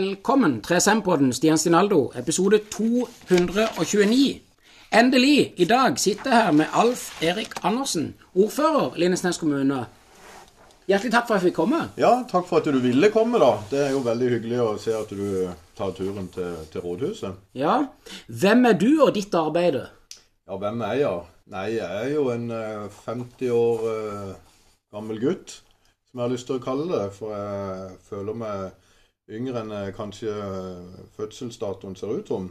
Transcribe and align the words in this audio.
Velkommen, 0.00 0.62
3SM-podden, 0.62 1.32
Stian 1.32 1.58
Stinaldo, 1.58 2.12
episode 2.16 2.58
229. 2.70 4.40
Endelig, 4.96 5.52
i 5.56 5.66
dag 5.68 5.98
sitter 6.00 6.32
jeg 6.32 6.44
her 6.46 6.54
med 6.56 6.72
Alf 6.72 7.02
Erik 7.22 7.52
Andersen, 7.68 8.14
ordfører 8.32 8.96
Lindesnes 8.96 9.36
kommune. 9.42 9.82
Hjertelig 10.88 11.12
takk 11.12 11.28
for 11.28 11.36
at 11.36 11.42
jeg 11.42 11.50
fikk 11.50 11.58
komme. 11.58 11.82
Ja, 12.00 12.14
takk 12.32 12.48
for 12.48 12.62
at 12.62 12.72
du 12.72 12.80
ville 12.80 13.12
komme, 13.12 13.42
da. 13.44 13.50
Det 13.68 13.82
er 13.90 13.92
jo 13.92 14.00
veldig 14.08 14.32
hyggelig 14.38 14.62
å 14.64 14.72
se 14.80 14.96
at 14.96 15.12
du 15.12 15.52
tar 15.76 15.92
turen 16.00 16.32
til, 16.32 16.56
til 16.72 16.86
rådhuset. 16.86 17.44
Ja, 17.60 17.76
Hvem 18.24 18.70
er 18.72 18.80
du 18.80 18.90
og 19.04 19.12
ditt 19.20 19.36
arbeid? 19.36 19.82
Ja, 20.48 20.56
hvem 20.64 20.80
er 20.88 21.00
jeg? 21.02 21.24
Nei, 21.52 21.70
jeg 21.76 22.04
er 22.06 22.12
jo 22.16 22.30
en 22.32 22.48
eh, 22.56 23.00
50 23.04 23.52
år 23.52 23.88
eh, 23.92 24.36
gammel 24.96 25.20
gutt, 25.28 25.60
som 26.08 26.22
jeg 26.22 26.24
har 26.24 26.38
lyst 26.38 26.48
til 26.48 26.56
å 26.56 26.64
kalle 26.70 26.88
det. 26.88 27.08
For 27.20 27.36
jeg 27.36 27.98
føler 28.08 28.46
meg 28.48 28.88
yngre 29.36 29.62
enn 29.62 29.74
eh, 29.76 29.92
kanskje 29.96 30.32
fødselsdatoen 31.16 31.96
ser 31.98 32.14
ut 32.18 32.32
som. 32.32 32.50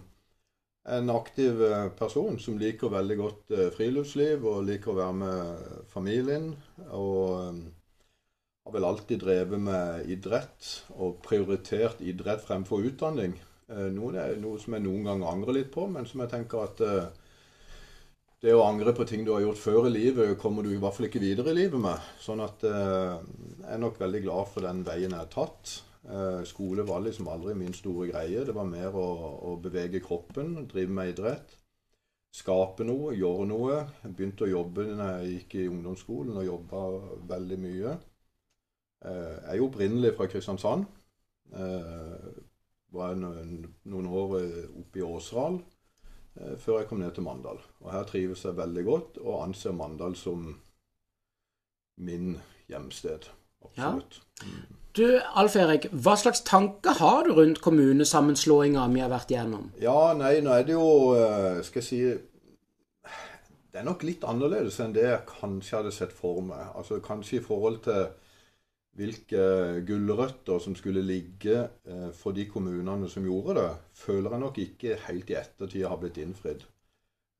En 0.89 1.11
aktiv 1.13 1.61
eh, 1.65 1.89
person 1.99 2.39
som 2.41 2.57
liker 2.61 2.93
veldig 2.93 3.17
godt 3.19 3.51
eh, 3.55 3.67
friluftsliv 3.75 4.45
og 4.47 4.63
liker 4.69 4.93
å 4.93 4.99
være 5.01 5.17
med 5.19 5.83
familien. 5.91 6.53
Og 6.87 7.35
eh, 7.41 7.61
har 8.65 8.75
vel 8.75 8.85
alltid 8.85 9.23
drevet 9.23 9.61
med 9.65 10.09
idrett 10.13 10.73
og 10.95 11.21
prioritert 11.25 12.01
idrett 12.05 12.43
fremfor 12.45 12.85
utdanning. 12.89 13.33
Eh, 13.69 13.89
Noe, 13.95 14.27
noe 14.41 14.59
som 14.61 14.75
jeg 14.77 14.85
noen 14.85 15.07
ganger 15.09 15.31
angrer 15.33 15.59
litt 15.59 15.73
på, 15.73 15.87
men 15.91 16.07
som 16.09 16.23
jeg 16.23 16.33
tenker 16.33 16.63
at 16.65 16.83
eh, 16.85 17.09
det 18.43 18.53
å 18.55 18.63
angre 18.63 18.93
på 18.95 19.03
ting 19.07 19.25
du 19.27 19.33
har 19.33 19.43
gjort 19.43 19.59
før 19.59 19.89
i 19.89 19.93
livet, 19.93 20.37
kommer 20.39 20.63
du 20.63 20.71
i 20.71 20.79
hvert 20.79 20.95
fall 20.95 21.09
ikke 21.09 21.21
videre 21.21 21.51
i 21.51 21.57
livet 21.59 21.81
med. 21.83 22.09
Sånn 22.23 22.41
at 22.45 22.63
eh, 22.67 23.19
jeg 23.19 23.69
er 23.75 23.81
nok 23.83 23.99
veldig 23.99 24.23
glad 24.25 24.51
for 24.53 24.65
den 24.65 24.85
veien 24.87 25.11
jeg 25.11 25.19
har 25.19 25.31
tatt. 25.33 25.73
Eh, 26.09 26.43
skole 26.43 26.83
var 26.87 27.03
liksom 27.05 27.27
aldri 27.29 27.53
min 27.55 27.73
store 27.73 28.09
greie. 28.09 28.43
Det 28.45 28.55
var 28.55 28.65
mer 28.65 28.95
å, 28.97 29.07
å 29.51 29.55
bevege 29.61 30.01
kroppen, 30.01 30.55
drive 30.69 30.93
med 30.93 31.13
idrett. 31.13 31.55
Skape 32.33 32.85
noe, 32.85 33.13
gjøre 33.17 33.45
noe. 33.49 33.79
Jeg 34.03 34.15
begynte 34.17 34.45
å 34.45 34.51
jobbe 34.51 34.85
når 34.89 35.11
jeg 35.11 35.33
gikk 35.35 35.57
i 35.59 35.67
ungdomsskolen 35.69 36.37
og 36.37 36.47
jobba 36.47 36.85
veldig 37.33 37.59
mye. 37.61 37.97
Eh, 39.05 39.35
jeg 39.35 39.51
er 39.53 39.59
jo 39.61 39.67
opprinnelig 39.69 40.15
fra 40.17 40.29
Kristiansand. 40.31 40.87
Jeg 41.49 42.45
var 42.93 43.15
noen, 43.17 43.69
år 44.09 44.35
eh, 44.39 44.65
oppe 44.81 45.01
i 45.01 45.05
Åseral 45.05 45.59
eh, 45.61 46.55
før 46.57 46.81
jeg 46.81 46.89
kom 46.89 47.03
ned 47.03 47.13
til 47.17 47.25
Mandal. 47.25 47.61
Og 47.83 47.91
her 47.93 48.09
trives 48.09 48.45
jeg 48.45 48.57
veldig 48.57 48.85
godt, 48.89 49.21
og 49.21 49.43
anser 49.43 49.77
Mandal 49.77 50.17
som 50.17 50.49
min 52.01 52.33
hjemsted. 52.69 53.29
Absolutt. 53.61 54.21
Du, 54.97 55.05
Alf 55.37 55.53
Erik, 55.59 55.85
hva 55.93 56.15
slags 56.17 56.41
tanker 56.47 56.97
har 56.97 57.27
du 57.27 57.35
rundt 57.37 57.59
kommunesammenslåinga 57.61 58.87
vi 58.89 59.03
har 59.03 59.11
vært 59.11 59.29
gjennom? 59.35 59.67
Ja, 59.81 60.13
nei, 60.17 60.39
nå 60.41 60.55
er 60.55 60.65
det 60.65 60.73
jo 60.73 60.87
eh, 61.13 61.59
Skal 61.65 61.83
jeg 61.83 61.87
si 61.87 61.99
Det 63.69 63.81
er 63.81 63.85
nok 63.85 64.01
litt 64.07 64.25
annerledes 64.25 64.79
enn 64.81 64.95
det 64.95 65.05
jeg 65.05 65.27
kanskje 65.29 65.77
hadde 65.77 65.93
sett 65.93 66.15
for 66.15 66.41
meg. 66.45 66.71
Altså 66.73 66.97
Kanskje 67.05 67.37
i 67.37 67.45
forhold 67.45 67.83
til 67.85 68.09
hvilke 68.99 69.43
gulrøtter 69.87 70.59
som 70.59 70.73
skulle 70.75 71.05
ligge 71.05 71.61
eh, 71.85 72.09
for 72.17 72.35
de 72.35 72.49
kommunene 72.49 73.07
som 73.13 73.23
gjorde 73.29 73.59
det, 73.61 73.69
føler 73.95 74.33
jeg 74.33 74.43
nok 74.43 74.59
ikke 74.65 74.97
helt 75.05 75.29
i 75.31 75.37
ettertid 75.39 75.85
har 75.85 76.01
blitt 76.01 76.17
innfridd. 76.19 76.65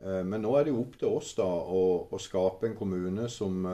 Eh, 0.06 0.22
Men 0.22 0.46
nå 0.46 0.54
er 0.56 0.70
det 0.70 0.76
jo 0.78 0.86
opp 0.86 0.96
til 1.02 1.18
oss 1.18 1.34
da 1.42 1.50
å, 1.50 1.84
å 2.14 2.22
skape 2.22 2.70
en 2.70 2.78
kommune 2.78 3.26
som 3.34 3.66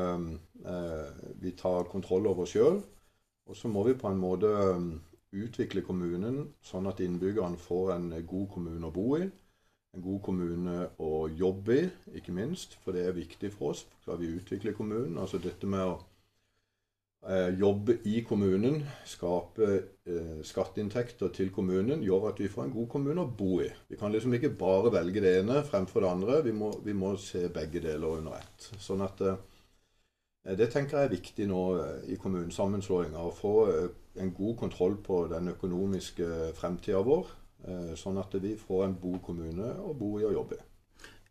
vi 1.44 1.52
tar 1.60 1.92
kontroll 1.92 2.32
over 2.32 2.48
sjøl. 2.50 2.80
Og 3.46 3.58
så 3.58 3.70
må 3.70 3.84
vi 3.86 3.98
på 3.98 4.10
en 4.10 4.22
måte 4.22 4.50
eh, 4.50 4.88
utvikle 5.46 5.84
kommunen 5.86 6.48
sånn 6.66 6.90
at 6.90 7.02
innbyggerne 7.04 7.60
får 7.62 7.96
en 7.98 8.10
god 8.26 8.48
kommune 8.54 8.90
å 8.90 8.96
bo 8.96 9.10
i. 9.20 9.28
En 9.96 10.04
god 10.04 10.22
kommune 10.26 10.90
å 11.00 11.28
jobbe 11.32 11.78
i, 11.78 11.86
ikke 12.20 12.34
minst, 12.36 12.76
for 12.84 12.96
det 12.96 13.06
er 13.08 13.16
viktig 13.16 13.54
for 13.54 13.72
oss. 13.72 13.86
Skal 14.04 14.20
vi 14.20 14.34
utvikle 14.36 14.76
kommunen? 14.76 15.16
Altså 15.22 15.40
dette 15.40 15.70
med 15.72 15.86
å 15.86 15.94
eh, 17.30 17.54
jobbe 17.62 18.00
i 18.12 18.20
kommunen, 18.28 18.82
skape 19.08 19.70
eh, 20.10 20.36
skatteinntekter 20.44 21.32
til 21.38 21.54
kommunen, 21.56 22.04
gjør 22.04 22.32
at 22.34 22.42
vi 22.44 22.52
får 22.52 22.68
en 22.68 22.76
god 22.76 22.90
kommune 22.92 23.24
å 23.24 23.32
bo 23.40 23.62
i. 23.64 23.70
Vi 23.88 24.00
kan 24.02 24.12
liksom 24.12 24.36
ikke 24.36 24.56
bare 24.60 24.92
velge 24.98 25.24
det 25.24 25.38
ene 25.44 25.64
fremfor 25.70 26.04
det 26.04 26.12
andre. 26.12 26.42
Vi 26.50 26.56
må, 26.58 26.74
vi 26.84 26.98
må 26.98 27.16
se 27.22 27.46
begge 27.54 27.84
deler 27.86 28.20
under 28.20 28.42
ett. 28.42 28.72
Sånn 28.84 29.06
at 29.06 29.24
eh, 29.24 29.40
det 30.54 30.70
tenker 30.70 31.00
jeg 31.00 31.08
er 31.08 31.16
viktig 31.16 31.48
nå 31.50 31.64
eh, 31.82 32.14
i 32.14 32.20
kommunesammenslåinga. 32.22 33.18
Å 33.18 33.34
få 33.34 33.56
eh, 33.72 33.90
en 34.22 34.32
god 34.38 34.56
kontroll 34.60 35.00
på 35.02 35.26
den 35.32 35.50
økonomiske 35.56 36.54
fremtida 36.60 37.02
vår. 37.02 37.34
eh, 37.66 37.92
Sånn 37.98 38.22
at 38.22 38.38
vi 38.42 38.54
får 38.60 38.86
en 38.86 38.98
god 39.02 39.20
kommune 39.26 39.74
å 39.82 39.96
bo 39.98 40.20
i 40.20 40.28
og 40.28 40.36
jobbe 40.38 40.60
i. 40.60 40.66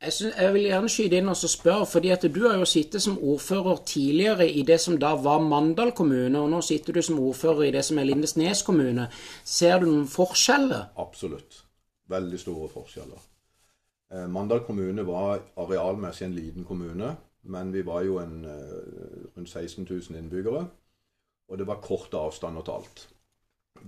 Jeg, 0.05 0.13
synes, 0.13 0.35
jeg 0.37 0.53
vil 0.53 0.67
gjerne 0.67 0.89
skyte 0.93 1.17
inn 1.17 1.31
og 1.33 1.37
så 1.39 1.49
spørre, 1.49 1.87
fordi 1.89 2.11
at 2.13 2.25
du 2.35 2.41
har 2.45 2.59
jo 2.59 2.67
sittet 2.69 3.01
som 3.01 3.15
ordfører 3.23 3.79
tidligere 3.89 4.49
i 4.51 4.65
det 4.67 4.81
som 4.83 4.99
da 5.01 5.15
var 5.17 5.41
Mandal 5.41 5.95
kommune, 5.97 6.41
og 6.41 6.51
nå 6.53 6.61
sitter 6.67 6.99
du 6.99 7.01
som 7.03 7.21
ordfører 7.23 7.69
i 7.69 7.71
det 7.73 7.85
som 7.87 7.99
er 8.03 8.11
Lindesnes 8.11 8.65
kommune. 8.67 9.07
Ser 9.45 9.79
du 9.81 9.87
noen 9.87 10.11
forskjeller? 10.11 10.91
Absolutt. 11.01 11.63
Veldig 12.11 12.41
store 12.43 12.69
forskjeller. 12.75 13.23
Eh, 14.13 14.27
Mandal 14.29 14.61
kommune 14.67 15.07
var 15.07 15.39
arealmessig 15.57 16.27
en 16.27 16.37
liten 16.37 16.69
kommune, 16.69 17.15
men 17.45 17.73
vi 17.73 17.83
var 17.87 18.03
jo 18.03 18.19
en, 18.19 18.45
eh, 18.45 19.37
rundt 19.37 19.49
16 19.49 19.87
000 19.91 20.19
innbyggere. 20.19 20.67
Og 21.49 21.59
det 21.59 21.67
var 21.67 21.83
korte 21.83 22.17
avstander 22.17 22.63
til 22.63 22.73
alt. 22.73 23.09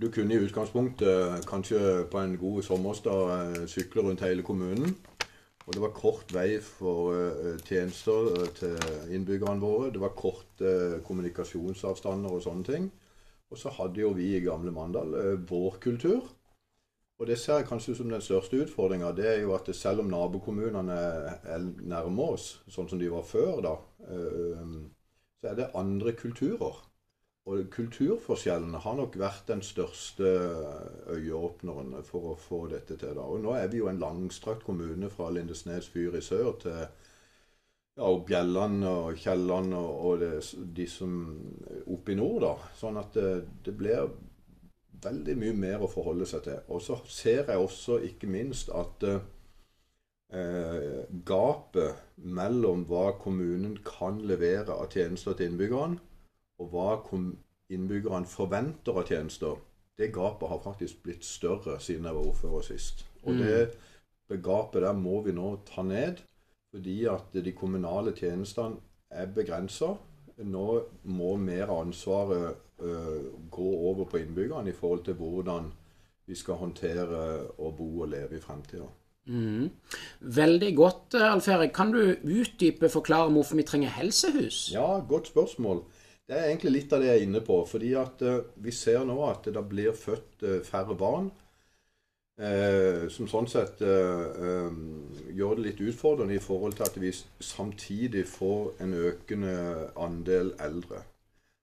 Du 0.01 0.11
kunne 0.11 0.35
i 0.35 0.43
utgangspunktet 0.45 1.07
eh, 1.07 1.41
kanskje 1.47 2.05
på 2.11 2.21
en 2.21 2.37
god 2.37 2.61
sommersdag 2.63 3.21
eh, 3.33 3.67
sykle 3.67 4.01
rundt 4.01 4.21
hele 4.21 4.43
kommunen. 4.43 4.95
Og 5.67 5.73
det 5.73 5.81
var 5.81 5.91
kort 5.91 6.31
vei 6.31 6.61
for 6.63 7.11
tjenester 7.67 8.45
til 8.55 8.77
innbyggerne 9.11 9.59
våre. 9.59 9.89
Det 9.91 9.99
var 9.99 10.13
korte 10.15 11.01
kommunikasjonsavstander 11.03 12.31
og 12.31 12.39
sånne 12.45 12.63
ting. 12.63 12.85
Og 13.51 13.59
så 13.59 13.73
hadde 13.75 13.99
jo 13.99 14.13
vi 14.15 14.29
i 14.37 14.45
gamle 14.45 14.71
Mandal 14.71 15.11
vår 15.49 15.75
kultur. 15.83 16.23
Og 17.17 17.25
det 17.27 17.39
ser 17.41 17.61
jeg 17.61 17.67
kanskje 17.69 17.95
som 17.97 18.11
den 18.11 18.21
største 18.21 18.59
utfordringa. 18.61 19.09
Det 19.17 19.25
er 19.25 19.39
jo 19.41 19.55
at 19.55 19.69
selv 19.75 20.03
om 20.03 20.11
nabokommunene 20.11 20.97
er 21.49 21.63
nærme 21.81 22.27
oss, 22.35 22.59
sånn 22.69 22.89
som 22.91 23.01
de 23.01 23.09
var 23.09 23.25
før, 23.25 23.55
da, 23.65 23.73
eh, 24.05 24.75
så 25.41 25.49
er 25.49 25.57
det 25.57 25.71
andre 25.77 26.13
kulturer. 26.13 26.83
Og 27.47 27.69
kulturforskjellene 27.71 28.81
har 28.83 28.95
nok 28.99 29.15
vært 29.17 29.47
den 29.47 29.61
største 29.63 30.27
øyeåpneren 31.13 31.93
for 32.03 32.33
å 32.33 32.37
få 32.37 32.65
dette 32.67 32.97
til. 32.99 33.15
da. 33.15 33.23
Og 33.23 33.39
nå 33.41 33.53
er 33.55 33.69
vi 33.71 33.79
jo 33.79 33.87
en 33.87 34.01
langstrakt 34.01 34.65
kommune 34.67 35.09
fra 35.09 35.29
Lindesnes 35.31 35.87
fyr 35.87 36.17
i 36.19 36.21
sør 36.21 36.51
til 36.59 36.75
ja, 36.75 38.03
og 38.03 38.25
Bjelland 38.27 38.83
og 38.85 39.15
Kielland 39.17 39.73
og, 39.73 39.93
og 40.09 40.19
det, 40.19 40.33
de 40.75 40.89
som 40.91 41.15
oppe 41.87 42.11
i 42.11 42.19
nord. 42.19 42.41
da. 42.43 42.53
Sånn 42.75 42.99
at 42.99 43.15
det, 43.15 43.31
det 43.63 43.77
blir 43.79 44.11
veldig 45.03 45.35
mye 45.37 45.55
mer 45.57 45.83
å 45.83 45.89
forholde 45.91 46.27
seg 46.29 46.45
til. 46.47 46.59
Og 46.73 46.81
så 46.83 46.99
ser 47.09 47.43
jeg 47.51 47.57
også 47.57 47.99
ikke 48.07 48.29
minst 48.31 48.71
at 48.75 49.03
eh, 49.07 49.19
gapet 51.27 52.17
mellom 52.17 52.85
hva 52.89 53.11
kommunen 53.21 53.77
kan 53.85 54.21
levere 54.27 54.75
av 54.75 54.89
tjenester 54.93 55.37
til 55.37 55.51
innbyggerne, 55.51 55.99
og 56.57 56.73
hva 56.73 56.89
innbyggerne 57.73 58.29
forventer 58.29 58.97
av 58.97 59.07
tjenester, 59.09 59.59
det 59.97 60.11
gapet 60.13 60.49
har 60.49 60.61
faktisk 60.61 61.01
blitt 61.05 61.25
større 61.25 61.79
siden 61.81 62.05
jeg 62.05 62.17
var 62.17 62.29
ordfører 62.29 62.65
sist. 62.65 63.05
Og 63.25 63.39
det 63.41 64.41
gapet 64.43 64.83
der 64.83 64.93
må 64.93 65.21
vi 65.25 65.33
nå 65.33 65.55
ta 65.65 65.81
ned, 65.85 66.21
fordi 66.73 67.05
at 67.09 67.33
de 67.33 67.53
kommunale 67.55 68.13
tjenestene 68.17 68.77
er 69.09 69.29
begrensa. 69.33 69.95
Nå 70.37 70.67
må 71.09 71.35
mer 71.41 71.71
av 71.71 71.87
ansvaret 71.87 72.66
gå 72.77 73.67
over 73.89 74.05
på 74.05 74.19
innbyggerne 74.21 74.69
i 74.69 74.75
forhold 74.77 75.03
til 75.07 75.15
hvordan 75.17 75.71
vi 76.27 76.35
skal 76.35 76.59
håndtere 76.61 77.21
å 77.57 77.71
bo 77.73 77.87
og 78.03 78.11
leve 78.11 78.37
i 78.37 78.43
fremtida. 78.43 78.87
Mm. 79.27 79.69
Veldig 80.19 80.75
godt, 80.75 81.15
eh, 81.15 81.33
Alf 81.33 81.47
Erik. 81.47 81.73
Kan 81.73 81.91
du 81.91 82.15
utdype, 82.23 82.89
forklare 82.89 83.31
hvorfor 83.31 83.55
vi 83.55 83.63
trenger 83.63 83.89
helsehus? 83.89 84.69
Ja, 84.73 84.99
godt 84.99 85.27
spørsmål. 85.27 85.83
Det 86.27 86.35
er 86.35 86.47
egentlig 86.49 86.71
litt 86.71 86.93
av 86.93 87.01
det 87.01 87.07
jeg 87.07 87.19
er 87.19 87.27
inne 87.27 87.41
på. 87.41 87.65
Fordi 87.67 87.93
at 87.99 88.21
eh, 88.21 88.39
vi 88.55 88.71
ser 88.71 89.03
nå 89.07 89.17
at 89.27 89.47
det 89.51 89.67
blir 89.69 89.91
født 89.95 90.43
eh, 90.43 90.63
færre 90.63 90.95
barn. 90.95 91.31
Eh, 92.37 93.07
som 93.09 93.25
sånn 93.27 93.47
sett 93.49 93.81
eh, 93.81 94.25
eh, 94.47 94.75
gjør 95.33 95.57
det 95.57 95.63
litt 95.65 95.79
utfordrende 95.81 96.35
i 96.37 96.43
forhold 96.43 96.75
til 96.77 96.85
at 96.85 96.99
vi 97.01 97.09
samtidig 97.41 98.27
får 98.29 98.75
en 98.85 98.93
økende 98.93 99.55
andel 99.97 100.53
eldre. 100.61 101.01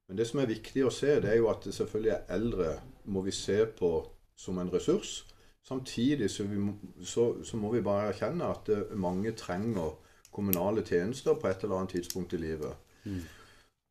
Men 0.08 0.18
det 0.18 0.26
som 0.28 0.40
er 0.40 0.50
viktig 0.50 0.84
å 0.84 0.92
se, 0.92 1.14
det 1.22 1.30
er 1.32 1.38
jo 1.40 1.48
at 1.52 1.64
selvfølgelig 1.64 2.12
er 2.12 2.34
eldre 2.36 2.74
må 3.04 3.22
vi 3.24 3.32
se 3.32 3.62
på 3.78 3.90
som 4.36 4.58
en 4.58 4.72
ressurs. 4.72 5.22
Samtidig 5.64 6.28
så, 6.30 6.44
vi, 6.44 6.60
så, 7.04 7.44
så 7.44 7.56
må 7.56 7.70
vi 7.72 7.84
bare 7.84 8.10
erkjenne 8.10 8.50
at 8.52 8.68
eh, 8.68 8.96
mange 9.00 9.32
trenger 9.32 9.94
kommunale 10.34 10.84
tjenester 10.84 11.38
på 11.40 11.48
et 11.48 11.62
eller 11.62 11.78
annet 11.78 11.96
tidspunkt 11.96 12.34
i 12.36 12.42
livet. 12.42 12.74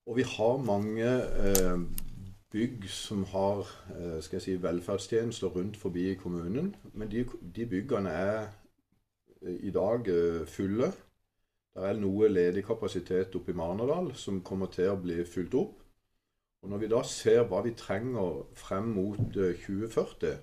Og 0.05 0.17
vi 0.19 0.25
har 0.27 0.57
mange 0.57 1.07
eh, 1.07 1.85
bygg 2.53 2.89
som 2.91 3.23
har 3.31 3.63
eh, 3.95 4.19
skal 4.21 4.37
jeg 4.37 4.45
si, 4.45 4.57
velferdstjenester 4.61 5.47
rundt 5.55 5.77
forbi 5.77 6.11
i 6.11 6.19
kommunen. 6.19 6.75
Men 6.93 7.11
de, 7.11 7.25
de 7.55 7.65
byggene 7.65 8.09
er 8.09 8.41
eh, 9.41 9.57
i 9.69 9.71
dag 9.73 10.09
eh, 10.11 10.43
fulle. 10.47 10.91
Det 11.73 11.87
er 11.89 11.97
noe 11.97 12.29
ledig 12.29 12.65
kapasitet 12.67 13.33
oppe 13.39 13.53
i 13.53 13.57
Marnardal 13.57 14.11
som 14.19 14.43
kommer 14.45 14.69
til 14.69 14.91
å 14.91 14.99
bli 15.01 15.23
fylt 15.25 15.55
opp. 15.57 15.79
Og 16.63 16.69
Når 16.69 16.77
vi 16.77 16.87
da 16.87 17.01
ser 17.03 17.43
hva 17.43 17.59
vi 17.61 17.73
trenger 17.75 18.45
frem 18.55 18.83
mot 18.95 19.19
2040, 19.35 20.37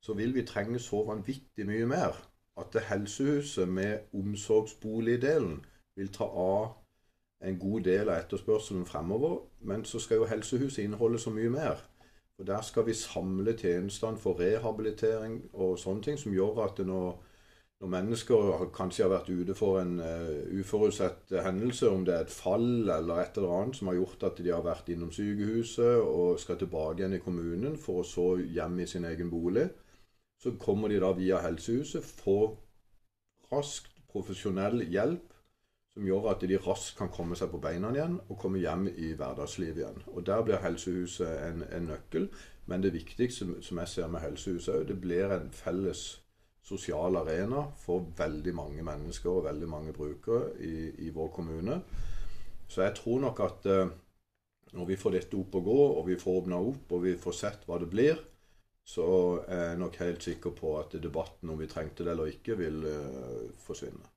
så 0.00 0.14
vil 0.14 0.34
vi 0.34 0.44
trenge 0.46 0.78
så 0.78 1.02
vanvittig 1.04 1.66
mye 1.66 1.86
mer 1.90 2.20
at 2.56 2.70
det 2.72 2.84
helsehuset 2.86 3.68
med 3.68 3.98
omsorgsboligdelen 4.14 5.64
vil 5.96 6.12
ta 6.12 6.24
av 6.24 6.76
en 7.42 7.58
god 7.58 7.80
del 7.80 8.08
av 8.08 8.20
etterspørselen 8.22 8.86
fremover. 8.86 9.40
Men 9.60 9.84
så 9.84 9.98
skal 9.98 10.22
jo 10.22 10.30
helsehuset 10.30 10.84
inneholde 10.84 11.18
så 11.18 11.30
mye 11.30 11.50
mer. 11.50 11.82
For 12.36 12.44
Der 12.44 12.62
skal 12.62 12.86
vi 12.86 12.94
samle 12.94 13.58
tjenestene 13.58 14.18
for 14.18 14.40
rehabilitering 14.40 15.50
og 15.52 15.78
sånne 15.78 16.02
ting, 16.02 16.18
som 16.18 16.32
gjør 16.32 16.62
at 16.64 16.78
når, 16.86 17.18
når 17.80 17.90
mennesker 17.92 18.68
kanskje 18.72 19.04
har 19.04 19.12
vært 19.12 19.28
ute 19.28 19.54
for 19.56 19.82
en 19.82 19.98
uh, 20.00 20.60
uforutsett 20.60 21.34
hendelse, 21.44 21.90
om 21.92 22.06
det 22.06 22.14
er 22.14 22.24
et 22.24 22.32
fall 22.32 22.88
eller 22.88 23.20
et 23.20 23.36
eller 23.36 23.52
annet 23.52 23.76
som 23.76 23.90
har 23.90 23.98
gjort 23.98 24.24
at 24.30 24.40
de 24.40 24.52
har 24.52 24.64
vært 24.64 24.88
innom 24.94 25.12
sykehuset 25.12 26.00
og 26.00 26.40
skal 26.40 26.56
tilbake 26.60 27.02
igjen 27.02 27.18
i 27.18 27.20
kommunen 27.24 27.76
for 27.80 28.00
å 28.00 28.06
så 28.06 28.30
hjem 28.40 28.80
i 28.80 28.88
sin 28.88 29.04
egen 29.04 29.28
bolig, 29.32 29.68
så 30.40 30.54
kommer 30.60 30.88
de 30.88 31.02
da 31.04 31.12
via 31.16 31.42
helsehuset, 31.44 32.04
får 32.04 32.56
raskt 33.52 33.92
profesjonell 34.08 34.80
hjelp 34.88 35.32
som 35.96 36.04
gjør 36.04 36.30
at 36.32 36.42
de 36.44 36.58
raskt 36.60 36.96
kan 36.98 37.12
komme 37.12 37.36
seg 37.36 37.48
på 37.52 37.60
beina 37.60 37.92
igjen 37.92 38.18
og 38.26 38.36
komme 38.40 38.60
hjem 38.60 38.88
i 38.88 39.14
hverdagslivet 39.16 39.80
igjen. 39.80 40.02
Og 40.12 40.26
Der 40.26 40.42
blir 40.44 40.60
helsehuset 40.60 41.28
en, 41.44 41.64
en 41.72 41.88
nøkkel. 41.92 42.28
Men 42.66 42.82
det 42.82 42.92
viktigste 42.92 43.62
som 43.62 43.80
jeg 43.80 43.88
ser 43.88 44.08
med 44.12 44.20
helsehuset 44.20 44.74
òg, 44.74 44.88
det 44.88 45.00
blir 45.00 45.32
en 45.32 45.48
felles 45.54 46.02
sosial 46.66 47.20
arena 47.20 47.62
for 47.78 48.08
veldig 48.18 48.54
mange 48.56 48.84
mennesker 48.86 49.30
og 49.30 49.46
veldig 49.46 49.68
mange 49.70 49.94
brukere 49.94 50.50
i, 50.66 51.06
i 51.06 51.12
vår 51.14 51.30
kommune. 51.34 51.78
Så 52.68 52.82
jeg 52.82 52.96
tror 52.98 53.20
nok 53.22 53.42
at 53.44 53.68
eh, 53.70 53.92
når 54.74 54.88
vi 54.88 54.96
får 54.98 55.14
dette 55.14 55.38
opp 55.38 55.54
og 55.60 55.68
gå, 55.68 55.76
og 56.00 56.08
vi 56.08 56.18
får 56.18 56.40
åpna 56.42 56.58
opp 56.58 56.96
og 56.96 57.04
vi 57.04 57.14
får 57.20 57.38
sett 57.38 57.68
hva 57.68 57.78
det 57.82 57.90
blir, 57.92 58.18
så 58.86 59.06
er 59.50 59.62
jeg 59.70 59.78
nok 59.80 59.96
helt 60.02 60.26
sikker 60.26 60.52
på 60.54 60.76
at 60.78 60.98
debatten 61.02 61.50
om 61.50 61.58
vi 61.58 61.70
trengte 61.70 62.04
det 62.06 62.12
eller 62.14 62.34
ikke, 62.34 62.58
vil 62.58 62.84
eh, 62.90 63.48
forsvinne. 63.62 64.12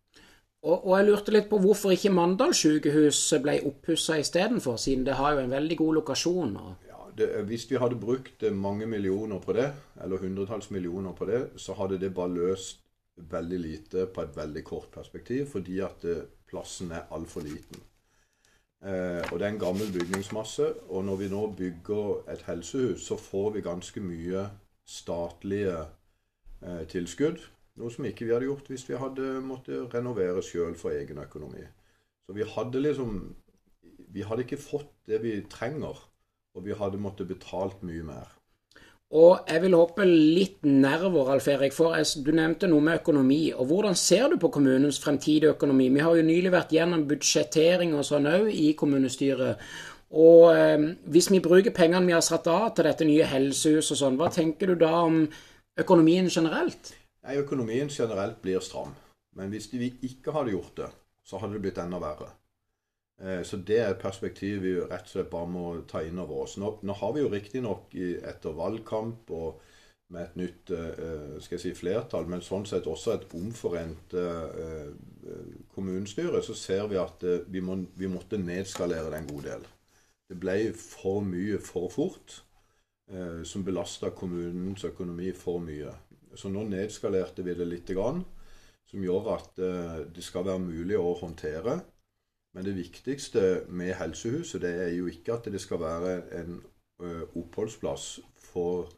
Og, 0.60 0.76
og, 0.76 0.92
jeg 0.98 1.08
lurte 1.08 1.32
litt 1.32 1.48
på 1.48 1.58
hvorfor 1.64 1.94
ikke 1.96 2.12
Mandal 2.12 2.52
sykehus 2.58 3.22
ble 3.40 3.62
oppussa 3.70 4.18
istedenfor, 4.20 4.76
siden 4.82 5.06
det 5.08 5.16
har 5.16 5.38
jo 5.38 5.46
en 5.46 5.54
veldig 5.56 5.78
god 5.80 6.00
lokasjon. 6.02 6.58
Og... 6.60 6.89
Det, 7.18 7.28
hvis 7.50 7.66
vi 7.72 7.80
hadde 7.82 8.00
brukt 8.00 8.44
mange 8.54 8.86
millioner 8.86 9.40
på 9.40 9.54
det, 9.54 9.72
eller 10.04 10.22
hundretalls 10.22 10.72
millioner 10.72 11.14
på 11.14 11.26
det, 11.26 11.50
så 11.58 11.74
hadde 11.74 12.00
det 12.00 12.14
bare 12.14 12.34
løst 12.34 12.84
veldig 13.20 13.60
lite 13.60 14.06
på 14.14 14.24
et 14.24 14.36
veldig 14.36 14.64
kort 14.64 14.92
perspektiv, 14.94 15.46
fordi 15.52 15.80
at 15.84 16.06
eh, 16.08 16.26
plassen 16.48 16.92
er 16.92 17.10
altfor 17.12 17.44
liten. 17.44 17.82
Eh, 18.80 19.24
og 19.32 19.40
det 19.40 19.46
er 19.46 19.54
en 19.54 19.60
gammel 19.60 19.92
bygningsmasse. 19.94 20.74
Og 20.90 21.06
når 21.06 21.16
vi 21.16 21.30
nå 21.30 21.46
bygger 21.58 22.32
et 22.32 22.44
helsehus, 22.48 23.06
så 23.08 23.18
får 23.20 23.52
vi 23.58 23.66
ganske 23.66 24.04
mye 24.04 24.46
statlige 24.88 25.76
eh, 26.64 26.86
tilskudd. 26.88 27.44
Noe 27.80 27.92
som 27.92 28.08
ikke 28.08 28.28
vi 28.28 28.34
hadde 28.34 28.48
gjort 28.48 28.72
hvis 28.72 28.88
vi 28.90 29.00
hadde 29.00 29.28
måttet 29.44 29.94
renovere 29.94 30.44
sjøl 30.44 30.76
for 30.80 30.96
egen 30.96 31.20
økonomi. 31.22 31.64
Så 32.26 32.36
vi 32.36 32.48
hadde 32.56 32.82
liksom 32.88 33.22
Vi 34.10 34.24
hadde 34.26 34.42
ikke 34.42 34.58
fått 34.58 34.90
det 35.06 35.20
vi 35.22 35.36
trenger, 35.46 35.94
og 36.60 36.68
vi 36.68 36.76
hadde 36.76 37.00
måttet 37.02 37.32
betalt 37.32 37.82
mye 37.88 38.04
mer. 38.04 38.36
Og 39.10 39.48
jeg 39.50 39.64
vil 39.64 39.74
hoppe 39.74 40.06
litt 40.06 40.66
nerver, 40.70 41.32
Alf 41.34 41.48
Erik, 41.50 41.74
for 41.74 41.98
du 41.98 42.30
nevnte 42.36 42.68
noe 42.70 42.84
med 42.86 43.00
økonomi. 43.00 43.54
og 43.56 43.66
Hvordan 43.72 43.96
ser 43.98 44.28
du 44.30 44.38
på 44.38 44.52
kommunens 44.54 45.00
fremtidige 45.02 45.56
økonomi? 45.56 45.88
Vi 45.90 46.04
har 46.06 46.16
jo 46.16 46.26
nylig 46.28 46.52
vært 46.54 46.76
gjennom 46.76 47.08
budsjettering 47.10 47.96
og 47.98 48.06
sånn 48.06 48.30
òg 48.30 48.52
i 48.54 48.76
kommunestyret. 48.78 49.58
Og 50.14 50.54
eh, 50.54 50.86
hvis 51.10 51.32
vi 51.34 51.42
bruker 51.42 51.74
pengene 51.74 52.06
vi 52.06 52.14
har 52.14 52.26
satt 52.26 52.46
av 52.50 52.70
til 52.76 52.86
dette 52.86 53.06
nye 53.06 53.26
helsehuset 53.30 53.96
og 53.96 54.02
sånn, 54.04 54.22
hva 54.22 54.30
tenker 54.34 54.70
du 54.70 54.78
da 54.78 54.94
om 55.08 55.24
økonomien 55.82 56.30
generelt? 56.30 56.94
Nei, 57.26 57.40
Økonomien 57.42 57.90
generelt 57.90 58.38
blir 58.42 58.62
stram. 58.62 58.94
Men 59.38 59.50
hvis 59.50 59.72
vi 59.74 59.90
ikke 60.06 60.34
hadde 60.38 60.54
gjort 60.54 60.78
det, 60.78 60.92
så 61.26 61.42
hadde 61.42 61.58
det 61.58 61.66
blitt 61.66 61.82
enda 61.82 61.98
verre. 62.02 62.30
Eh, 63.20 63.42
så 63.44 63.58
det 63.58 63.80
er 63.80 63.90
et 63.92 64.02
perspektiv 64.02 64.62
vi 64.64 64.78
rett 64.80 65.10
og 65.10 65.12
slett 65.12 65.32
bare 65.32 65.52
må 65.52 65.66
ta 65.90 66.04
inn 66.06 66.22
over 66.22 66.46
oss. 66.46 66.56
Nå, 66.62 66.78
nå 66.88 66.96
har 67.02 67.16
vi 67.16 67.24
jo 67.24 67.32
riktignok 67.34 67.96
etter 67.96 68.56
valgkamp 68.56 69.34
og 69.36 69.66
med 70.10 70.24
et 70.24 70.38
nytt 70.40 70.72
eh, 70.74 71.36
skal 71.44 71.58
jeg 71.58 71.64
si, 71.68 71.74
flertall, 71.78 72.30
men 72.32 72.42
sånn 72.42 72.66
sett 72.66 72.88
også 72.90 73.14
et 73.14 73.28
omforent 73.38 74.16
eh, 74.18 74.88
kommunestyre, 75.76 76.42
så 76.42 76.56
ser 76.58 76.88
vi 76.90 76.98
at 76.98 77.26
vi, 77.52 77.62
må, 77.62 77.76
vi 78.00 78.10
måtte 78.10 78.40
nedskalere 78.42 79.12
det 79.12 79.20
en 79.20 79.30
god 79.30 79.46
del. 79.52 79.68
Det 80.30 80.38
ble 80.40 80.56
for 80.78 81.22
mye 81.26 81.60
for 81.62 81.92
fort, 81.94 82.40
som 83.50 83.64
belasta 83.66 84.12
kommunens 84.14 84.84
økonomi 84.86 85.32
for 85.34 85.58
mye. 85.66 85.90
Så 86.38 86.52
nå 86.54 86.62
nedskalerte 86.70 87.42
vi 87.42 87.56
det 87.58 87.66
litt, 87.66 87.90
som 87.90 89.06
gjør 89.06 89.30
at 89.34 89.62
det 90.14 90.26
skal 90.26 90.46
være 90.46 90.62
mulig 90.62 91.00
å 91.02 91.16
håndtere. 91.18 91.80
Men 92.54 92.66
det 92.66 92.76
viktigste 92.78 93.66
med 93.70 93.94
helsehuset 94.00 94.62
det 94.62 94.72
er 94.84 94.94
jo 94.96 95.10
ikke 95.12 95.36
at 95.38 95.52
det 95.52 95.62
skal 95.62 95.82
være 95.84 96.16
en 96.40 96.62
eh, 97.04 97.38
oppholdsplass 97.38 98.20
for 98.50 98.90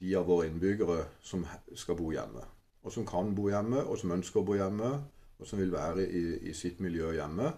de 0.00 0.12
av 0.18 0.26
våre 0.28 0.50
innbyggere 0.50 1.06
som 1.24 1.46
skal 1.74 1.96
bo 1.96 2.10
hjemme. 2.12 2.44
Og 2.84 2.92
som 2.92 3.06
kan 3.08 3.32
bo 3.34 3.48
hjemme, 3.48 3.80
og 3.82 3.98
som 3.98 4.12
ønsker 4.14 4.42
å 4.42 4.46
bo 4.46 4.58
hjemme, 4.58 4.90
og 5.38 5.48
som 5.48 5.58
vil 5.58 5.72
være 5.72 6.04
i, 6.04 6.24
i 6.50 6.52
sitt 6.54 6.80
miljø 6.84 7.14
hjemme. 7.16 7.48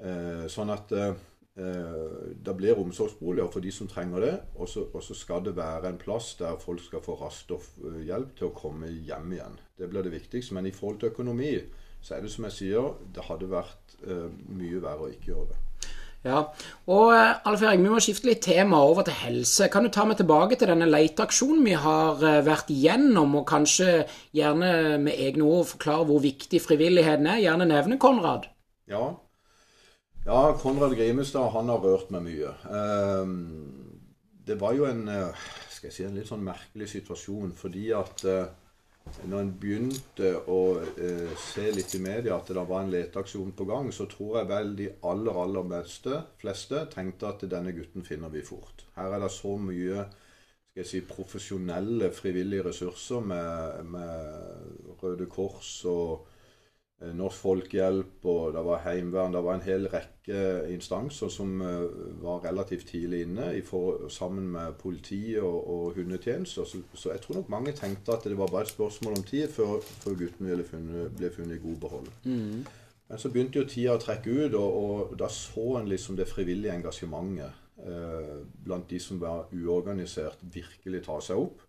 Eh, 0.00 0.44
sånn 0.52 0.72
at 0.72 0.92
eh, 0.92 1.16
Eh, 1.60 2.34
det 2.44 2.54
blir 2.54 2.78
omsorgsboliger 2.78 3.50
for 3.50 3.60
de 3.60 3.72
som 3.74 3.88
trenger 3.90 4.24
det. 4.24 4.34
Og 4.54 4.68
så 4.68 5.14
skal 5.14 5.44
det 5.44 5.56
være 5.56 5.90
en 5.90 5.98
plass 5.98 6.34
der 6.38 6.58
folk 6.60 6.82
skal 6.84 7.02
få 7.04 7.18
rast 7.20 7.50
og 7.50 7.64
hjelp 8.06 8.36
til 8.38 8.48
å 8.48 8.56
komme 8.56 8.90
hjem 8.90 9.34
igjen. 9.36 9.58
Det 9.78 9.90
blir 9.90 10.06
det 10.06 10.14
viktigste. 10.14 10.54
Men 10.54 10.66
i 10.66 10.74
forhold 10.74 11.00
til 11.00 11.12
økonomi 11.12 11.52
så 12.02 12.16
er 12.16 12.24
det 12.24 12.32
som 12.32 12.46
jeg 12.48 12.56
sier, 12.56 12.92
det 13.14 13.26
hadde 13.26 13.50
vært 13.50 13.96
uh, 14.06 14.28
mye 14.56 14.80
verre 14.82 15.08
å 15.08 15.10
ikke 15.12 15.32
gjøre 15.32 15.50
det. 15.52 15.58
Ja, 16.20 16.42
og 16.92 17.14
Alf 17.16 17.62
Erik, 17.64 17.80
Vi 17.80 17.88
må 17.88 18.00
skifte 18.04 18.28
litt 18.28 18.42
tema 18.44 18.82
over 18.84 19.06
til 19.08 19.16
helse. 19.22 19.70
Kan 19.72 19.86
du 19.86 19.90
ta 19.92 20.04
meg 20.04 20.18
tilbake 20.18 20.58
til 20.60 20.68
denne 20.68 20.88
leteaksjonen 20.90 21.64
vi 21.64 21.78
har 21.80 22.20
vært 22.44 22.68
igjennom, 22.74 23.38
og 23.40 23.46
kanskje 23.48 24.02
gjerne 24.36 24.98
med 25.00 25.16
egne 25.16 25.48
ord 25.48 25.70
forklare 25.70 26.04
hvor 26.10 26.20
viktig 26.20 26.60
frivilligheten 26.60 27.24
er? 27.24 27.40
Gjerne 27.46 27.70
nevne 27.72 27.96
Konrad. 28.02 28.50
Ja, 28.90 29.14
ja, 30.26 30.58
Konrad 30.62 30.96
Grimestad 30.96 31.48
han 31.54 31.70
har 31.72 31.80
rørt 31.80 32.10
meg 32.12 32.26
mye. 32.26 32.52
Ehm, 32.68 33.36
det 34.46 34.58
var 34.60 34.74
jo 34.76 34.84
en, 34.84 35.08
eh, 35.08 35.46
skal 35.70 35.88
jeg 35.88 35.94
si, 35.94 36.04
en 36.04 36.18
litt 36.18 36.28
sånn 36.28 36.44
merkelig 36.44 36.90
situasjon, 36.92 37.54
fordi 37.56 37.86
at 37.96 38.24
eh, 38.28 38.50
når 39.26 39.40
en 39.42 39.52
begynte 39.60 40.30
å 40.48 40.60
eh, 40.80 41.32
se 41.40 41.66
litt 41.74 41.94
i 41.96 42.00
media 42.02 42.36
at 42.36 42.50
det 42.52 42.64
var 42.68 42.84
en 42.84 42.92
leteaksjon 42.92 43.52
på 43.56 43.66
gang, 43.68 43.90
så 43.92 44.06
tror 44.10 44.40
jeg 44.40 44.50
vel 44.50 44.74
de 44.78 44.88
aller, 45.10 45.40
aller 45.44 45.68
beste, 45.70 46.22
fleste 46.40 46.84
tenkte 46.94 47.28
at 47.28 47.44
denne 47.50 47.74
gutten 47.76 48.06
finner 48.06 48.32
vi 48.32 48.44
fort. 48.46 48.86
Her 48.96 49.16
er 49.16 49.24
det 49.24 49.32
så 49.34 49.56
mye 49.60 50.06
skal 50.70 50.84
jeg 50.84 50.86
si, 50.86 51.00
profesjonelle 51.02 52.12
frivillige 52.14 52.68
ressurser 52.68 53.24
med, 53.26 53.80
med 53.90 55.00
Røde 55.02 55.26
Kors 55.26 55.80
og 55.90 56.29
Norsk 57.00 57.36
Folkehjelp, 57.40 58.24
og 58.28 58.52
det 58.52 58.62
var 58.64 58.82
Heimevern. 58.84 59.32
Det 59.32 59.40
var 59.44 59.56
en 59.56 59.64
hel 59.64 59.86
rekke 59.88 60.40
instanser 60.68 61.30
som 61.32 61.62
eh, 61.64 61.86
var 62.20 62.42
relativt 62.44 62.90
tidlig 62.92 63.22
inne 63.24 63.46
for, 63.64 64.08
sammen 64.12 64.50
med 64.52 64.76
politi 64.82 65.38
og, 65.40 65.56
og 65.70 65.94
hundetjenester. 65.96 66.68
Så, 66.68 66.82
så, 66.92 67.14
jeg 67.14 67.22
tror 67.24 67.40
nok 67.40 67.48
mange 67.48 67.72
tenkte 67.72 68.12
at 68.12 68.28
det 68.28 68.36
var 68.38 68.52
bare 68.52 68.68
et 68.68 68.74
spørsmål 68.74 69.16
om 69.16 69.24
tid 69.24 69.48
før, 69.48 69.80
før 70.04 70.18
gutten 70.20 70.50
ville 70.50 70.66
funnet, 70.68 71.08
ble 71.16 71.32
funnet 71.32 71.56
i 71.56 71.64
god 71.64 71.80
behold. 71.86 72.12
Mm. 72.24 72.68
Men 73.08 73.18
så 73.18 73.32
begynte 73.32 73.58
jo 73.58 73.66
tida 73.66 73.96
å 73.96 74.02
trekke 74.02 74.36
ut, 74.36 74.54
og, 74.54 74.76
og 74.84 75.16
da 75.18 75.30
så 75.32 75.80
en 75.80 75.88
liksom 75.88 76.20
det 76.20 76.28
frivillige 76.28 76.76
engasjementet 76.76 77.48
eh, 77.80 78.36
blant 78.60 78.92
de 78.92 79.00
som 79.00 79.18
var 79.22 79.48
uorganisert, 79.56 80.44
virkelig 80.52 81.06
ta 81.08 81.16
seg 81.24 81.40
opp. 81.48 81.64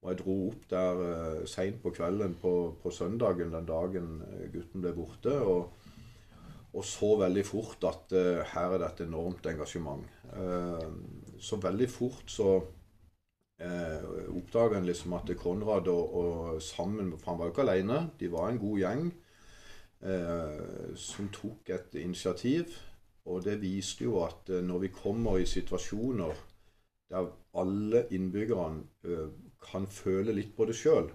Og 0.00 0.08
jeg 0.12 0.20
dro 0.22 0.34
opp 0.48 0.64
der 0.70 1.00
uh, 1.00 1.46
seint 1.48 1.80
på 1.82 1.92
kvelden 1.92 2.34
på, 2.40 2.54
på, 2.80 2.92
søndagen, 2.94 3.52
den 3.52 3.68
dagen 3.68 4.22
eh, 4.24 4.46
gutten 4.52 4.80
ble 4.80 4.94
borte, 4.96 5.34
og, 5.44 5.74
og 6.72 6.84
så 6.86 7.10
veldig 7.20 7.44
fort 7.44 7.84
at 7.84 8.14
uh, 8.16 8.40
her 8.54 8.76
er 8.76 8.80
det 8.80 8.88
et 8.88 9.02
enormt 9.04 9.48
engasjement. 9.52 10.06
Uh, 10.32 10.86
så 11.36 11.60
veldig 11.60 11.88
fort 11.92 12.32
så 12.32 12.54
uh, 12.56 14.06
oppdaga 14.32 14.78
en 14.80 14.88
liksom 14.88 15.18
at 15.18 15.34
Konrad 15.36 15.92
og, 15.92 16.14
og, 16.22 16.62
sammen 16.64 17.12
For 17.18 17.34
han 17.34 17.40
var 17.40 17.50
jo 17.50 17.56
ikke 17.56 17.66
alene, 17.68 18.04
de 18.20 18.32
var 18.32 18.48
en 18.48 18.62
god 18.62 18.78
gjeng 18.84 19.10
som 20.96 21.26
tok 21.28 21.68
et 21.74 21.96
initiativ. 22.00 22.72
Og 23.28 23.42
det 23.44 23.58
viste 23.60 24.06
jo 24.06 24.22
at 24.24 24.48
når 24.64 24.78
vi 24.86 24.88
kommer 24.96 25.36
i 25.36 25.44
situasjoner 25.44 26.38
der 27.10 27.26
alle 27.54 28.04
innbyggerne 28.14 28.82
eh, 29.04 29.28
kan 29.64 29.86
føle 29.90 30.34
litt 30.36 30.54
på 30.56 30.66
det 30.68 30.76
sjøl. 30.78 31.10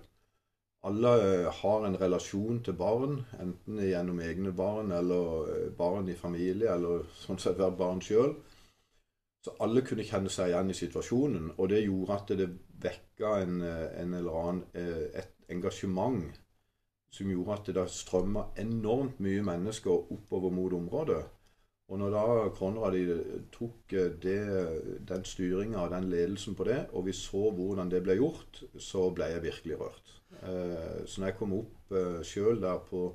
Alle 0.85 1.11
eh, 1.25 1.47
har 1.61 1.85
en 1.87 1.97
relasjon 1.97 2.61
til 2.65 2.77
barn, 2.77 3.17
enten 3.41 3.81
gjennom 3.81 4.19
egne 4.21 4.51
barn 4.53 4.91
eller 4.93 5.49
eh, 5.53 5.69
barn 5.77 6.09
i 6.09 6.17
familie, 6.19 6.75
eller 6.75 7.07
sånn 7.23 7.41
sett 7.41 7.57
hvert 7.57 7.77
barn 7.79 8.03
sjøl. 8.05 8.35
Så 9.45 9.53
alle 9.61 9.81
kunne 9.85 10.05
kjenne 10.05 10.29
seg 10.33 10.51
igjen 10.51 10.69
i 10.73 10.77
situasjonen, 10.77 11.51
og 11.57 11.69
det 11.69 11.83
gjorde 11.85 12.17
at 12.19 12.33
det 12.37 12.49
vekka 12.81 13.35
en, 13.43 13.59
en 13.61 14.13
eller 14.17 14.37
annen, 14.41 14.63
et 14.73 15.35
engasjement 15.53 16.33
som 17.13 17.29
gjorde 17.31 17.53
at 17.53 17.69
det 17.77 17.85
strømma 17.93 18.47
enormt 18.59 19.21
mye 19.23 19.43
mennesker 19.45 20.11
oppover 20.13 20.53
mot 20.53 20.73
området. 20.73 21.21
Og 21.85 21.99
når 22.01 22.13
da 22.15 22.21
Konrad 22.57 22.95
tok 23.53 23.93
eh, 23.93 24.13
det, 24.21 24.39
den 25.05 25.25
styringa 25.27 25.83
og 25.83 25.91
den 25.93 26.09
ledelsen 26.09 26.57
på 26.57 26.65
det, 26.65 26.79
og 26.97 27.05
vi 27.05 27.13
så 27.13 27.51
hvordan 27.53 27.91
det 27.91 28.01
ble 28.05 28.17
gjort, 28.17 28.63
så 28.81 29.09
ble 29.13 29.29
jeg 29.35 29.43
virkelig 29.43 29.77
rørt. 29.81 30.15
Eh, 30.41 31.05
så 31.05 31.21
når 31.21 31.29
jeg 31.29 31.37
kom 31.41 31.53
opp 31.59 31.93
eh, 31.93 32.19
sjøl 32.25 32.61
der 32.63 32.81
på, 32.89 33.05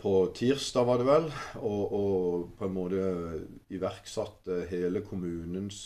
på 0.00 0.12
tirsdag, 0.32 0.86
var 0.88 0.96
det 0.96 1.06
vel, 1.10 1.26
og, 1.60 1.82
og 1.92 2.44
på 2.56 2.64
en 2.64 2.72
måte 2.72 3.02
iverksatte 3.76 4.62
hele 4.70 5.02
kommunens 5.04 5.82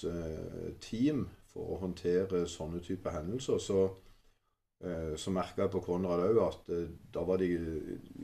team 0.85 1.25
for 1.51 1.75
å 1.75 1.81
håndtere 1.81 2.45
sånne 2.47 2.79
typer 2.87 3.17
hendelser, 3.17 3.59
så 3.59 3.89
så 5.17 5.31
merka 5.31 5.63
jeg 5.63 5.71
på 5.71 5.83
Konrad 5.85 6.25
òg 6.27 6.39
at 6.43 6.71
eh, 6.75 6.89
da 7.15 7.23
var 7.27 7.39
de 7.39 7.51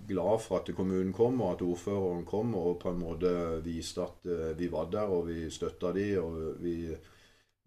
glad 0.09 0.41
for 0.43 0.59
at 0.59 0.73
kommunen 0.75 1.13
kom, 1.15 1.39
og 1.45 1.55
at 1.55 1.63
ordføreren 1.63 2.25
kom 2.27 2.55
og 2.59 2.81
på 2.83 2.91
en 2.91 3.03
måte 3.03 3.31
viste 3.63 4.03
at 4.03 4.27
eh, 4.27 4.57
vi 4.59 4.71
var 4.73 4.91
der, 4.91 5.13
og 5.15 5.29
vi 5.31 5.47
støtta 5.55 5.93
de, 5.95 6.09
og 6.19 6.59
vi, 6.63 6.75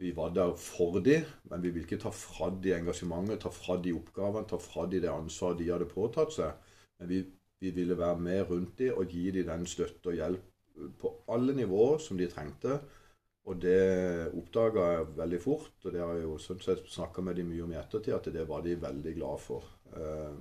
vi 0.01 0.11
var 0.17 0.33
der 0.35 0.51
for 0.59 0.99
de, 1.03 1.21
men 1.47 1.63
vi 1.63 1.71
vil 1.71 1.87
ikke 1.87 2.01
ta 2.03 2.11
fra 2.15 2.51
de 2.51 2.75
engasjementet, 2.75 3.39
ta 3.45 3.53
fra 3.55 3.79
de 3.79 3.95
oppgavene, 3.95 4.49
ta 4.49 4.59
fra 4.59 4.87
de 4.91 4.99
det 5.05 5.13
ansvaret 5.13 5.61
de 5.61 5.71
hadde 5.71 5.91
påtatt 5.91 6.35
seg. 6.35 6.73
Men 6.99 7.13
vi, 7.13 7.23
vi 7.63 7.71
ville 7.75 7.97
være 7.97 8.19
med 8.19 8.43
rundt 8.49 8.75
de 8.81 8.91
og 8.91 9.07
gi 9.07 9.29
de 9.31 9.45
den 9.47 9.63
støtte 9.69 10.11
og 10.11 10.19
hjelp 10.19 10.47
på 10.99 11.13
alle 11.31 11.53
nivåer 11.55 11.99
som 12.01 12.19
de 12.19 12.27
trengte 12.31 12.79
og 13.49 13.61
det 13.61 14.31
oppdaga 14.37 14.87
jeg 14.91 15.13
veldig 15.17 15.39
fort, 15.41 15.77
og 15.83 15.93
det 15.93 16.01
har 16.03 16.13
jeg 16.13 16.27
jo 16.27 16.35
sånn 16.41 16.61
sett 16.61 16.83
snakka 16.93 17.23
med 17.25 17.39
dem 17.39 17.49
mye 17.49 17.63
om 17.65 17.71
i 17.73 17.79
ettertid, 17.79 18.13
at 18.13 18.29
det 18.33 18.43
var 18.49 18.61
de 18.65 18.75
veldig 18.77 19.13
glad 19.17 19.41
for. 19.41 19.65
Eh, 19.97 20.35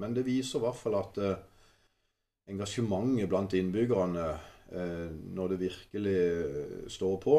men 0.00 0.16
det 0.16 0.24
viser 0.26 0.58
i 0.58 0.64
hvert 0.64 0.80
fall 0.80 0.96
at 0.98 1.20
eh, 1.20 1.42
engasjementet 2.54 3.28
blant 3.28 3.56
innbyggerne, 3.58 4.30
eh, 4.72 5.10
når 5.36 5.52
det 5.52 5.60
virkelig 5.66 6.22
står 6.96 7.20
på 7.26 7.36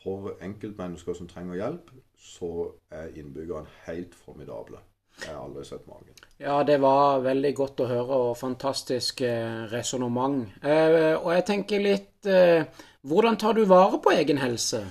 for 0.00 0.34
enkeltmennesker 0.44 1.16
som 1.16 1.30
trenger 1.30 1.60
hjelp, 1.60 1.94
så 2.18 2.50
er 2.90 3.14
innbyggerne 3.14 3.70
helt 3.86 4.18
formidable. 4.18 4.82
Jeg 5.22 5.30
har 5.30 5.44
aldri 5.44 5.62
sett 5.68 5.86
magen. 5.86 6.18
Ja, 6.40 6.62
det 6.66 6.80
var 6.82 7.20
veldig 7.22 7.52
godt 7.54 7.80
å 7.84 7.86
høre, 7.86 8.16
og 8.28 8.38
fantastisk 8.38 9.20
eh, 9.22 9.64
resonnement. 9.70 10.48
Eh, 10.66 11.14
og 11.14 11.30
jeg 11.30 11.44
tenker 11.46 11.84
litt 11.84 12.26
eh, 12.26 12.66
hvordan 13.06 13.38
tar 13.38 13.54
du 13.54 13.62
vare 13.70 14.00
på 14.02 14.14
egen 14.16 14.42
helse? 14.42 14.82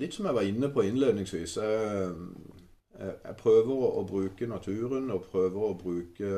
Litt 0.00 0.16
som 0.16 0.28
jeg 0.28 0.36
var 0.36 0.48
inne 0.48 0.68
på 0.72 0.84
innledningsvis. 0.84 1.56
Jeg, 1.56 2.12
jeg 3.00 3.38
prøver 3.40 3.86
å 3.88 4.04
bruke 4.04 4.48
naturen 4.50 5.08
og 5.14 5.24
prøver 5.32 5.64
å 5.70 5.78
bruke 5.80 6.34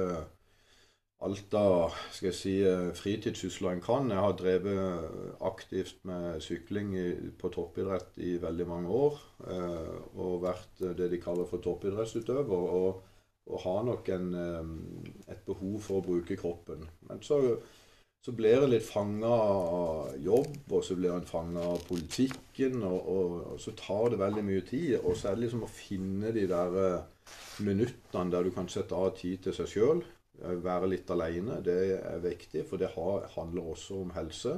alt 1.23 1.55
av 1.55 1.95
skal 2.11 2.29
jeg 2.31 2.39
si, 2.39 2.55
fritidssysler 2.99 3.77
en 3.77 3.83
kan. 3.83 4.11
Jeg 4.11 4.25
har 4.25 4.35
drevet 4.39 5.39
aktivt 5.47 6.01
med 6.09 6.43
sykling 6.43 6.95
på 7.39 7.51
toppidrett 7.55 8.19
i 8.23 8.37
veldig 8.43 8.67
mange 8.67 8.99
år. 9.07 9.21
Eh, 9.47 9.95
og 10.19 10.43
vært 10.47 10.83
det 10.99 11.11
de 11.13 11.21
kaller 11.23 11.51
for 11.51 11.63
toppidrettsutøver. 11.63 12.67
Og, 12.83 13.09
og 13.51 13.63
har 13.65 13.87
nok 13.89 14.09
en, 14.15 14.29
et 15.27 15.41
behov 15.47 15.81
for 15.83 15.99
å 15.99 16.07
bruke 16.07 16.37
kroppen. 16.39 16.85
Men 17.09 17.23
så 17.27 17.41
så 18.23 18.31
blir 18.39 18.63
en 18.63 18.71
litt 18.71 18.85
fanga 18.87 19.27
av 19.35 20.13
jobb, 20.23 20.53
og 20.71 20.85
så 20.87 20.95
blir 20.95 21.11
en 21.11 21.27
fanga 21.27 21.65
av 21.73 21.81
politikken, 21.89 22.79
og, 22.87 23.09
og, 23.11 23.33
og, 23.41 23.57
så 23.59 23.75
tar 23.79 24.13
det 24.13 24.21
veldig 24.21 24.45
mye 24.47 24.63
tid. 24.69 24.93
Og 25.01 25.17
så 25.19 25.31
er 25.33 25.35
det 25.35 25.49
liksom 25.49 25.65
å 25.67 25.71
finne 25.71 26.31
de 26.35 26.45
der 26.51 26.77
uh, 26.77 27.33
minuttene 27.67 28.31
der 28.31 28.47
du 28.47 28.53
kan 28.55 28.71
sette 28.71 28.95
av 28.95 29.17
tid 29.19 29.43
til 29.43 29.57
seg 29.57 29.73
sjøl. 29.73 30.05
Eh, 30.39 30.55
være 30.63 30.93
litt 30.93 31.11
aleine, 31.11 31.59
det 31.67 31.77
er 31.99 32.23
viktig, 32.23 32.63
for 32.71 32.79
det 32.79 32.93
har, 32.95 33.27
handler 33.35 33.75
også 33.75 33.99
om 34.05 34.15
helse. 34.15 34.55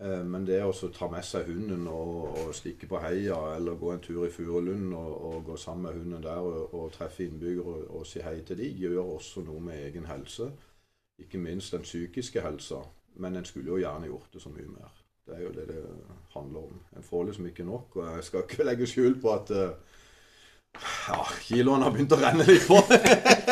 Uh, 0.00 0.22
men 0.24 0.46
det 0.48 0.62
å 0.64 0.72
ta 0.72 1.06
med 1.12 1.24
seg 1.26 1.50
hunden 1.50 1.84
og, 1.90 2.32
og, 2.32 2.54
stikke 2.56 2.88
på 2.88 3.00
heia, 3.02 3.36
eller 3.56 3.76
gå 3.78 3.92
en 3.92 4.00
tur 4.02 4.24
i 4.26 4.32
Furulund 4.32 4.94
og, 4.96 5.12
og, 5.28 5.38
gå 5.50 5.56
sammen 5.60 5.88
med 5.88 5.98
hunden 6.00 6.24
der 6.24 6.40
og, 6.40 6.88
treffe 6.94 7.26
innbyggere 7.26 7.76
og, 7.76 7.88
og 8.00 8.06
si 8.08 8.24
hei 8.24 8.40
til 8.40 8.58
de, 8.58 8.70
gjør 8.86 9.02
også 9.18 9.44
noe 9.46 9.60
med 9.60 9.84
egen 9.90 10.08
helse 10.08 10.48
ikke 11.22 11.38
minst 11.38 11.72
den 11.72 11.82
psykiske 11.82 12.40
helsa. 12.40 12.82
Men 13.14 13.36
en 13.36 13.44
skulle 13.44 13.70
jo 13.70 13.80
gjerne 13.80 14.06
gjort 14.06 14.34
det 14.34 14.42
så 14.42 14.52
mye 14.52 14.68
mer. 14.68 14.92
Det 15.26 15.36
er 15.36 15.42
jo 15.42 15.52
det 15.54 15.66
det 15.68 15.82
handler 16.34 16.60
om. 16.60 16.80
En 16.96 17.02
får 17.02 17.24
liksom 17.24 17.46
ikke 17.46 17.64
nok. 17.64 17.96
Og 17.96 18.16
jeg 18.16 18.24
skal 18.24 18.46
ikke 18.46 18.64
legge 18.64 18.86
skjul 18.86 19.20
på 19.20 19.34
at 19.34 19.50
uh, 19.50 20.00
ja, 21.08 21.18
kiloene 21.44 21.86
har 21.86 21.94
begynt 21.94 22.14
å 22.14 22.18
renne 22.20 22.46
litt 22.48 22.66
på. 22.66 22.78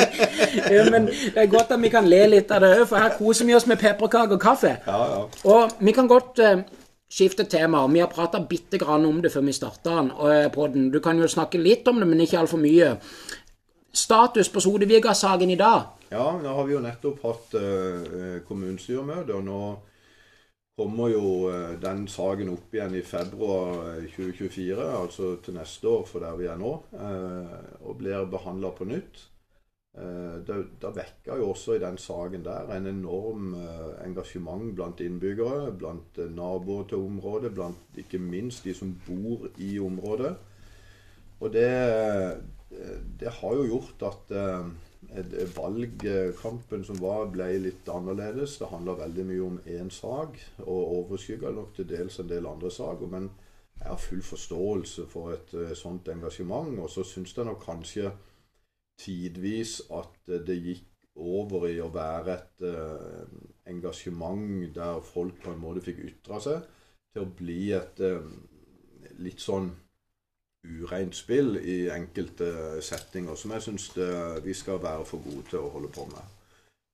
ja, 0.74 0.84
men 0.90 1.08
det 1.10 1.38
er 1.38 1.50
godt 1.50 1.74
at 1.74 1.82
vi 1.82 1.90
kan 1.92 2.08
le 2.08 2.20
litt 2.34 2.52
av 2.54 2.64
det 2.64 2.72
òg, 2.78 2.86
for 2.90 3.02
her 3.02 3.16
koser 3.18 3.48
vi 3.48 3.56
oss 3.56 3.68
med 3.70 3.80
pepperkaker 3.80 4.38
og 4.38 4.42
kaffe. 4.42 4.76
Ja, 4.86 5.00
ja. 5.12 5.20
Og 5.52 5.76
vi 5.84 5.94
kan 5.96 6.10
godt 6.10 6.40
uh, 6.44 6.62
skifte 7.10 7.46
tema. 7.50 7.84
Vi 7.92 8.02
har 8.02 8.10
prata 8.12 8.40
bitte 8.40 8.80
grann 8.80 9.06
om 9.08 9.20
det 9.22 9.32
før 9.34 9.46
vi 9.46 9.56
starta 9.56 10.00
uh, 10.08 10.64
den. 10.72 10.90
Du 10.94 11.00
kan 11.04 11.18
jo 11.20 11.28
snakke 11.30 11.60
litt 11.60 11.88
om 11.90 12.00
det, 12.00 12.08
men 12.08 12.24
ikke 12.24 12.40
altfor 12.42 12.62
mye. 12.62 12.94
Status 13.90 14.48
på 14.48 14.62
Sodeviga-saken 14.62 15.50
i 15.50 15.58
dag? 15.58 15.96
Ja, 16.10 16.26
nå 16.38 16.54
har 16.54 16.66
vi 16.66 16.74
jo 16.74 16.82
nettopp 16.82 17.22
hatt 17.26 17.54
uh, 17.58 18.40
kommunestyremøte, 18.48 19.36
og 19.36 19.46
nå 19.46 19.62
kommer 20.80 21.12
jo 21.12 21.24
uh, 21.52 21.72
den 21.80 22.06
saken 22.08 22.54
opp 22.54 22.74
igjen 22.74 22.96
i 22.96 23.04
februar 23.04 24.00
2024, 24.14 24.86
altså 25.02 25.34
til 25.44 25.58
neste 25.58 25.90
år 25.90 26.06
for 26.08 26.24
der 26.24 26.38
vi 26.40 26.48
er 26.48 26.60
nå, 26.60 26.72
uh, 26.96 27.58
og 27.84 27.98
blir 28.00 28.30
behandla 28.32 28.72
på 28.76 28.88
nytt. 28.88 29.26
Da, 29.90 30.54
da 30.80 30.92
vekker 30.94 31.40
jo 31.40 31.48
også 31.50 31.74
i 31.74 31.80
den 31.82 31.96
saken 31.98 32.44
der 32.46 32.68
en 32.70 32.84
enorm 32.86 33.56
engasjement 34.04 34.68
blant 34.78 35.00
innbyggere, 35.02 35.72
blant 35.76 36.20
naboer 36.30 36.86
til 36.88 37.02
området, 37.08 37.50
blant 37.56 37.98
ikke 37.98 38.20
minst 38.22 38.62
de 38.64 38.72
som 38.78 38.92
bor 39.02 39.48
i 39.58 39.72
området. 39.82 40.30
Og 41.42 41.50
det, 41.52 41.66
det 43.18 43.34
har 43.40 43.58
jo 43.58 43.66
gjort 43.66 44.06
at 44.12 44.32
valgkampen 45.56 46.84
som 46.84 46.98
var, 47.00 47.30
ble 47.32 47.48
litt 47.58 47.88
annerledes. 47.88 48.58
Det 48.60 48.68
handla 48.70 48.98
veldig 48.98 49.24
mye 49.26 49.44
om 49.46 49.60
én 49.66 49.90
sak, 49.90 50.36
og 50.66 50.92
overskygga 50.98 51.52
nok 51.56 51.74
til 51.76 51.88
dels 51.88 52.18
en 52.20 52.28
del 52.28 52.46
andre 52.46 52.70
saker. 52.70 53.06
Men 53.08 53.30
jeg 53.80 53.88
har 53.88 53.96
full 53.96 54.22
forståelse 54.22 55.06
for 55.08 55.32
et 55.32 55.54
uh, 55.56 55.72
sånt 55.74 56.08
engasjement. 56.12 56.78
Og 56.78 56.90
så 56.90 57.04
syns 57.04 57.36
jeg 57.36 57.48
nok 57.48 57.62
kanskje 57.64 58.12
tidvis 59.00 59.80
at 59.90 60.20
uh, 60.28 60.40
det 60.46 60.60
gikk 60.60 60.86
over 61.20 61.66
i 61.68 61.80
å 61.80 61.90
være 61.92 62.36
et 62.36 62.66
uh, 62.68 63.24
engasjement 63.72 64.68
der 64.74 65.00
folk 65.04 65.40
på 65.42 65.54
en 65.54 65.62
måte 65.62 65.84
fikk 65.84 66.04
ytra 66.10 66.40
seg, 66.44 66.60
til 67.10 67.24
å 67.24 67.32
bli 67.40 67.72
et 67.74 67.98
litt 69.18 69.40
sånn 69.42 69.72
ureint 70.64 71.16
spill 71.16 71.56
i 71.56 71.88
enkelte 71.92 72.80
settinger, 72.84 73.34
som 73.34 73.54
jeg 73.56 73.64
syns 73.64 73.90
vi 74.44 74.54
skal 74.54 74.82
være 74.82 75.06
for 75.08 75.24
gode 75.24 75.46
til 75.48 75.62
å 75.62 75.72
holde 75.72 75.92
på 75.94 76.04
med. 76.10 76.36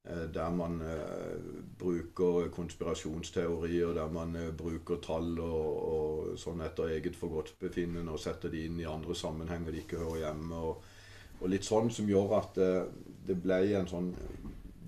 Eh, 0.08 0.34
der 0.34 0.50
man 0.50 0.80
eh, 0.80 1.38
bruker 1.78 2.48
konspirasjonsteorier, 2.48 3.94
der 3.94 4.10
man 4.10 4.36
eh, 4.36 4.52
bruker 4.56 5.00
tall 5.02 5.32
og, 5.42 5.70
og 5.92 6.36
sånn 6.38 6.62
etter 6.62 6.92
eget 6.94 7.16
forgodtbefinnende 7.18 8.14
og 8.14 8.22
setter 8.22 8.52
de 8.52 8.62
inn 8.68 8.78
i 8.78 8.86
andre 8.86 9.16
sammenhenger 9.18 9.74
de 9.74 9.82
ikke 9.82 9.98
hører 9.98 10.28
hjemme. 10.28 10.60
Og, 10.60 10.84
og 11.40 11.50
litt 11.50 11.66
sånn 11.66 11.90
som 11.90 12.06
gjør 12.06 12.36
at 12.38 12.54
det, 12.54 12.70
det 13.26 13.38
ble 13.42 13.58
en 13.80 13.90
sånn 13.90 14.12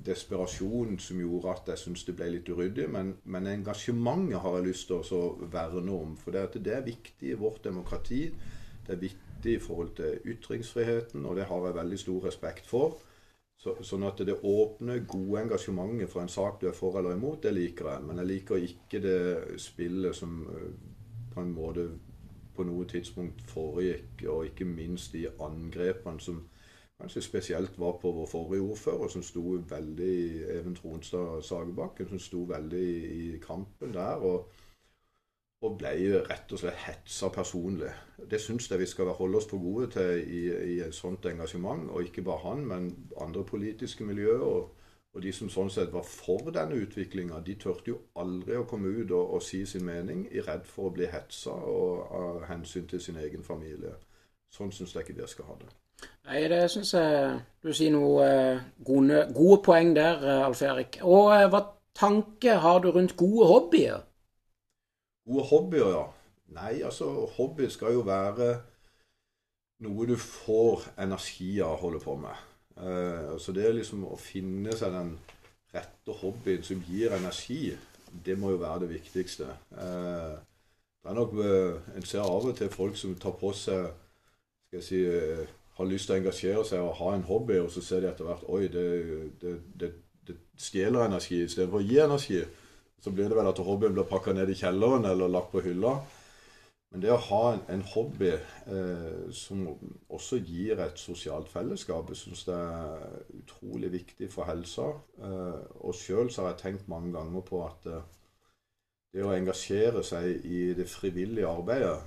desperasjon 0.06 1.00
som 1.02 1.18
gjorde 1.18 1.50
at 1.50 1.72
jeg 1.72 1.82
syns 1.82 2.06
det 2.06 2.14
ble 2.20 2.30
litt 2.36 2.52
uryddig. 2.54 2.86
Men, 2.94 3.16
men, 3.26 3.50
engasjementet 3.56 4.38
har 4.44 4.60
jeg 4.60 4.68
lyst 4.70 4.92
til 4.92 5.18
å 5.18 5.24
verne 5.50 5.98
om. 5.98 6.14
For 6.22 6.36
det, 6.36 6.62
det 6.62 6.78
er 6.78 6.86
viktig 6.86 7.34
i 7.34 7.40
vårt 7.42 7.66
demokrati. 7.66 8.28
Det 8.88 8.96
er 8.96 9.04
viktig 9.04 9.52
i 9.54 9.60
forhold 9.60 9.94
til 9.98 10.32
ytringsfriheten, 10.32 11.26
og 11.28 11.36
det 11.36 11.46
har 11.50 11.66
jeg 11.66 11.76
veldig 11.76 11.98
stor 12.00 12.26
respekt 12.26 12.66
for. 12.66 12.98
Så, 13.58 13.74
sånn 13.82 14.06
at 14.06 14.20
det 14.22 14.38
åpne, 14.46 15.00
gode 15.10 15.42
engasjementet 15.42 16.10
for 16.10 16.22
en 16.22 16.30
sak 16.30 16.60
du 16.60 16.68
er 16.70 16.76
for 16.78 16.98
eller 16.98 17.16
imot, 17.16 17.42
det 17.42 17.52
liker 17.56 17.90
jeg. 17.90 18.04
Men 18.06 18.22
jeg 18.22 18.30
liker 18.30 18.66
ikke 18.68 19.00
det 19.02 19.22
spillet 19.60 20.16
som 20.16 20.44
eh, 20.54 20.68
på 21.34 21.42
en 21.42 21.50
måte 21.56 21.88
på 22.54 22.66
noe 22.66 22.86
tidspunkt 22.90 23.42
foregikk, 23.50 24.24
og 24.30 24.46
ikke 24.48 24.66
minst 24.66 25.12
de 25.14 25.26
angrepene 25.42 26.22
som 26.22 26.40
kanskje 26.98 27.22
spesielt 27.22 27.76
var 27.78 27.98
på 28.02 28.10
vår 28.14 28.26
forrige 28.26 28.62
ordfører, 28.62 29.10
som 29.12 29.22
sto 29.22 29.58
veldig 29.70 30.14
Even 30.56 30.74
Tronstad 30.74 31.42
Sagebakken, 31.46 32.08
som 32.10 32.22
sto 32.22 32.42
veldig 32.48 32.86
i, 33.10 33.38
kampen 33.42 33.94
der. 33.94 34.22
og 34.22 34.48
Og 35.66 35.74
ble 35.78 35.90
rett 36.28 36.52
og 36.54 36.60
slett 36.60 36.82
hetsa 36.84 37.32
personlig. 37.34 37.90
Det 38.30 38.38
syns 38.40 38.68
jeg 38.70 38.78
vi 38.78 38.86
skal 38.86 39.10
holde 39.18 39.40
oss 39.40 39.48
for 39.50 39.58
gode 39.58 39.88
til 39.96 40.20
i, 40.22 40.42
i 40.74 40.80
et 40.84 40.94
sånt 40.94 41.26
engasjement. 41.26 41.88
Og 41.90 42.06
ikke 42.06 42.22
bare 42.22 42.44
han, 42.44 42.66
men 42.66 42.90
andre 43.20 43.42
politiske 43.44 44.06
miljøer. 44.06 44.44
Og, 44.46 44.76
og 45.14 45.24
de 45.24 45.32
som 45.34 45.50
sånn 45.50 45.72
sett 45.74 45.90
var 45.90 46.06
for 46.06 46.52
denne 46.54 46.78
utviklinga, 46.78 47.40
de 47.42 47.56
turte 47.58 47.90
jo 47.90 47.98
aldri 48.22 48.54
å 48.54 48.68
komme 48.70 48.92
ut 49.00 49.10
og, 49.10 49.34
og 49.34 49.42
si 49.42 49.64
sin 49.66 49.86
mening, 49.88 50.28
i 50.30 50.44
redd 50.46 50.68
for 50.68 50.92
å 50.92 50.94
bli 50.94 51.10
hetsa 51.10 51.56
og 51.56 52.14
av 52.20 52.44
hensyn 52.52 52.86
til 52.86 53.02
sin 53.02 53.18
egen 53.18 53.42
familie. 53.42 53.96
Sånn 54.54 54.70
syns 54.72 54.94
jeg 54.94 55.08
ikke 55.08 55.18
dere 55.18 55.32
skal 55.32 55.50
ha 55.50 55.58
det. 55.58 55.72
Nei, 56.28 56.42
det 56.52 56.60
syns 56.70 56.92
jeg 56.94 57.38
du 57.64 57.72
sier 57.74 57.90
noen 57.94 58.60
gode, 58.86 59.24
gode 59.34 59.58
poeng 59.64 59.90
der, 59.96 60.22
Alf 60.44 60.62
Erik. 60.62 61.00
Og 61.02 61.32
hva 61.50 61.64
tanke 61.98 62.60
har 62.62 62.84
du 62.84 62.92
rundt 62.94 63.16
gode 63.18 63.48
hobbyer? 63.50 64.04
Gode 65.28 65.44
hobbyer, 65.50 65.90
ja. 65.92 66.04
Nei, 66.56 66.80
altså 66.80 67.10
hobby 67.36 67.68
skal 67.68 67.92
jo 67.98 68.06
være 68.08 68.54
noe 69.84 70.06
du 70.08 70.16
får 70.16 70.88
energi 71.04 71.58
av 71.60 71.76
å 71.76 71.82
holde 71.82 72.00
på 72.02 72.16
med. 72.18 72.46
Eh, 72.80 73.34
så 73.38 73.52
det 73.54 73.66
er 73.68 73.76
liksom 73.76 74.06
å 74.08 74.16
finne 74.18 74.72
seg 74.76 74.94
den 74.96 75.12
rette 75.74 76.16
hobbyen 76.22 76.64
som 76.64 76.80
gir 76.88 77.12
energi, 77.14 77.76
det 78.24 78.38
må 78.40 78.54
jo 78.54 78.62
være 78.62 78.86
det 78.86 78.94
viktigste. 78.94 79.52
Eh, 79.76 80.36
det 81.02 81.12
er 81.12 81.18
nok 81.18 81.36
eh, 81.44 81.96
En 81.96 82.06
ser 82.08 82.24
av 82.24 82.48
og 82.48 82.56
til 82.56 82.72
folk 82.72 82.96
som 82.96 83.14
tar 83.20 83.36
på 83.38 83.52
seg 83.52 83.90
skal 84.68 84.80
jeg 84.80 84.84
si, 84.84 85.02
eh, 85.04 85.46
har 85.78 85.88
lyst 85.88 86.08
til 86.08 86.16
å 86.16 86.18
engasjere 86.18 86.64
seg 86.66 86.84
og 86.84 86.96
ha 86.98 87.14
en 87.14 87.28
hobby, 87.28 87.58
og 87.62 87.70
så 87.72 87.80
ser 87.84 88.02
de 88.02 88.10
etter 88.10 88.26
hvert 88.28 88.48
Oi, 88.48 88.66
det, 88.72 88.88
det, 89.40 89.54
det, 89.80 89.92
det 90.28 90.36
stjeler 90.60 91.06
energi 91.06 91.42
istedenfor 91.44 91.80
å 91.80 91.86
gi 91.86 92.00
energi. 92.02 92.40
Så 93.00 93.12
blir 93.14 93.30
det 93.30 93.38
vel 93.38 93.50
at 93.50 93.60
hobbyen 93.62 93.94
blir 93.94 94.08
pakka 94.08 94.34
ned 94.34 94.50
i 94.50 94.56
kjelleren 94.58 95.06
eller 95.06 95.30
lagt 95.30 95.52
på 95.52 95.62
hylla. 95.62 95.98
Men 96.90 97.02
det 97.04 97.10
å 97.12 97.20
ha 97.20 97.40
en, 97.52 97.62
en 97.68 97.82
hobby 97.92 98.30
eh, 98.32 99.24
som 99.36 99.66
også 100.08 100.38
gir 100.40 100.80
et 100.80 101.00
sosialt 101.00 101.50
fellesskap, 101.52 102.08
jeg 102.08 102.20
syns 102.22 102.46
det 102.48 102.56
er 102.56 103.18
utrolig 103.42 103.90
viktig 103.92 104.30
for 104.32 104.48
helsa. 104.48 104.86
Eh, 105.20 105.58
og 105.84 105.96
sjøl 105.98 106.32
har 106.38 106.52
jeg 106.52 106.60
tenkt 106.62 106.88
mange 106.88 107.12
ganger 107.18 107.44
på 107.44 107.60
at 107.66 107.90
eh, 107.92 108.06
det 109.12 109.24
å 109.24 109.34
engasjere 109.36 110.00
seg 110.04 110.46
i 110.48 110.62
det 110.78 110.88
frivillige 110.88 111.50
arbeidet 111.50 111.98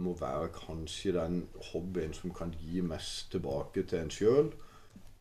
må 0.00 0.14
være 0.18 0.50
kanskje 0.54 1.14
den 1.14 1.40
hobbyen 1.70 2.14
som 2.16 2.34
kan 2.34 2.54
gi 2.58 2.82
mest 2.82 3.30
tilbake 3.34 3.84
til 3.86 4.02
en 4.02 4.12
sjøl. 4.12 4.50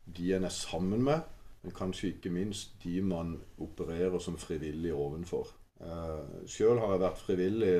De 0.06 0.34
en 0.34 0.50
er 0.50 0.53
sammen 0.53 1.03
med 1.06 1.22
men 1.63 1.75
kanskje 1.75 2.13
ikke 2.13 2.32
minst 2.34 2.75
de 2.84 3.01
man 3.01 3.38
opererer 3.58 4.20
som 4.20 4.38
frivillig 4.38 4.93
ovenfor. 4.93 5.48
Eh, 5.82 6.48
Sjøl 6.48 6.79
har 6.79 6.91
jeg 6.91 7.03
vært 7.05 7.24
frivillig 7.24 7.75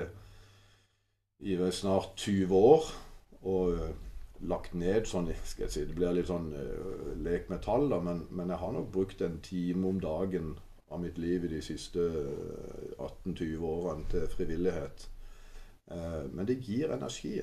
i 1.44 1.58
snart 1.72 2.16
20 2.16 2.56
år. 2.56 2.84
Og 3.44 3.74
uh, 3.75 3.90
lagt 4.48 4.72
ned 4.75 5.08
sånn 5.08 5.28
skal 5.44 5.66
jeg 5.66 5.74
si, 5.74 5.82
Det 5.88 5.96
blir 5.98 6.13
litt 6.16 6.30
sånn 6.30 6.54
uh, 6.56 7.10
lek 7.20 7.50
med 7.52 7.60
tall, 7.66 7.90
da, 7.92 8.00
men, 8.00 8.22
men, 8.32 8.54
jeg 8.54 8.62
har 8.62 8.72
nok 8.72 8.88
brukt 8.94 9.24
en 9.25 9.42
time 9.44 9.90
om 9.90 10.00
dagen 10.00 10.54
av 10.94 11.02
mitt 11.04 11.18
liv 11.20 11.44
i 11.44 11.52
de 11.52 11.60
siste 11.66 12.00
18-20 13.02 13.66
årene 13.68 14.08
til 14.12 14.27
frivillighet. 14.29 15.07
men 16.31 16.46
det 16.48 16.62
gir 16.64 16.94
energi 16.94 17.42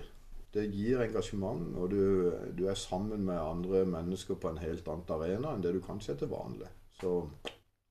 det 0.55 0.67
gir 0.75 1.03
engasjement, 1.05 1.77
og 1.79 1.93
du, 1.93 2.33
du, 2.59 2.65
er 2.67 2.79
sammen 2.79 3.23
med 3.27 3.39
andre 3.39 3.85
mennesker 3.87 4.39
på 4.41 4.51
en 4.51 4.63
helt 4.63 4.89
annen 4.91 5.15
arena 5.15 5.55
enn 5.55 5.63
det 5.63 5.75
du 5.77 5.83
kanskje 5.85 6.17
er 6.17 6.23
til 6.23 6.33
vanlig. 6.33 6.71
Så 7.01 7.13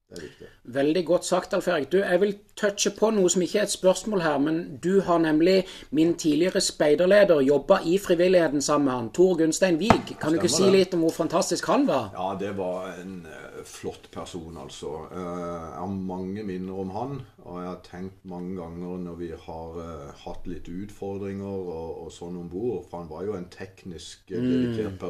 det 0.09 0.17
er 0.17 0.21
viktig. 0.21 0.47
Veldig 0.63 1.01
godt 1.05 1.25
sagt, 1.25 1.53
Alf 1.53 1.67
Erik. 1.67 1.91
Du, 1.91 1.97
jeg 1.97 2.21
vil 2.21 2.31
touche 2.57 2.89
på 2.97 3.11
noe 3.13 3.29
som 3.29 3.43
ikke 3.45 3.59
er 3.61 3.67
et 3.67 3.73
spørsmål 3.73 4.23
her, 4.25 4.39
men 4.41 4.57
du 4.81 5.01
har 5.05 5.19
nemlig 5.21 5.67
min 5.93 6.15
tidligere 6.17 6.61
speiderleder 6.65 7.43
jobba 7.45 7.77
i 7.85 7.97
frivilligheten 8.01 8.61
sammen 8.61 8.89
med 8.89 8.93
han, 8.93 9.11
Tor 9.13 9.37
Gunstein 9.37 9.77
Wiig. 9.77 9.91
Kan 9.91 10.15
Stemmer 10.15 10.31
du 10.31 10.39
ikke 10.41 10.53
si 10.55 10.71
litt 10.73 10.97
om 10.97 11.05
hvor 11.05 11.13
fantastisk 11.13 11.69
han 11.69 11.85
var? 11.87 12.09
Ja, 12.17 12.31
det 12.41 12.55
var 12.57 12.89
en 12.95 13.21
uh, 13.27 13.61
flott 13.69 14.09
person, 14.11 14.57
altså. 14.57 14.95
Uh, 15.13 15.21
jeg 15.21 15.77
har 15.77 15.93
mange 15.93 16.43
minner 16.43 16.81
om 16.81 16.95
han. 16.97 17.15
Og 17.45 17.61
jeg 17.61 17.69
har 17.69 17.79
tenkt 17.85 18.25
mange 18.25 18.57
ganger 18.57 18.97
når 19.05 19.21
vi 19.21 19.31
har 19.45 19.77
uh, 19.77 20.09
hatt 20.25 20.49
litt 20.49 20.73
utfordringer 20.73 21.45
og, 21.45 22.03
og 22.07 22.11
sånn 22.13 22.41
om 22.41 22.49
bord, 22.49 22.81
for 22.89 23.03
han 23.03 23.13
var 23.13 23.29
jo 23.29 23.37
en 23.37 23.49
teknisk 23.53 24.25
dedikert 24.33 24.97
mm. 24.97 25.01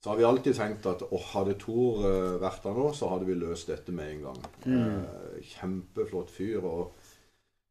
Så 0.00 0.10
har 0.10 0.16
vi 0.16 0.24
alltid 0.24 0.56
tenkt 0.56 0.86
at 0.88 1.02
oh, 1.12 1.24
hadde 1.34 1.58
Tor 1.60 2.00
uh, 2.00 2.38
vært 2.40 2.64
der 2.64 2.76
nå, 2.76 2.86
så 2.96 3.10
hadde 3.12 3.26
vi 3.28 3.36
løst 3.36 3.68
dette 3.68 3.92
med 3.92 4.14
en 4.14 4.22
gang. 4.30 4.38
Mm. 4.64 5.02
Uh, 5.04 5.34
kjempeflott 5.44 6.32
fyr. 6.32 6.64
Og 6.64 6.94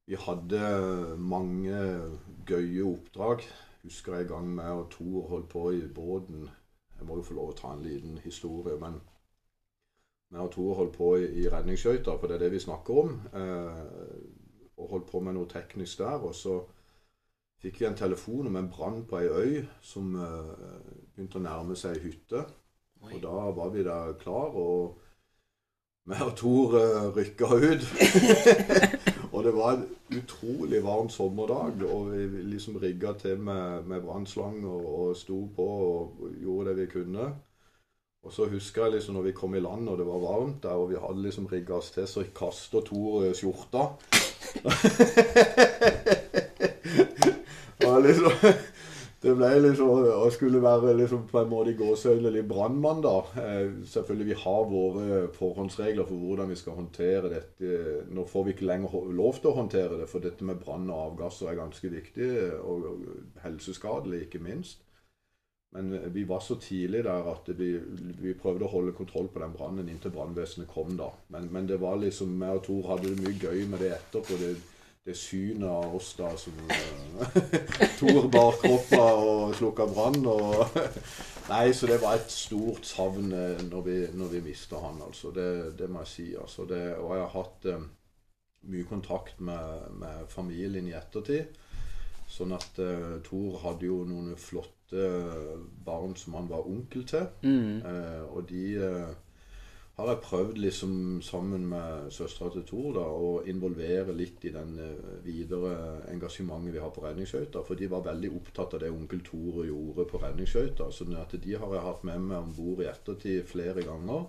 vi 0.10 0.18
hadde 0.18 0.62
mange 1.18 1.82
gøye 2.46 2.86
oppdrag. 2.86 3.48
Husker 3.82 4.16
jeg 4.16 4.28
en 4.28 4.34
gang 4.34 4.52
med 4.60 4.70
og 4.70 4.92
Tor 4.94 5.26
holdt 5.32 5.50
på 5.50 5.72
i 5.74 5.82
båten. 5.90 6.46
Jeg 7.00 7.08
må 7.08 7.18
jo 7.18 7.26
få 7.26 7.38
lov 7.40 7.54
å 7.54 7.58
ta 7.58 7.74
en 7.74 7.82
liten 7.86 8.18
historie, 8.22 8.78
men 8.78 9.00
vi 10.30 10.38
og 10.38 10.52
Tor 10.54 10.76
holdt 10.78 10.98
på 11.00 11.14
i, 11.24 11.48
redningsskøyter, 11.50 12.18
for 12.20 12.30
det 12.30 12.38
er 12.38 12.46
det 12.46 12.54
vi 12.54 12.62
snakker 12.62 13.00
om. 13.04 13.16
Uh, 13.34 14.78
og 14.78 14.94
holdt 14.94 15.10
på 15.10 15.22
med 15.26 15.34
noe 15.34 15.50
teknisk 15.50 16.04
der. 16.04 16.22
og 16.22 16.36
så 16.38 16.60
fikk 17.60 17.82
vi 17.82 17.90
en 17.90 17.98
telefon 17.98 18.48
om 18.48 18.56
en 18.56 18.70
brann 18.70 19.02
på 19.10 19.18
ei 19.18 19.28
øy 19.28 19.64
som 19.82 20.14
uh, 20.16 20.46
begynte 21.20 21.42
å 21.42 21.44
nærme 21.44 21.76
seg 21.76 22.00
hytte. 22.00 22.46
Oi. 23.04 23.14
Og 23.16 23.22
da 23.24 23.52
var 23.56 23.70
vi 23.74 23.84
da 23.84 24.00
klar, 24.20 24.56
og 24.56 24.96
vi 26.10 26.16
og 26.24 26.32
Tor 26.40 26.74
uh, 26.80 27.10
rykka 27.14 27.46
ut. 27.60 27.84
og 29.34 29.44
det 29.46 29.54
var 29.54 29.76
en 29.76 29.84
utrolig 30.16 30.80
varm 30.84 31.10
sommerdag, 31.12 31.84
og 31.86 32.14
vi 32.14 32.24
liksom 32.56 32.80
rigga 32.82 33.14
til 33.20 33.38
med, 33.44 33.86
med 33.86 34.02
brannslang 34.08 34.64
og, 34.66 34.88
og 35.04 35.18
sto 35.20 35.44
på 35.56 35.68
og 35.68 36.26
gjorde 36.40 36.72
det 36.72 36.78
vi 36.80 36.88
kunne. 36.96 37.30
Og 38.24 38.34
så 38.36 38.50
husker 38.52 38.84
jeg 38.84 38.98
liksom 38.98 39.16
når 39.16 39.30
vi 39.30 39.36
kom 39.38 39.54
i 39.56 39.62
land 39.64 39.88
og 39.88 40.00
det 40.00 40.08
var 40.08 40.24
varmt 40.24 40.64
der, 40.64 40.76
og 40.76 40.90
vi 40.90 41.00
hadde 41.00 41.24
liksom 41.24 41.48
rigga 41.52 41.78
oss 41.78 41.92
til, 41.96 42.08
så 42.08 42.26
kasta 42.36 42.82
Tor 42.88 43.30
skjorta. 43.38 43.84
liksom, 48.08 48.32
det 49.20 49.34
ble 49.36 49.48
liksom 49.60 49.90
å 49.92 50.28
skulle 50.32 50.62
være 50.64 50.94
liksom 50.96 51.26
på 51.28 51.42
en 51.42 51.50
måte 51.52 51.74
i 51.74 51.78
gåseøynene 51.80 52.32
litt 52.38 52.48
brannmann, 52.48 53.02
da. 53.04 53.18
Eh, 53.42 53.72
selvfølgelig 53.92 54.28
vi 54.30 54.38
har 54.46 54.70
våre 54.70 55.18
forhåndsregler 55.36 56.08
for 56.08 56.24
hvordan 56.24 56.52
vi 56.54 56.60
skal 56.60 56.78
håndtere 56.78 57.32
dette. 57.34 57.82
Nå 58.16 58.24
får 58.30 58.46
vi 58.46 58.56
ikke 58.56 58.70
lenger 58.70 59.10
lov 59.12 59.42
til 59.42 59.52
å 59.52 59.58
håndtere 59.58 60.00
det, 60.00 60.08
for 60.08 60.24
dette 60.24 60.48
med 60.48 60.62
brann 60.64 60.88
og 60.88 61.02
avgasser 61.10 61.52
er 61.52 61.60
ganske 61.60 61.92
viktig. 61.92 62.30
Og, 62.64 62.88
helseskadelig, 63.44 64.24
ikke 64.28 64.44
minst. 64.46 64.86
Men 65.76 65.94
eh, 65.94 66.08
vi 66.16 66.24
var 66.24 66.40
så 66.40 66.56
tidlig 66.56 67.04
der 67.04 67.28
at 67.32 67.52
vi, 67.60 67.74
vi 68.24 68.34
prøvde 68.40 68.66
å 68.66 68.74
holde 68.74 68.96
kontroll 68.98 69.28
på 69.34 69.44
den 69.44 69.54
brannen 69.54 69.92
inntil 69.92 70.16
brannvesenet 70.16 70.72
kom. 70.72 70.96
da. 70.98 71.12
Men, 71.36 71.52
men, 71.52 71.68
det 71.68 71.82
var 71.84 72.00
liksom, 72.00 72.40
jeg 72.42 72.62
og 72.62 72.66
Tor 72.66 72.94
hadde 72.94 73.12
det 73.12 73.20
mye 73.20 73.36
gøy 73.36 73.68
med 73.68 73.84
det 73.84 73.98
etterpå. 74.00 74.40
Det, 74.40 74.56
det 75.10 75.18
synet 75.18 75.70
av 75.70 75.96
oss 75.96 76.12
da 76.18 76.30
som 76.38 76.58
uh, 76.70 77.38
Tor 78.00 78.28
bar 78.32 78.58
kroppa 78.62 79.06
og 79.18 79.56
slukka 79.58 79.88
brann. 79.90 80.26
Og, 80.30 80.78
nei, 81.52 81.70
så 81.74 81.90
det 81.90 82.00
var 82.04 82.20
et 82.20 82.34
stort 82.34 82.86
savn 82.88 83.32
eh, 83.34 83.64
når 83.70 83.86
vi, 83.88 83.98
når 84.16 84.36
vi 84.36 84.44
mista 84.52 84.82
han, 84.84 85.02
altså. 85.06 85.34
Det, 85.36 85.50
det, 85.80 85.90
må 85.90 86.04
jeg 86.06 86.14
si. 86.14 86.28
Altså. 86.38 86.68
Det, 86.70 86.84
og 87.00 87.16
jeg 87.16 87.26
har 87.26 87.34
hatt 87.36 87.70
um, 87.74 87.88
mye 88.70 88.90
kontakt 88.90 89.42
med, 89.42 89.90
med, 90.04 90.28
familien 90.30 90.90
i 90.90 90.96
ettertid. 90.98 91.58
Sånn 92.30 92.54
at 92.54 92.78
uh, 92.78 93.18
Tor 93.26 93.58
hadde 93.66 93.90
jo 93.90 94.04
noen 94.06 94.38
flotte 94.38 95.10
barn 95.86 96.16
som 96.18 96.38
han 96.38 96.50
var 96.50 96.70
onkel 96.70 97.08
til. 97.10 97.26
Mm. 97.42 97.82
Uh, 97.82 98.24
og 98.30 98.46
de 98.50 98.64
har 100.00 100.14
jeg 100.14 100.22
prøvd 100.24 100.58
liksom 100.64 100.94
sammen 101.26 101.66
med 101.68 102.10
søstera 102.16 102.54
til 102.54 102.64
Tor 102.68 102.94
da, 102.96 103.04
å 103.04 103.32
involvere 103.52 104.16
litt 104.16 104.46
i 104.48 104.54
den 104.56 104.78
eh, 104.80 105.14
videre 105.26 105.74
engasjementet 106.14 106.76
vi 106.76 106.82
har 106.84 106.94
på 106.96 107.04
redningsskøyter. 107.04 107.66
For 107.68 107.80
de 107.80 107.90
var 107.92 108.06
veldig 108.08 108.32
opptatt 108.40 108.78
av 108.78 108.84
det 108.84 108.92
onkel 108.94 109.24
Tor 109.28 109.62
gjorde 109.68 110.08
på 110.10 110.22
redningsskøyter. 110.24 110.92
Så 110.96 111.08
de 111.10 111.56
har 111.60 111.74
jeg 111.76 111.86
hatt 111.88 112.06
med 112.08 112.28
meg 112.30 112.38
om 112.40 112.54
bord 112.56 112.84
i 112.84 112.90
ettertid 112.92 113.48
flere 113.50 113.84
ganger. 113.84 114.28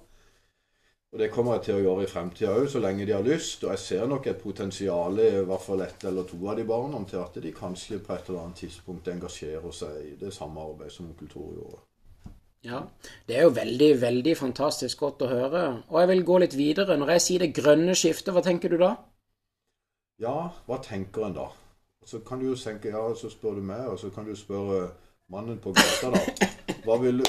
Og 1.11 1.19
det 1.19 1.31
kommer 1.35 1.57
jeg 1.57 1.65
til 1.67 1.79
å 1.79 1.83
gjøre 1.83 2.07
i 2.07 2.11
fremtida 2.11 2.53
òg, 2.55 2.69
så 2.71 2.83
lenge 2.83 3.07
de 3.07 3.15
har 3.17 3.27
lyst. 3.27 3.65
Og 3.65 3.73
jeg 3.75 3.83
ser 3.83 4.11
nok 4.11 4.29
et 4.31 4.43
potensial 4.43 5.19
i 5.23 5.31
hvert 5.43 5.65
fall 5.65 5.83
ett 5.87 6.07
eller 6.07 6.27
to 6.31 6.39
av 6.47 6.59
de 6.59 6.67
barna 6.67 7.03
til 7.11 7.23
at 7.23 7.39
de 7.43 7.55
kanskje 7.55 7.99
på 7.99 8.15
et 8.15 8.31
eller 8.31 8.45
annet 8.45 8.63
tidspunkt 8.63 9.11
engasjerer 9.11 9.75
seg 9.75 10.03
i 10.07 10.19
det 10.21 10.35
samme 10.35 10.63
arbeidet 10.63 10.95
som 10.95 11.11
onkel 11.11 11.31
Tor 11.31 11.55
gjorde. 11.59 11.83
Ja, 12.65 12.83
Det 13.27 13.37
er 13.37 13.43
jo 13.43 13.55
veldig, 13.57 14.01
veldig 14.01 14.37
fantastisk 14.37 14.99
godt 15.01 15.23
å 15.25 15.31
høre. 15.31 15.83
Og 15.89 16.01
jeg 16.01 16.09
vil 16.09 16.25
gå 16.25 16.39
litt 16.43 16.57
videre. 16.57 16.97
Når 17.01 17.15
jeg 17.15 17.23
sier 17.25 17.45
det 17.45 17.55
grønne 17.57 17.95
skiftet, 17.97 18.35
hva 18.37 18.43
tenker 18.45 18.69
du 18.69 18.77
da? 18.83 18.95
Ja, 20.21 20.51
hva 20.67 20.81
tenker 20.85 21.25
en 21.25 21.37
da? 21.39 21.47
Så 22.05 22.21
kan 22.27 22.41
du 22.41 22.51
jo 22.51 22.57
tenke, 22.57 22.93
ja, 22.93 23.15
så 23.17 23.31
spør 23.33 23.57
du 23.61 23.63
meg, 23.65 23.87
og 23.89 23.99
så 23.99 24.11
kan 24.13 24.29
du 24.29 24.35
spørre 24.37 24.91
mannen 25.33 25.61
på 25.63 25.73
gata, 25.73 26.11
da. 26.13 26.49
Hva 26.85 26.97
vil 27.01 27.21
du 27.21 27.27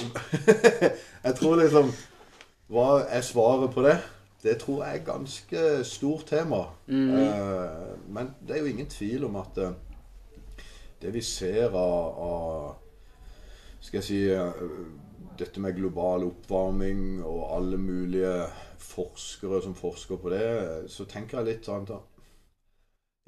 Jeg 1.26 1.34
tror 1.36 1.58
liksom 1.60 1.90
Hva 2.72 2.86
er 3.04 3.22
svaret 3.22 3.74
på 3.76 3.84
det? 3.84 3.98
det 4.44 4.58
tror 4.58 4.84
jeg 4.84 4.92
er 4.96 5.00
et 5.00 5.06
ganske 5.06 5.84
stort 5.86 6.26
tema. 6.26 6.62
Eh, 6.88 7.98
men 8.10 8.32
det 8.48 8.56
er 8.56 8.60
jo 8.60 8.66
ingen 8.66 8.88
tvil 8.90 9.26
om 9.26 9.36
at 9.36 9.58
eh, 9.58 9.76
det 11.02 11.14
vi 11.14 11.22
ser 11.22 11.70
av, 11.70 12.24
av 12.26 12.76
Skal 13.82 13.98
jeg 14.00 14.04
si 14.04 14.22
eh, 14.34 14.64
Dette 15.42 15.62
med 15.64 15.74
global 15.78 16.28
oppvarming 16.28 17.24
og 17.26 17.42
alle 17.56 17.80
mulige 17.82 18.36
forskere 18.82 19.62
som 19.66 19.74
forsker 19.78 20.20
på 20.22 20.32
det, 20.34 20.48
så 20.92 21.08
tenker 21.10 21.40
jeg 21.40 21.50
litt 21.50 21.70
sånn 21.70 21.88
at 21.90 22.08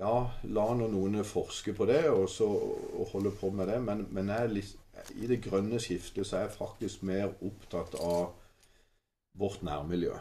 ja, 0.02 0.13
la 0.49 0.65
nå 0.73 0.88
noen 0.89 1.21
forske 1.26 1.73
på 1.78 1.86
det 1.89 2.04
og, 2.10 2.26
så, 2.30 2.47
og 2.49 3.12
holde 3.13 3.32
på 3.38 3.52
med 3.54 3.69
det, 3.69 3.80
men, 3.86 4.06
men 4.13 4.32
jeg 4.34 4.54
litt, 4.54 4.71
i 5.17 5.30
det 5.30 5.39
grønne 5.45 5.80
skiftet 5.82 6.28
så 6.28 6.38
er 6.38 6.47
jeg 6.47 6.58
faktisk 6.58 7.06
mer 7.08 7.32
opptatt 7.45 7.95
av 8.02 8.34
vårt 9.39 9.63
nærmiljø. 9.65 10.13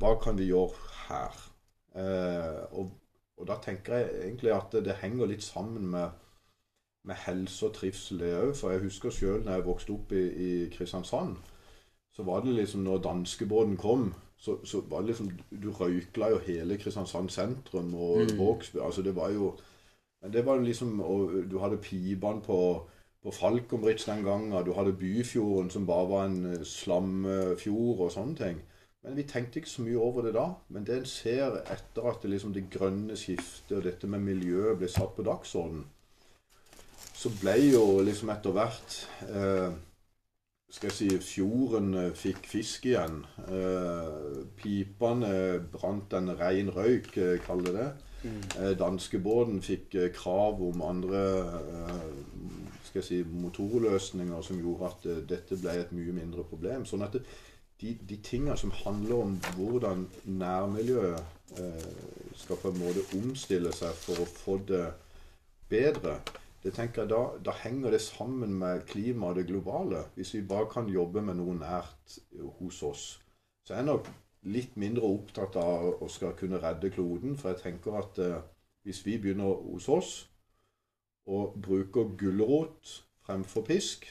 Hva 0.00 0.16
kan 0.22 0.38
vi 0.38 0.48
gjøre 0.50 0.90
her? 1.06 1.42
Eh, 1.98 2.62
og, 2.78 2.94
og 3.38 3.46
da 3.50 3.58
tenker 3.62 3.98
jeg 3.98 4.10
egentlig 4.24 4.54
at 4.54 4.74
det, 4.74 4.84
det 4.88 4.98
henger 5.02 5.30
litt 5.30 5.44
sammen 5.44 5.90
med, 5.94 6.18
med 7.04 7.18
helse 7.26 7.66
og 7.66 7.74
trivsel, 7.74 8.20
det 8.22 8.34
òg. 8.38 8.52
For 8.56 8.74
jeg 8.74 8.84
husker 8.86 9.14
sjøl 9.14 9.42
da 9.46 9.56
jeg 9.56 9.66
vokste 9.66 9.96
opp 9.96 10.12
i, 10.12 10.22
i 10.46 10.50
Kristiansand, 10.74 11.36
så 12.12 12.22
var 12.28 12.44
det 12.44 12.54
liksom 12.54 12.84
når 12.84 13.02
danskebåten 13.02 13.76
kom, 13.80 14.12
så, 14.36 14.58
så 14.66 14.82
var 14.90 15.00
det 15.00 15.12
liksom 15.12 15.30
Du 15.62 15.70
røykla 15.72 16.28
jo 16.32 16.38
hele 16.46 16.76
Kristiansand 16.78 17.30
sentrum 17.30 17.94
og 17.94 18.32
Vågsby. 18.38 18.80
Altså 18.82 19.02
det 19.02 19.16
var 19.16 19.30
jo 19.30 19.54
Men 20.22 20.32
det 20.32 20.46
var 20.46 20.60
liksom 20.60 21.00
Og 21.00 21.30
du 21.50 21.58
hadde 21.58 21.78
pibene 21.78 22.42
på 22.42 22.58
på 23.22 23.30
Falconbridge 23.30 24.12
den 24.12 24.24
gangen. 24.24 24.64
Du 24.66 24.72
hadde 24.72 24.92
Byfjorden, 24.92 25.70
som 25.70 25.86
bare 25.86 26.08
var 26.10 26.24
en 26.26 26.44
eh, 26.52 26.64
slamfjord 26.64 28.00
og 28.06 28.12
sånne 28.12 28.36
ting. 28.36 28.62
Men 29.02 29.16
vi 29.16 29.22
tenkte 29.26 29.60
ikke 29.60 29.70
så 29.70 29.82
mye 29.82 29.98
over 29.98 30.26
det 30.26 30.34
da. 30.34 30.48
Men 30.68 30.86
det 30.86 30.96
en 30.98 31.06
ser 31.06 31.60
etter 31.62 32.08
at 32.10 32.22
det, 32.22 32.30
liksom, 32.30 32.54
det 32.54 32.68
grønne 32.70 33.16
skiftet 33.18 33.76
og 33.78 33.84
dette 33.86 34.10
med 34.10 34.26
miljøet 34.26 34.78
ble 34.78 34.90
satt 34.90 35.14
på 35.16 35.26
dagsorden, 35.26 35.84
så 37.22 37.30
ble 37.38 37.54
jo 37.68 37.82
liksom 38.02 38.32
etter 38.34 38.54
hvert 38.56 38.94
eh, 39.30 39.74
skal 40.72 40.88
jeg 40.88 40.96
si, 40.96 41.08
Fjorden 41.22 41.92
eh, 42.00 42.08
fikk 42.16 42.48
fisk 42.48 42.88
igjen. 42.88 43.20
Eh, 43.44 44.40
pipene 44.58 45.34
brant 45.70 46.16
en 46.18 46.32
rein 46.38 46.72
røyk, 46.72 47.12
eh, 47.20 47.36
kall 47.44 47.62
det 47.66 47.76
det. 47.76 47.90
Eh, 48.24 48.72
Danskebåten 48.80 49.62
fikk 49.62 49.94
krav 50.16 50.62
om 50.64 50.82
andre 50.86 51.22
skal 52.82 53.00
jeg 53.00 53.06
si, 53.06 53.22
motorløsninger 53.44 54.42
som 54.44 54.58
gjorde 54.60 54.90
at 54.90 55.08
dette 55.28 55.58
ble 55.60 55.78
et 55.80 55.94
mye 55.96 56.16
mindre 56.16 56.44
problem. 56.48 56.86
Sånn 56.88 57.04
at 57.06 57.14
det, 57.16 57.22
de, 57.82 57.94
de 58.08 58.18
tingene 58.24 58.56
som 58.58 58.74
handler 58.82 59.24
om 59.24 59.38
hvordan 59.56 60.06
nærmiljøet 60.24 61.58
eh, 61.58 61.88
skal 62.38 62.60
på 62.62 62.70
en 62.72 62.82
måte 62.82 63.04
omstille 63.18 63.72
seg 63.74 63.96
for 64.04 64.22
å 64.22 64.28
få 64.28 64.58
det 64.68 64.86
bedre, 65.72 66.18
det 66.62 66.74
tenker 66.76 67.02
jeg 67.02 67.10
da, 67.10 67.22
da 67.42 67.54
henger 67.58 67.90
det 67.90 68.00
sammen 68.04 68.54
med 68.58 68.84
klimaet 68.86 69.32
og 69.32 69.38
det 69.40 69.48
globale. 69.48 70.04
Hvis 70.14 70.34
vi 70.36 70.44
bare 70.46 70.70
kan 70.70 70.88
jobbe 70.88 71.22
med 71.26 71.40
noe 71.40 71.56
nært 71.58 72.18
hos 72.60 72.82
oss. 72.86 73.06
Så 73.66 73.74
jeg 73.74 73.82
er 73.82 73.88
nok 73.88 74.10
litt 74.46 74.76
mindre 74.78 75.06
opptatt 75.06 75.56
av 75.58 76.02
å 76.02 76.08
skal 76.10 76.36
kunne 76.38 76.60
redde 76.62 76.90
kloden, 76.94 77.36
for 77.38 77.52
jeg 77.52 77.62
tenker 77.62 77.98
at 77.98 78.18
eh, 78.22 78.40
hvis 78.86 79.02
vi 79.06 79.18
begynner 79.22 79.58
hos 79.66 79.88
oss 79.90 80.12
og 81.30 81.54
bruker 81.62 82.14
gulrot 82.18 82.96
fremfor 83.26 83.66
pisk, 83.66 84.08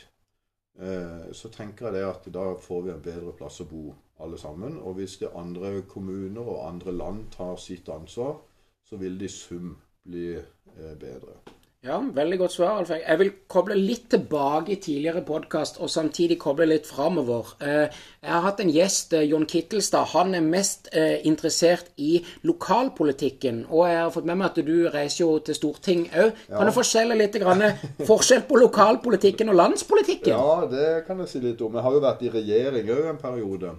eh, 0.80 1.32
så 1.36 1.52
tenker 1.52 1.90
jeg 1.90 2.00
det 2.00 2.06
at 2.08 2.30
da 2.36 2.46
får 2.60 2.86
vi 2.88 2.94
en 2.96 3.04
bedre 3.04 3.36
plass 3.36 3.60
å 3.64 3.68
bo 3.68 3.90
alle 4.24 4.40
sammen. 4.40 4.80
Og 4.80 5.00
hvis 5.00 5.18
det 5.24 5.34
andre 5.36 5.82
kommuner 5.88 6.44
og 6.44 6.68
andre 6.68 6.96
land 6.96 7.26
tar 7.36 7.56
sitt 7.60 7.92
ansvar, 7.92 8.40
så 8.88 9.00
vil 9.00 9.20
det 9.20 9.32
i 9.32 9.36
sum 9.36 9.74
bli 10.04 10.30
eh, 10.36 10.96
bedre. 11.00 11.40
Ja, 11.82 11.96
veldig 12.14 12.38
godt 12.38 12.54
svar, 12.54 12.76
Alf. 12.78 12.92
Jeg 12.94 13.18
vil 13.18 13.30
koble 13.50 13.74
litt 13.74 14.04
tilbake 14.14 14.70
i 14.70 14.76
tidligere 14.78 15.24
podkast, 15.26 15.80
og 15.82 15.90
samtidig 15.90 16.36
koble 16.40 16.68
litt 16.70 16.86
framover. 16.86 17.56
Eh, 17.58 17.88
Jeg 18.22 18.30
har 18.30 18.42
hatt 18.42 18.60
en 18.60 18.70
gjest, 18.70 19.14
eh, 19.14 19.24
Jon 19.30 19.48
Kittelstad. 19.48 20.06
Han 20.14 20.36
er 20.36 20.42
mest 20.42 20.90
eh, 20.94 21.26
interessert 21.26 21.88
i 21.98 22.24
lokalpolitikken. 22.44 23.66
Og 23.72 23.88
jeg 23.88 23.98
har 23.98 24.12
fått 24.12 24.26
med 24.26 24.38
meg 24.38 24.52
at 24.52 24.66
du 24.66 24.90
reiser 24.94 25.24
jo 25.26 25.40
til 25.40 25.56
storting 25.56 26.04
òg. 26.14 26.36
Kan 26.52 26.70
du 26.70 26.72
forskjelle 26.72 27.18
litt 27.18 27.34
grann, 27.42 27.64
forskjell 28.06 28.44
på 28.46 28.60
lokalpolitikken 28.62 29.50
og 29.50 29.56
landspolitikken? 29.56 30.36
Ja, 30.38 30.68
det 30.70 31.08
kan 31.08 31.18
jeg 31.18 31.30
si 31.30 31.40
litt 31.40 31.62
om. 31.62 31.74
Jeg 31.74 31.82
har 31.82 31.92
jo 31.98 32.04
vært 32.06 32.22
i 32.22 32.30
regjering 32.30 32.92
òg 32.94 33.10
en 33.10 33.18
periode. 33.18 33.74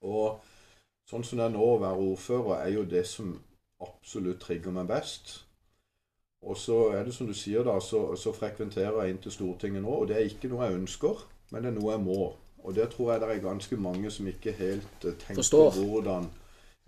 Og 0.00 0.40
sånn 1.10 1.28
som 1.28 1.36
det 1.36 1.44
er 1.44 1.52
nå, 1.52 1.60
å 1.60 1.76
være 1.84 2.08
ordfører, 2.08 2.64
er 2.64 2.72
jo 2.72 2.86
det 2.88 3.04
som 3.06 3.36
absolutt 3.84 4.40
trigger 4.40 4.72
meg 4.72 4.88
best. 4.88 5.42
Og 6.42 6.56
så 6.56 6.76
er 6.94 7.04
det 7.04 7.14
som 7.14 7.26
du 7.26 7.34
sier, 7.34 7.64
da, 7.66 7.78
så, 7.82 8.14
så 8.16 8.32
frekventerer 8.32 9.00
jeg 9.02 9.14
inn 9.14 9.22
til 9.22 9.34
Stortinget 9.34 9.82
nå. 9.82 9.94
Og 10.02 10.08
det 10.08 10.16
er 10.16 10.28
ikke 10.28 10.50
noe 10.52 10.68
jeg 10.68 10.78
ønsker, 10.78 11.24
men 11.50 11.64
det 11.64 11.72
er 11.72 11.78
noe 11.80 11.94
jeg 11.96 12.04
må. 12.04 12.20
Og 12.64 12.74
det 12.76 12.90
tror 12.92 13.12
jeg 13.12 13.22
det 13.22 13.30
er 13.32 13.42
ganske 13.42 13.78
mange 13.80 14.10
som 14.10 14.28
ikke 14.30 14.54
helt 14.58 15.06
eh, 15.06 15.16
tenker 15.18 15.42
Forstår. 15.42 15.78
hvordan 15.78 16.28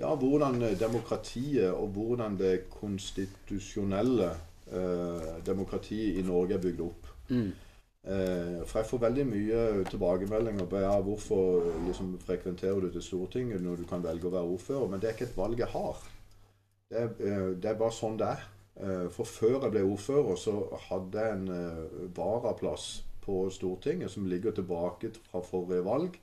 ja, 0.00 0.14
hvordan 0.16 0.62
eh, 0.62 0.78
demokratiet 0.80 1.70
og 1.70 1.88
hvordan 1.96 2.38
det 2.38 2.70
konstitusjonelle 2.72 4.30
eh, 4.72 5.32
demokratiet 5.46 6.18
i 6.18 6.24
Norge 6.26 6.56
er 6.56 6.62
bygd 6.62 6.80
opp. 6.86 7.10
Eh, 8.00 8.62
for 8.64 8.80
jeg 8.80 8.88
får 8.88 9.02
veldig 9.02 9.26
mye 9.28 9.64
tilbakemeldinger 9.90 10.68
på 10.70 10.80
ja, 10.80 10.94
hvorfor 11.04 11.66
liksom, 11.86 12.14
frekventerer 12.24 12.80
du 12.80 12.88
til 12.94 13.02
Stortinget 13.04 13.60
når 13.62 13.82
du 13.82 13.84
kan 13.90 14.02
velge 14.04 14.30
å 14.30 14.32
være 14.32 14.54
ordfører. 14.56 14.88
Men 14.88 15.02
det 15.02 15.10
er 15.10 15.18
ikke 15.18 15.28
et 15.28 15.36
valg 15.36 15.60
jeg 15.60 15.68
har. 15.74 16.00
Det 16.90 17.02
er, 17.02 17.12
eh, 17.20 17.50
det 17.60 17.70
er 17.70 17.78
bare 17.82 17.94
sånn 17.94 18.16
det 18.20 18.32
er. 18.32 18.48
Eh, 18.80 19.10
For 19.12 19.24
før 19.28 19.62
jeg 19.62 19.70
ble 19.74 19.84
ordfører, 19.84 20.36
så 20.40 20.56
hadde 20.88 21.20
jeg 21.20 21.36
en 21.36 21.48
eh, 21.52 22.16
varaplass 22.16 23.04
på 23.20 23.42
Stortinget 23.52 24.10
som 24.10 24.26
ligger 24.26 24.56
tilbake 24.56 25.12
fra 25.30 25.42
forrige 25.44 25.84
valg. 25.84 26.16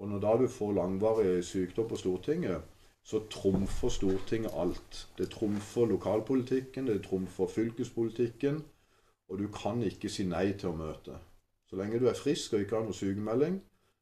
Og 0.00 0.08
når 0.08 0.20
da 0.24 0.36
du 0.40 0.48
får 0.48 0.72
langvarig 0.72 1.44
sykdom 1.44 1.88
på 1.88 1.96
Stortinget, 1.96 2.62
så 3.04 3.20
trumfer 3.30 3.88
Stortinget 3.88 4.52
alt. 4.54 5.08
Det 5.18 5.30
trumfer 5.30 5.86
lokalpolitikken, 5.86 6.86
det 6.86 7.02
trumfer 7.04 7.46
fylkespolitikken, 7.46 8.64
og 9.28 9.38
du 9.38 9.48
kan 9.48 9.82
ikke 9.82 10.08
si 10.08 10.24
nei 10.26 10.52
til 10.52 10.72
å 10.72 10.76
møte. 10.76 11.18
Så 11.70 11.78
lenge 11.78 12.00
du 12.00 12.08
er 12.10 12.18
frisk 12.18 12.54
og 12.54 12.64
ikke 12.64 12.76
har 12.76 12.88
noe 12.88 12.96
sykemelding, 12.96 13.60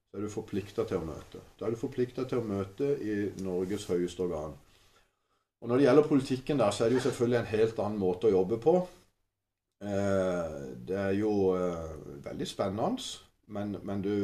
så 0.08 0.16
er 0.16 0.24
du 0.24 0.32
forplikta 0.32 0.86
til 0.88 1.02
å 1.02 1.08
møte. 1.10 1.42
Da 1.58 1.66
er 1.66 1.74
du 1.74 1.80
forplikta 1.82 2.24
til 2.24 2.40
å 2.40 2.48
møte 2.48 2.94
i 3.04 3.18
Norges 3.44 3.84
høyeste 3.90 4.24
organ. 4.24 4.56
Og 5.60 5.68
Når 5.68 5.76
det 5.76 5.84
gjelder 5.84 6.08
politikken, 6.08 6.58
der, 6.58 6.70
så 6.70 6.84
er 6.84 6.88
det 6.88 6.96
jo 6.96 7.00
selvfølgelig 7.00 7.38
en 7.38 7.52
helt 7.58 7.78
annen 7.82 7.98
måte 7.98 8.28
å 8.28 8.30
jobbe 8.30 8.58
på. 8.62 8.74
Eh, 9.82 10.54
det 10.88 10.96
er 10.98 11.16
jo 11.18 11.32
eh, 11.56 11.90
veldig 12.24 12.46
spennende, 12.46 13.02
men, 13.46 13.76
men 13.82 14.02
du 14.02 14.14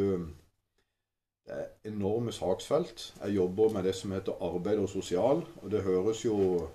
Det 1.45 1.53
er 1.53 1.91
enorme 1.91 2.33
saksfelt. 2.33 3.15
Jeg 3.25 3.35
jobber 3.35 3.69
med 3.73 3.83
det 3.85 3.95
som 3.95 4.13
heter 4.13 4.33
arbeid 4.41 4.79
og 4.79 4.89
sosial, 4.89 5.43
og 5.63 5.71
det 5.71 5.83
høres 5.83 6.25
jo 6.25 6.69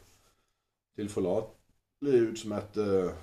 tilforlatelig 0.95 2.29
ut 2.29 2.39
som 2.39 2.51
et 2.51 2.77
eh, 2.77 3.15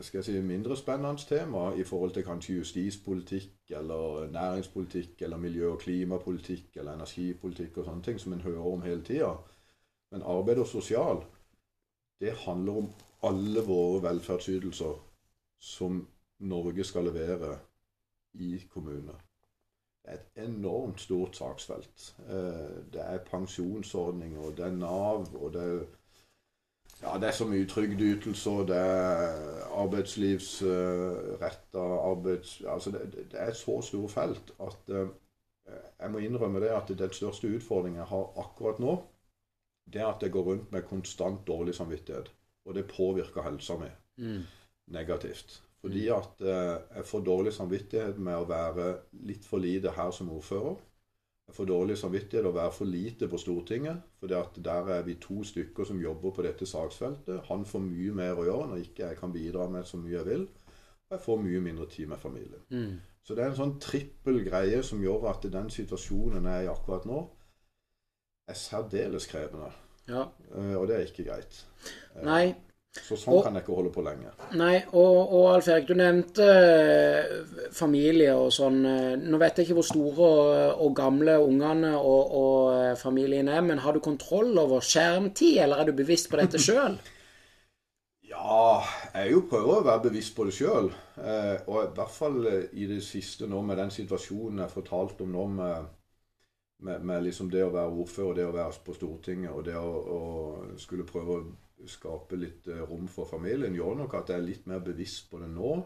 skal 0.00 0.18
jeg 0.18 0.24
si, 0.24 0.40
mindre 0.40 0.76
spennende 0.76 1.22
tema 1.28 1.74
i 1.76 1.84
forhold 1.84 2.14
til 2.14 2.24
kanskje 2.24 2.56
justispolitikk 2.56 3.70
eller 3.70 4.30
næringspolitikk 4.32 5.22
eller 5.22 5.36
miljø- 5.36 5.72
og 5.72 5.78
klimapolitikk 5.78 6.76
eller 6.76 6.94
energipolitikk 6.94 7.76
og 7.76 7.84
sånne 7.84 8.02
ting 8.02 8.20
som 8.20 8.32
en 8.32 8.40
hører 8.40 8.72
om 8.72 8.82
hele 8.82 9.04
tida. 9.04 9.34
Men 10.10 10.22
arbeid 10.22 10.58
og 10.62 10.66
sosial, 10.66 11.24
det 12.20 12.32
handler 12.46 12.76
om 12.82 12.90
alle 13.22 13.62
våre 13.66 14.02
velferdsytelser 14.02 14.94
som 15.60 16.08
Norge 16.38 16.84
skal 16.84 17.04
levere 17.08 17.58
i 18.34 18.62
kommunene. 18.70 19.16
Det 20.02 20.12
er 20.12 20.18
et 20.18 20.44
enormt 20.48 21.00
stort 21.00 21.36
saksfelt. 21.36 22.16
Eh, 22.28 22.92
Det 22.92 23.00
er 23.02 23.24
pensjonsordninger, 23.30 24.50
det 24.56 24.64
er 24.66 24.70
Nav, 24.70 25.26
og 25.34 25.52
det 25.52 25.62
er 25.62 25.84
ja, 27.02 27.18
det 27.18 27.28
er 27.28 27.32
så 27.32 27.44
mye 27.44 27.66
trygdeytelser, 27.68 28.62
det 28.66 28.76
er 28.76 29.64
arbeidslivsretta 29.82 31.78
arbeids... 32.10 32.62
Altså, 32.68 32.90
det, 32.90 33.12
det 33.32 33.40
er 33.40 33.46
et 33.50 33.56
så 33.56 33.80
stort 33.82 34.10
felt 34.10 34.52
at 34.60 34.88
eh, 34.88 35.08
jeg 36.00 36.10
må 36.10 36.18
innrømme 36.18 36.60
det 36.60 36.68
at 36.72 36.88
den 36.98 37.12
største 37.12 37.48
utfordringen 37.56 37.98
jeg 37.98 38.06
har 38.06 38.32
akkurat 38.40 38.78
nå, 38.80 38.96
det 39.92 40.02
er 40.02 40.10
at 40.10 40.22
jeg 40.22 40.34
går 40.34 40.42
rundt 40.50 40.72
med 40.72 40.88
konstant 40.88 41.46
dårlig 41.46 41.74
samvittighet. 41.74 42.32
Og 42.66 42.74
det 42.74 42.88
påvirker 42.90 43.46
helsa 43.46 43.76
mi 43.78 43.90
negativt. 44.86 45.62
Fordi 45.80 46.08
at 46.08 46.40
eh, 46.40 46.76
jeg 46.96 47.04
får 47.04 47.24
dårlig 47.24 47.52
samvittighet 47.52 48.18
med 48.18 48.36
å 48.40 48.48
være 48.48 48.86
litt 49.28 49.44
for 49.46 49.62
lite 49.62 49.92
her 49.94 50.10
som 50.10 50.30
ordfører. 50.34 50.76
Jeg 51.46 51.54
får 51.54 51.68
dårlig 51.70 51.96
samvittighet 51.98 52.46
å 52.48 52.54
være 52.56 52.72
for 52.74 52.90
lite 52.90 53.28
på 53.30 53.38
Stortinget. 53.38 54.00
For 54.18 54.26
der 54.30 54.88
er 54.96 55.04
vi 55.06 55.14
to 55.22 55.44
stykker 55.46 55.86
som 55.86 56.00
jobber 56.02 56.34
på 56.34 56.42
dette 56.42 56.66
saksfeltet. 56.66 57.44
Han 57.50 57.62
får 57.64 57.84
mye 57.84 58.14
mer 58.18 58.40
å 58.40 58.46
gjøre 58.48 58.70
når 58.72 58.82
ikke 58.82 59.04
jeg 59.12 59.20
kan 59.20 59.34
bidra 59.34 59.68
med 59.70 59.86
så 59.86 60.00
mye 60.00 60.16
jeg 60.16 60.26
vil. 60.26 60.48
Og 61.06 61.14
jeg 61.14 61.22
får 61.22 61.42
mye 61.44 61.60
mindre 61.62 61.86
tid 61.92 62.10
med 62.10 62.18
familien. 62.18 62.64
Så 63.22 63.34
det 63.34 63.44
er 63.44 63.52
en 63.52 63.58
sånn 63.60 63.76
trippel 63.82 64.40
greie 64.46 64.82
som 64.86 65.02
gjør 65.02 65.28
at 65.30 65.46
den 65.52 65.70
situasjonen 65.70 66.46
jeg 66.50 66.64
er 66.64 66.66
i 66.66 66.72
akkurat 66.72 67.06
nå, 67.06 67.22
er 68.48 68.54
særdeles 68.54 69.26
krevende. 69.30 69.72
Ja. 70.08 70.26
Eh, 70.54 70.74
og 70.78 70.86
det 70.88 70.96
er 71.00 71.08
ikke 71.08 71.24
greit. 71.30 71.64
Nei. 72.22 72.54
Så 72.96 73.12
sånn 73.20 73.34
Og- 73.36 73.42
kan 73.44 73.52
jeg 73.58 73.62
ikke 73.66 73.74
holde 73.76 73.90
på 73.92 74.02
lenge. 74.06 74.30
Nei, 74.56 74.76
og, 74.92 75.32
og 75.36 75.48
Alf 75.54 75.66
Erik, 75.68 75.86
du 75.90 75.94
nevnte 75.98 76.46
eh, 76.46 77.66
familie 77.76 78.32
og 78.34 78.48
sånn. 78.56 78.78
eh, 78.88 79.16
Nå 79.20 79.36
vet 79.42 79.58
jeg 79.58 79.66
ikke 79.66 79.76
hvor 79.80 79.84
store 79.90 80.28
og, 80.30 80.80
og 80.86 80.94
gamle 80.96 81.34
ungene 81.44 81.90
og, 81.98 82.32
og 82.40 82.70
eh, 82.78 82.94
familien 82.96 83.48
er, 83.52 83.60
men 83.66 83.82
har 83.84 83.92
du 83.92 84.00
kontroll 84.00 84.56
over 84.62 84.80
skjermtid, 84.80 85.58
eller 85.66 85.82
er 85.82 85.90
du 85.90 85.92
bevisst 85.98 86.30
på 86.32 86.40
dette 86.40 86.62
sjøl? 86.68 86.96
Ja, 88.26 88.80
jeg 89.14 89.30
jo 89.34 89.42
prøver 89.50 89.76
å 89.80 89.84
være 89.86 90.06
bevisst 90.08 90.34
på 90.36 90.46
det 90.48 90.54
sjøl. 90.56 90.88
Eh, 91.20 91.58
og 91.68 91.82
i 91.84 91.92
hvert 91.98 92.14
fall 92.16 92.40
eh, 92.50 92.64
i 92.80 92.88
det 92.90 93.02
siste 93.06 93.46
nå, 93.50 93.60
med 93.62 93.78
den 93.82 93.92
situasjonen 93.94 94.64
jeg 94.64 94.72
fortalte 94.72 95.22
om 95.26 95.36
nå, 95.36 95.44
med, 95.60 95.92
med, 96.84 97.04
med 97.04 97.22
liksom 97.24 97.50
det 97.50 97.62
å 97.64 97.72
være 97.72 97.92
ordfører, 98.02 98.34
det 98.36 98.46
å 98.48 98.56
være 98.56 98.82
på 98.84 98.94
Stortinget 98.96 99.52
og 99.52 99.64
det 99.64 99.76
å, 99.80 99.92
å 100.16 100.20
skulle 100.80 101.06
prøve 101.08 101.38
å 101.38 101.88
skape 101.88 102.38
litt 102.40 102.68
eh, 102.72 102.82
rom 102.88 103.06
for 103.10 103.28
familien, 103.28 103.74
gjør 103.76 104.02
nok 104.02 104.16
at 104.18 104.32
jeg 104.32 104.40
er 104.40 104.48
litt 104.48 104.66
mer 104.68 104.82
bevisst 104.84 105.30
på 105.30 105.40
det 105.42 105.50
nå 105.52 105.76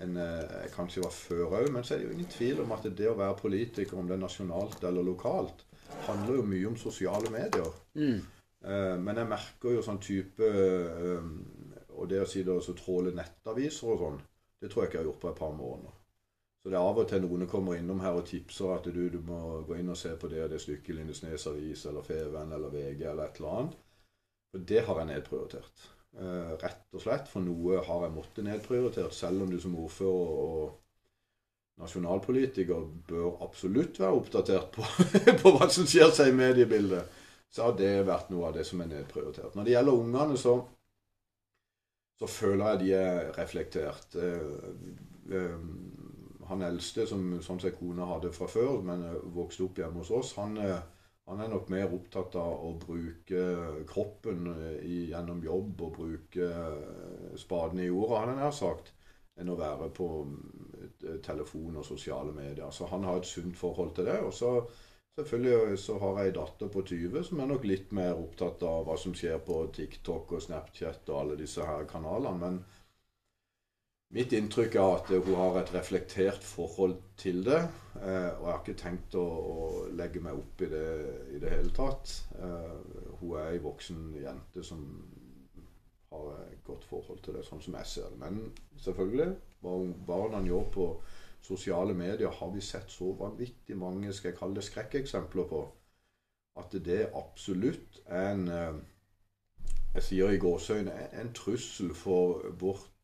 enn 0.00 0.16
eh, 0.16 0.44
jeg 0.64 0.72
kanskje 0.74 1.04
var 1.04 1.14
før 1.14 1.56
òg. 1.60 1.70
Men 1.74 1.84
så 1.84 1.94
er 1.94 2.00
det 2.00 2.08
jo 2.08 2.16
ingen 2.16 2.32
tvil 2.32 2.62
om 2.64 2.74
at 2.76 2.86
det 2.88 3.10
å 3.10 3.18
være 3.18 3.38
politiker, 3.42 3.98
om 3.98 4.08
det 4.08 4.16
er 4.16 4.22
nasjonalt 4.22 4.84
eller 4.88 5.06
lokalt, 5.06 5.66
handler 6.06 6.38
jo 6.38 6.46
mye 6.48 6.70
om 6.70 6.78
sosiale 6.80 7.32
medier. 7.34 7.72
Mm. 7.98 8.20
Eh, 8.64 8.96
Men 9.02 9.22
jeg 9.22 9.32
merker 9.34 9.76
jo 9.76 9.84
sånn 9.84 10.02
type 10.04 10.48
Og 12.00 12.08
det 12.08 12.18
å 12.20 12.26
si 12.28 12.42
det 12.44 12.54
så 12.64 12.74
tråle 12.76 13.12
nettaviser 13.16 13.88
og 13.92 14.02
sånn, 14.04 14.20
det 14.60 14.70
tror 14.70 14.84
jeg 14.84 14.90
ikke 14.90 14.98
jeg 14.98 15.04
har 15.04 15.10
gjort 15.10 15.22
på 15.24 15.30
et 15.30 15.40
par 15.40 15.56
måneder. 15.56 15.99
Så 16.60 16.68
det 16.68 16.76
er 16.76 16.84
av 16.84 16.98
og 17.00 17.06
til 17.08 17.22
noen 17.24 17.46
kommer 17.48 17.78
innom 17.78 18.02
her 18.04 18.18
og 18.18 18.26
tipser 18.28 18.74
at 18.74 18.88
du, 18.92 19.00
du 19.08 19.20
må 19.24 19.62
gå 19.68 19.78
inn 19.80 19.92
og 19.92 19.96
se 19.96 20.12
på 20.20 20.28
det 20.28 20.42
og 20.44 20.50
det 20.52 20.60
stykket 20.60 20.92
i 20.92 20.98
Lindesnes 20.98 21.46
Avis 21.48 21.86
eller 21.88 22.04
Feven 22.04 22.52
eller 22.52 22.74
VG 22.74 23.06
eller 23.06 23.24
et 23.24 23.40
eller 23.40 23.56
annet. 23.60 23.78
For 24.50 24.66
det 24.72 24.82
har 24.84 25.00
jeg 25.00 25.08
nedprioritert. 25.08 25.86
Eh, 26.20 26.52
rett 26.60 26.98
og 26.98 27.04
slett. 27.04 27.30
For 27.32 27.44
noe 27.44 27.80
har 27.86 28.04
jeg 28.04 28.16
måttet 28.16 28.44
nedprioritert, 28.44 29.16
selv 29.16 29.46
om 29.46 29.52
du 29.52 29.56
som 29.62 29.78
ordfører 29.80 30.36
og 30.44 31.80
nasjonalpolitiker 31.80 32.84
bør 33.08 33.40
absolutt 33.46 34.02
være 34.02 34.18
oppdatert 34.18 34.68
på, 34.74 34.84
på 35.40 35.54
hva 35.54 35.70
som 35.72 35.88
skjer 35.88 36.12
seg 36.12 36.34
i 36.34 36.38
mediebildet 36.42 37.20
så 37.50 37.66
har 37.66 37.78
det 37.78 37.94
vært 38.06 38.30
noe 38.30 38.48
av 38.48 38.54
det 38.54 38.64
som 38.66 38.82
er 38.82 38.90
nedprioritert. 38.92 39.56
Når 39.56 39.66
det 39.66 39.72
gjelder 39.74 40.02
ungene, 40.04 40.36
så, 40.38 40.54
så 42.20 42.28
føler 42.30 42.68
jeg 42.68 42.82
de 42.82 42.92
er 42.98 43.32
reflektert. 43.38 44.14
Eh, 44.14 44.76
eh, 45.34 45.56
Han 46.50 46.64
eldste, 46.66 47.06
som 47.06 47.36
sånn 47.44 47.60
sett 47.62 47.78
kona 47.78 48.08
hadde 48.10 48.32
fra 48.34 48.48
før, 48.50 48.80
men 48.86 49.04
eh, 49.06 49.18
vokste 49.34 49.68
opp 49.68 49.78
hjemme 49.78 50.02
hos 50.02 50.10
oss, 50.14 50.32
han, 50.38 50.56
eh, 50.58 50.80
han 51.30 51.42
er 51.44 51.50
nok 51.52 51.70
mer 51.70 51.92
opptatt 51.94 52.34
av 52.40 52.64
å 52.66 52.72
bruke 52.82 53.44
kroppen 53.90 54.50
eh, 54.56 54.80
i, 54.82 54.96
gjennom 55.12 55.44
jobb 55.46 55.84
og 55.86 55.94
bruke 56.00 56.50
spaden 57.38 57.82
i 57.84 57.86
jorda, 57.90 58.24
han 58.24 58.40
nær 58.40 58.54
sagt, 58.56 58.90
enn 59.40 59.48
å 59.48 59.56
være 59.56 59.88
på 59.96 60.06
telefon 61.24 61.78
og 61.80 61.86
sosiale 61.86 62.34
medier. 62.36 62.68
Så 62.74 62.90
han 62.90 63.06
har 63.08 63.22
et 63.22 63.28
sunt 63.30 63.56
forhold 63.56 63.94
til 63.96 64.10
det. 64.10 64.18
og 64.20 64.34
så 64.36 64.50
Selvfølgelig 65.18 65.78
så 65.78 65.98
har 65.98 66.18
jeg 66.18 66.30
ei 66.30 66.34
datter 66.36 66.68
på 66.72 66.82
20 66.86 67.24
som 67.26 67.40
er 67.42 67.48
nok 67.50 67.64
litt 67.68 67.90
mer 67.96 68.14
opptatt 68.16 68.62
av 68.64 68.84
hva 68.86 68.94
som 69.00 69.12
skjer 69.16 69.40
på 69.44 69.56
TikTok 69.76 70.36
og 70.36 70.44
Snapchat 70.44 71.10
og 71.10 71.18
alle 71.18 71.38
disse 71.40 71.66
her 71.66 71.88
kanalene. 71.90 72.38
Men 72.40 72.60
mitt 74.16 74.32
inntrykk 74.34 74.74
er 74.74 74.96
at 74.96 75.10
hun 75.24 75.34
har 75.38 75.58
et 75.60 75.72
reflektert 75.74 76.42
forhold 76.44 76.96
til 77.16 77.44
det. 77.46 77.60
eh, 78.02 78.30
Og 78.38 78.44
jeg 78.46 78.52
har 78.52 78.60
ikke 78.64 78.80
tenkt 78.82 79.14
å, 79.14 79.22
å 79.22 79.86
legge 79.94 80.20
meg 80.24 80.38
opp 80.38 80.62
i 80.66 80.68
det 80.72 80.86
i 81.36 81.38
det 81.42 81.50
hele 81.52 81.70
tatt. 81.76 82.14
Eh, 82.38 82.76
Hun 83.20 83.36
er 83.38 83.52
ei 83.52 83.58
voksen 83.62 84.14
jente 84.22 84.64
som 84.64 84.84
har 86.10 86.30
et 86.50 86.64
godt 86.64 86.84
forhold 86.90 87.20
til 87.22 87.34
det, 87.36 87.44
sånn 87.46 87.62
som 87.62 87.74
jeg 87.78 87.86
ser 87.86 88.08
det. 88.10 88.18
Men 88.18 88.40
selvfølgelig, 88.82 89.34
hva 89.62 89.74
barna 90.06 90.40
gjør 90.46 90.64
på 90.74 90.86
sosiale 91.42 91.94
medier 91.94 92.32
har 92.40 92.50
vi 92.54 92.60
sett 92.60 92.90
så 92.90 93.12
vanvittig 93.18 93.76
mange 93.78 94.12
skal 94.12 94.30
jeg 94.32 94.38
kalle 94.40 94.58
det 94.58 94.64
skrekkeksempler 94.66 95.46
på. 95.52 95.60
At 96.60 96.74
det 96.84 97.04
absolutt 97.14 98.02
er 98.06 98.32
en 98.32 98.48
eh, 98.48 98.80
Jeg 99.94 100.02
sier 100.06 100.30
i 100.30 100.38
gåseøyne 100.38 100.92
en 101.18 101.32
trussel 101.34 101.94
for 101.98 102.44
vårt 102.60 102.99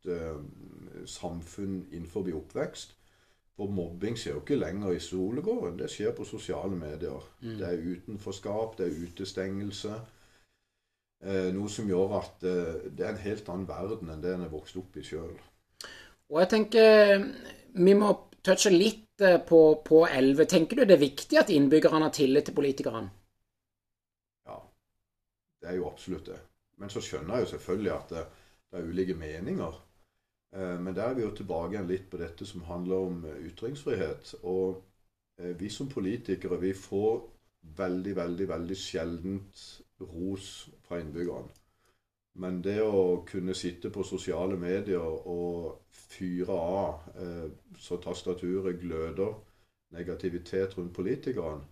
samfunn 1.06 1.86
innenfor 1.92 2.28
oppvekst. 2.34 2.96
For 3.56 3.72
mobbing 3.72 4.18
skjer 4.20 4.34
jo 4.34 4.42
ikke 4.42 4.58
lenger 4.58 4.92
i 4.92 5.00
skolegården. 5.00 5.78
Det 5.80 5.88
skjer 5.88 6.12
på 6.16 6.26
sosiale 6.28 6.76
medier. 6.76 7.24
Mm. 7.40 7.54
Det 7.56 7.68
er 7.68 7.86
utenforskap, 7.94 8.76
det 8.78 8.86
er 8.86 8.98
utestengelse. 9.06 9.94
Eh, 11.24 11.48
noe 11.56 11.70
som 11.72 11.88
gjør 11.88 12.18
at 12.18 12.44
eh, 12.44 12.74
det 12.92 13.06
er 13.06 13.14
en 13.14 13.22
helt 13.22 13.46
annen 13.48 13.68
verden 13.68 14.10
enn 14.12 14.20
det 14.20 14.34
en 14.36 14.44
er 14.44 14.52
vokst 14.52 14.76
opp 14.76 14.98
i 15.00 15.04
sjøl. 15.06 15.32
Og 16.28 16.40
jeg 16.42 16.50
tenker 16.52 17.24
vi 17.76 17.94
må 17.96 18.10
touche 18.44 18.72
litt 18.74 19.24
eh, 19.24 19.38
på, 19.40 19.60
på 19.86 20.02
11. 20.06 20.44
Tenker 20.52 20.76
du 20.76 20.84
det 20.84 20.98
er 20.98 21.06
viktig 21.06 21.40
at 21.40 21.52
innbyggerne 21.54 22.10
har 22.10 22.14
tillit 22.14 22.50
til 22.50 22.58
politikerne? 22.58 23.08
Ja, 24.46 24.60
det 25.62 25.72
er 25.72 25.80
jo 25.80 25.88
absolutt 25.88 26.28
det. 26.28 26.38
Men 26.76 26.92
så 26.92 27.00
skjønner 27.00 27.38
jeg 27.38 27.46
jo 27.46 27.52
selvfølgelig 27.54 27.92
at 27.96 28.12
det, 28.12 28.28
det 28.68 28.82
er 28.82 28.92
ulike 28.92 29.16
meninger. 29.16 29.80
Eh, 30.56 30.80
Men 30.80 30.94
der 30.96 31.02
er 31.02 31.14
vi 31.14 31.22
jo 31.22 31.34
tilbake 31.36 31.74
igjen 31.74 31.88
litt 31.90 32.06
på 32.10 32.20
dette 32.20 32.46
som 32.48 32.64
handler 32.64 33.08
om 33.08 33.24
eh, 33.28 33.40
ytringsfrihet. 33.50 34.34
Og 34.42 34.78
eh, 35.38 35.52
vi 35.60 35.68
som 35.70 35.88
politikere, 35.88 36.60
vi 36.60 36.72
får 36.72 37.20
veldig, 37.76 38.16
veldig, 38.16 38.48
veldig 38.48 38.76
sjeldent 38.76 39.64
ros 40.00 40.70
fra 40.86 41.00
innbyggerne. 41.02 41.52
Men 42.36 42.60
det 42.64 42.78
å 42.84 43.24
kunne 43.28 43.54
sitte 43.56 43.90
på 43.90 44.04
sosiale 44.04 44.58
medier 44.60 45.00
og 45.00 45.78
fyre 45.88 46.52
av 46.52 47.06
så 47.80 47.96
tastaturet 48.04 48.76
gløder 48.76 49.32
negativitet 49.96 50.76
rundt 50.76 50.92
politikerne, 50.94 51.64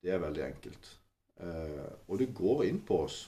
det 0.00 0.14
er 0.14 0.22
veldig 0.24 0.42
enkelt. 0.46 0.88
Og 2.08 2.16
det 2.18 2.30
går 2.32 2.64
inn 2.64 2.80
på 2.88 3.02
oss. 3.04 3.18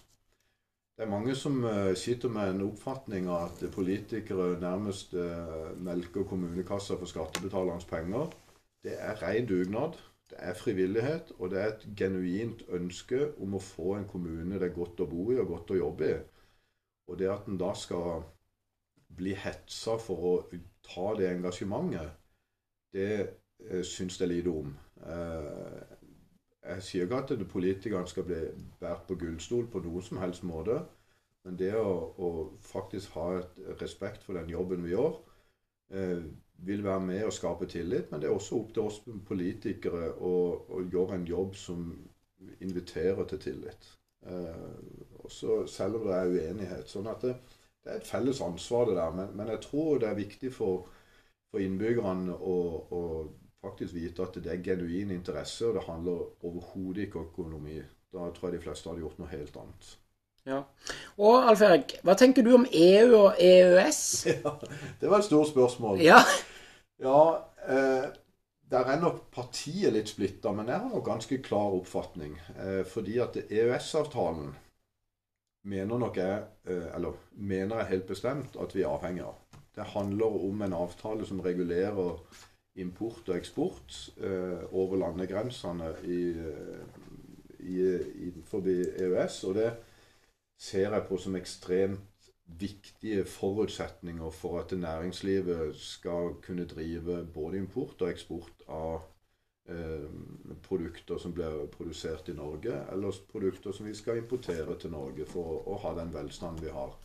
Det 0.99 1.05
er 1.05 1.11
mange 1.11 1.35
som 1.39 1.61
eh, 1.65 1.93
sitter 1.95 2.31
med 2.35 2.49
en 2.51 2.65
oppfatning 2.65 3.29
av 3.31 3.53
at 3.53 3.61
politikere 3.71 4.57
nærmest 4.59 5.13
eh, 5.15 5.69
melker 5.79 6.25
kommunekassa 6.27 6.97
for 6.99 7.07
skattebetalernes 7.07 7.85
penger. 7.87 8.33
Det 8.83 8.97
er 8.99 9.21
ren 9.23 9.47
dugnad, 9.47 9.95
det 10.31 10.41
er 10.43 10.57
frivillighet, 10.59 11.31
og 11.39 11.53
det 11.53 11.61
er 11.61 11.69
et 11.71 11.85
genuint 12.01 12.65
ønske 12.75 13.21
om 13.39 13.55
å 13.55 13.63
få 13.63 13.93
en 13.95 14.09
kommune 14.11 14.59
det 14.59 14.73
er 14.73 14.75
godt 14.75 15.05
å 15.05 15.07
bo 15.07 15.29
i 15.31 15.39
og 15.39 15.53
godt 15.53 15.71
å 15.71 15.79
jobbe 15.79 16.09
i. 16.09 16.19
Og 17.07 17.21
det 17.23 17.31
at 17.31 17.47
en 17.47 17.63
da 17.63 17.71
skal 17.79 18.27
bli 19.21 19.37
hetsa 19.39 19.95
for 20.03 20.27
å 20.33 20.35
ta 20.83 21.13
det 21.21 21.31
engasjementet, 21.31 22.11
det 22.99 23.13
eh, 23.23 23.87
syns 23.87 24.19
jeg 24.19 24.35
lite 24.35 24.59
om. 24.65 24.75
Jeg 26.69 26.85
sier 26.85 27.07
ikke 27.07 27.23
at 27.23 27.49
politikerne 27.49 28.09
skal 28.11 28.27
bli 28.29 28.39
båret 28.81 29.07
på 29.09 29.17
gullstol 29.21 29.69
på 29.73 29.81
noen 29.85 30.05
som 30.05 30.21
helst 30.21 30.45
måte. 30.45 30.83
Men 31.47 31.57
det 31.57 31.73
å, 31.81 31.93
å 32.21 32.31
faktisk 32.61 33.15
ha 33.17 33.29
et 33.39 33.81
respekt 33.81 34.27
for 34.27 34.37
den 34.37 34.51
jobben 34.53 34.85
vi 34.85 34.93
gjør, 34.93 35.15
eh, 35.97 36.27
vil 36.69 36.83
være 36.85 37.05
med 37.07 37.25
å 37.25 37.33
skape 37.33 37.69
tillit. 37.71 38.11
Men 38.11 38.21
det 38.21 38.29
er 38.29 38.37
også 38.37 38.59
opp 38.59 38.75
til 38.75 38.91
oss 38.91 39.01
politikere 39.29 40.11
å, 40.19 40.35
å 40.69 40.83
gjøre 40.93 41.17
en 41.17 41.29
jobb 41.31 41.57
som 41.57 41.89
inviterer 42.61 43.25
til 43.31 43.43
tillit. 43.47 43.89
Eh, 44.27 44.77
også 45.25 45.63
selv 45.71 46.01
om 46.01 46.09
det 46.09 46.19
er 46.19 46.35
uenighet. 46.35 46.91
Sånn 46.91 47.09
at 47.11 47.25
det, 47.25 47.37
det 47.85 47.95
er 47.95 48.03
et 48.03 48.13
felles 48.13 48.43
ansvar, 48.45 48.91
det 48.91 48.99
der. 48.99 49.15
Men, 49.17 49.35
men 49.41 49.53
jeg 49.55 49.65
tror 49.65 50.03
det 50.03 50.11
er 50.11 50.19
viktig 50.19 50.53
for, 50.55 50.89
for 51.49 51.65
innbyggerne 51.65 52.35
å, 52.37 52.59
å 52.93 53.03
faktisk 53.65 53.95
vite 53.95 54.23
at 54.23 54.37
det 54.43 54.53
er 54.53 54.63
genuin 54.65 55.11
interesse, 55.15 55.67
og 55.67 55.79
det 55.79 55.87
handler 55.87 56.45
overhodet 56.45 57.07
ikke 57.07 57.23
om 57.23 57.31
økonomi. 57.33 57.79
Da 58.13 58.29
tror 58.35 58.49
jeg 58.49 58.59
de 58.59 58.65
fleste 58.65 58.89
hadde 58.89 59.03
gjort 59.05 59.19
noe 59.21 59.33
helt 59.33 59.57
annet. 59.61 59.89
Ja. 60.49 60.63
Og 61.21 61.51
Alf 61.51 61.61
Erik, 61.67 61.99
hva 62.07 62.15
tenker 62.17 62.47
du 62.47 62.55
om 62.57 62.65
EU 62.73 63.17
og 63.19 63.43
EØS? 63.43 64.01
Ja, 64.45 64.55
det 65.01 65.11
var 65.11 65.21
et 65.21 65.29
stort 65.29 65.51
spørsmål. 65.51 66.01
Ja, 66.01 66.23
Ja, 66.99 67.47
eh, 67.69 68.09
der 68.71 68.89
er 68.91 69.01
nok 69.01 69.21
partiet 69.31 69.93
litt 69.95 70.11
splitta, 70.11 70.51
men 70.53 70.69
jeg 70.69 70.81
har 70.83 70.89
nok 70.91 71.05
ganske 71.07 71.39
klar 71.43 71.77
oppfatning. 71.77 72.35
Eh, 72.59 72.83
fordi 72.87 73.19
at 73.23 73.37
EØS-avtalen 73.47 74.51
mener 75.69 75.99
nok 75.99 76.17
jeg, 76.19 76.43
eh, 76.67 76.89
eller 76.97 77.15
mener 77.33 77.79
jeg 77.79 77.93
helt 77.93 78.09
bestemt 78.11 78.59
at 78.61 78.75
vi 78.75 78.83
er 78.83 78.91
avhengig 78.91 79.23
av. 79.29 79.39
Det 79.77 79.87
handler 79.95 80.41
om 80.49 80.63
en 80.63 80.75
avtale 80.75 81.27
som 81.27 81.41
regulerer 81.41 82.19
import 82.79 83.29
og 83.29 83.37
eksport 83.37 83.97
eh, 84.17 84.63
over 84.73 84.97
landegrensene 85.03 85.93
i, 86.05 86.23
eh, 86.31 86.85
i, 87.59 87.79
innenfor 88.29 88.63
EØS. 88.67 89.45
Og 89.45 89.55
det 89.59 89.73
ser 90.59 90.95
jeg 90.95 91.07
på 91.09 91.19
som 91.21 91.37
ekstremt 91.37 92.31
viktige 92.49 93.25
forutsetninger 93.25 94.31
for 94.31 94.61
at 94.61 94.73
næringslivet 94.79 95.77
skal 95.77 96.35
kunne 96.43 96.67
drive 96.67 97.27
både 97.35 97.59
import 97.59 98.03
og 98.03 98.11
eksport 98.11 98.65
av 98.69 99.01
eh, 99.69 100.09
produkter 100.63 101.19
som 101.19 101.35
blir 101.35 101.67
produsert 101.73 102.29
i 102.29 102.37
Norge, 102.37 102.79
eller 102.93 103.21
produkter 103.33 103.73
som 103.73 103.87
vi 103.87 103.95
skal 103.95 104.23
importere 104.23 104.79
til 104.79 104.91
Norge 104.91 105.27
for 105.27 105.69
å 105.69 105.77
ha 105.85 105.95
den 106.01 106.15
velstanden 106.15 106.65
vi 106.65 106.73
har. 106.73 106.97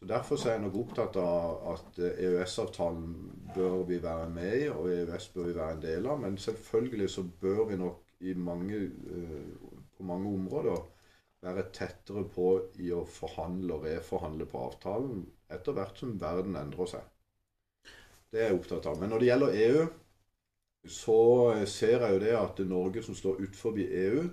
Så 0.00 0.06
Derfor 0.08 0.46
er 0.48 0.54
jeg 0.54 0.60
nok 0.64 0.76
opptatt 0.80 1.16
av 1.20 1.74
at 1.74 1.98
EØS-avtalen 2.00 3.08
bør 3.52 3.82
vi 3.84 3.98
være 4.00 4.30
med 4.32 4.54
i, 4.62 4.68
og 4.72 4.86
EØS 4.88 5.26
bør 5.34 5.50
vi 5.50 5.56
være 5.58 5.74
en 5.74 5.82
del 5.82 6.06
av. 6.08 6.22
Men 6.22 6.38
selvfølgelig 6.40 7.08
så 7.12 7.24
bør 7.42 7.66
vi 7.68 7.76
nok 7.76 7.98
mange, 8.40 8.78
på 9.98 10.06
mange 10.08 10.32
områder 10.38 10.78
være 11.44 11.66
tettere 11.76 12.22
på 12.32 12.46
i 12.80 12.88
å 12.96 13.02
forhandle 13.04 13.76
og 13.76 13.84
reforhandle 13.90 14.46
på 14.48 14.62
avtalen 14.70 15.20
etter 15.52 15.76
hvert 15.76 16.00
som 16.00 16.16
verden 16.20 16.56
endrer 16.56 16.90
seg. 16.94 17.04
Det 18.32 18.40
er 18.40 18.48
jeg 18.48 18.56
opptatt 18.62 18.88
av. 18.88 18.96
Men 19.02 19.12
når 19.12 19.20
det 19.20 19.30
gjelder 19.30 19.60
EU, 19.66 19.84
så 20.96 21.18
ser 21.68 22.06
jeg 22.06 22.16
jo 22.16 22.24
det 22.24 22.32
at 22.40 22.64
Norge 22.72 23.04
som 23.04 23.20
står 23.20 23.44
utenfor 23.44 23.76
EU, 23.84 24.24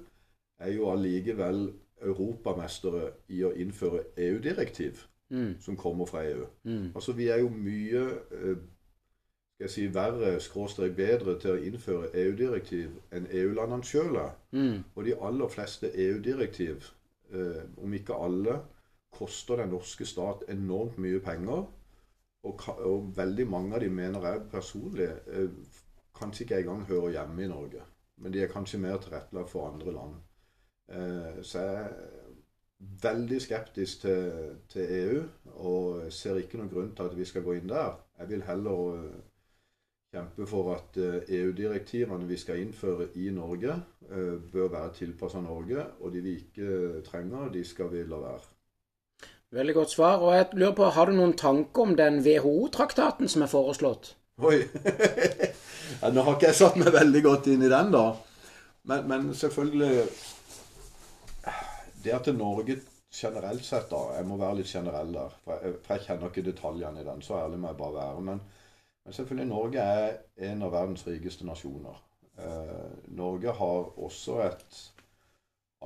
er 0.64 0.74
jo 0.78 0.88
allikevel 0.96 1.66
europamestere 2.08 3.10
i 3.36 3.44
å 3.44 3.52
innføre 3.52 4.06
EU-direktiv 4.16 5.04
mm. 5.30 5.54
som 5.62 5.78
kommer 5.78 6.06
fra 6.06 6.26
EU. 6.26 6.46
Mm. 6.64 6.92
Altså 6.96 7.14
vi 7.18 7.28
er 7.28 7.44
jo 7.44 7.50
mye 7.50 8.04
eh, 8.32 8.58
skal 9.58 9.66
jeg 9.66 9.74
si, 9.74 9.88
verre, 9.94 10.36
skråstrek 10.40 10.94
bedre 10.96 11.34
til 11.42 11.56
å 11.56 11.62
innføre 11.66 12.12
EU-direktiv 12.14 12.92
enn 13.12 13.26
EU-landene 13.34 13.88
sjøl 13.90 14.20
er. 14.22 14.36
Mm. 14.54 14.84
Og 14.94 15.08
de 15.08 15.16
aller 15.18 15.50
fleste 15.50 15.90
EU-direktiv 15.98 16.92
Eh, 17.34 17.64
om 17.84 17.94
ikke 17.94 18.16
alle, 18.16 18.60
koster 19.12 19.60
den 19.60 19.74
norske 19.74 20.06
stat 20.06 20.46
enormt 20.52 20.98
mye 21.02 21.20
penger. 21.24 21.66
Og, 22.48 22.64
og 22.86 23.12
veldig 23.18 23.48
mange 23.50 23.76
av 23.76 23.84
de 23.84 23.90
mener 23.92 24.24
jeg 24.24 24.46
personlig 24.52 25.10
eh, 25.28 25.50
kanskje 26.16 26.46
ikke 26.46 26.62
engang 26.62 26.86
hører 26.88 27.16
hjemme 27.18 27.44
i 27.44 27.50
Norge. 27.52 27.84
Men 28.18 28.34
de 28.34 28.44
er 28.44 28.52
kanskje 28.52 28.80
mer 28.82 29.02
tilrettelagt 29.04 29.52
for 29.52 29.68
andre 29.72 29.96
land. 29.98 30.16
Eh, 30.88 31.42
så 31.44 31.66
jeg 31.66 31.90
veldig 32.80 33.42
skeptisk 33.42 34.02
til, 34.02 34.32
til, 34.70 34.92
EU 35.00 35.24
og 35.56 36.12
ser 36.14 36.38
ikke 36.38 36.60
noen 36.60 36.70
grunn 36.70 36.92
til 36.96 37.10
at 37.10 37.18
vi 37.18 37.26
skal 37.26 37.46
gå 37.46 37.58
inn 37.58 37.70
der. 37.70 37.96
Jeg 38.20 38.30
vil 38.30 38.44
heller 38.46 39.00
kjempe 40.14 40.48
for 40.48 40.74
at 40.76 40.98
EU-direktivene 41.30 42.24
eh, 42.24 42.28
e 42.28 42.32
vi 42.32 42.38
skal 42.38 42.62
innføre 42.62 43.08
i 43.16 43.30
Norge, 43.30 43.80
eh, 44.10 44.38
bør 44.52 44.68
være 44.68 44.94
tilpassa 44.94 45.42
Norge. 45.42 45.84
Og 46.00 46.14
de 46.14 46.22
vi 46.22 46.36
ikke 46.36 47.02
trenger, 47.06 47.50
de 47.54 47.64
skal 47.66 47.92
vi 47.92 48.04
la 48.04 48.22
være. 48.22 48.46
Veldig 49.52 49.74
godt 49.74 49.92
svar. 49.92 50.18
Og 50.18 50.36
jeg 50.36 50.48
lurer 50.54 50.76
på, 50.76 50.84
Har 50.84 51.06
du 51.06 51.12
noen 51.12 51.34
tanke 51.38 51.82
om 51.82 51.96
den 51.96 52.22
WHO-traktaten 52.22 53.28
som 53.28 53.42
er 53.42 53.48
foreslått? 53.52 54.16
Oi! 54.38 54.58
ja, 56.02 56.10
nå 56.12 56.22
har 56.22 56.36
ikke 56.36 56.52
jeg 56.52 56.56
satt 56.56 56.76
meg 56.78 56.94
veldig 56.94 57.22
godt 57.24 57.48
inn 57.48 57.64
i 57.64 57.72
den, 57.72 57.92
da. 57.92 58.12
Men, 58.88 59.08
men 59.08 59.34
selvfølgelig 59.34 60.06
Det 62.04 62.14
at 62.14 62.30
Norge 62.36 62.78
generelt 63.14 63.66
sett, 63.66 63.90
da 63.90 64.18
Jeg 64.18 64.28
må 64.28 64.38
være 64.38 64.60
litt 64.60 64.72
generell 64.72 65.14
der. 65.16 65.36
For 65.44 65.58
jeg, 65.64 65.80
for 65.86 65.96
jeg 65.96 66.06
kjenner 66.08 66.32
ikke 66.32 66.46
detaljene 66.50 67.02
i 67.02 67.08
den. 67.08 67.22
Så 67.26 67.38
ærlig 67.40 67.60
må 67.60 67.72
jeg 67.72 67.82
bare 67.84 68.00
være. 68.02 68.22
men 68.32 68.42
men 69.08 69.14
selvfølgelig 69.14 69.48
Norge 69.48 69.80
er 69.80 70.18
en 70.50 70.64
av 70.68 70.72
verdens 70.74 71.06
rikeste 71.08 71.46
nasjoner. 71.48 72.00
Eh, 72.44 72.90
Norge 73.16 73.54
har 73.56 73.86
også 74.04 74.42
et 74.44 74.80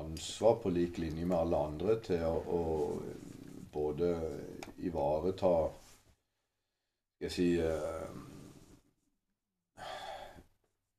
ansvar 0.01 0.55
på 0.63 0.71
lik 0.73 0.97
linje 0.97 1.25
med 1.29 1.37
alle 1.37 1.59
andre 1.67 1.99
til 2.01 2.23
å, 2.25 2.31
å 2.57 2.61
både 3.75 4.09
ivareta 4.89 5.53
jeg 7.21 7.35
si 7.35 7.45
eh, 7.61 8.09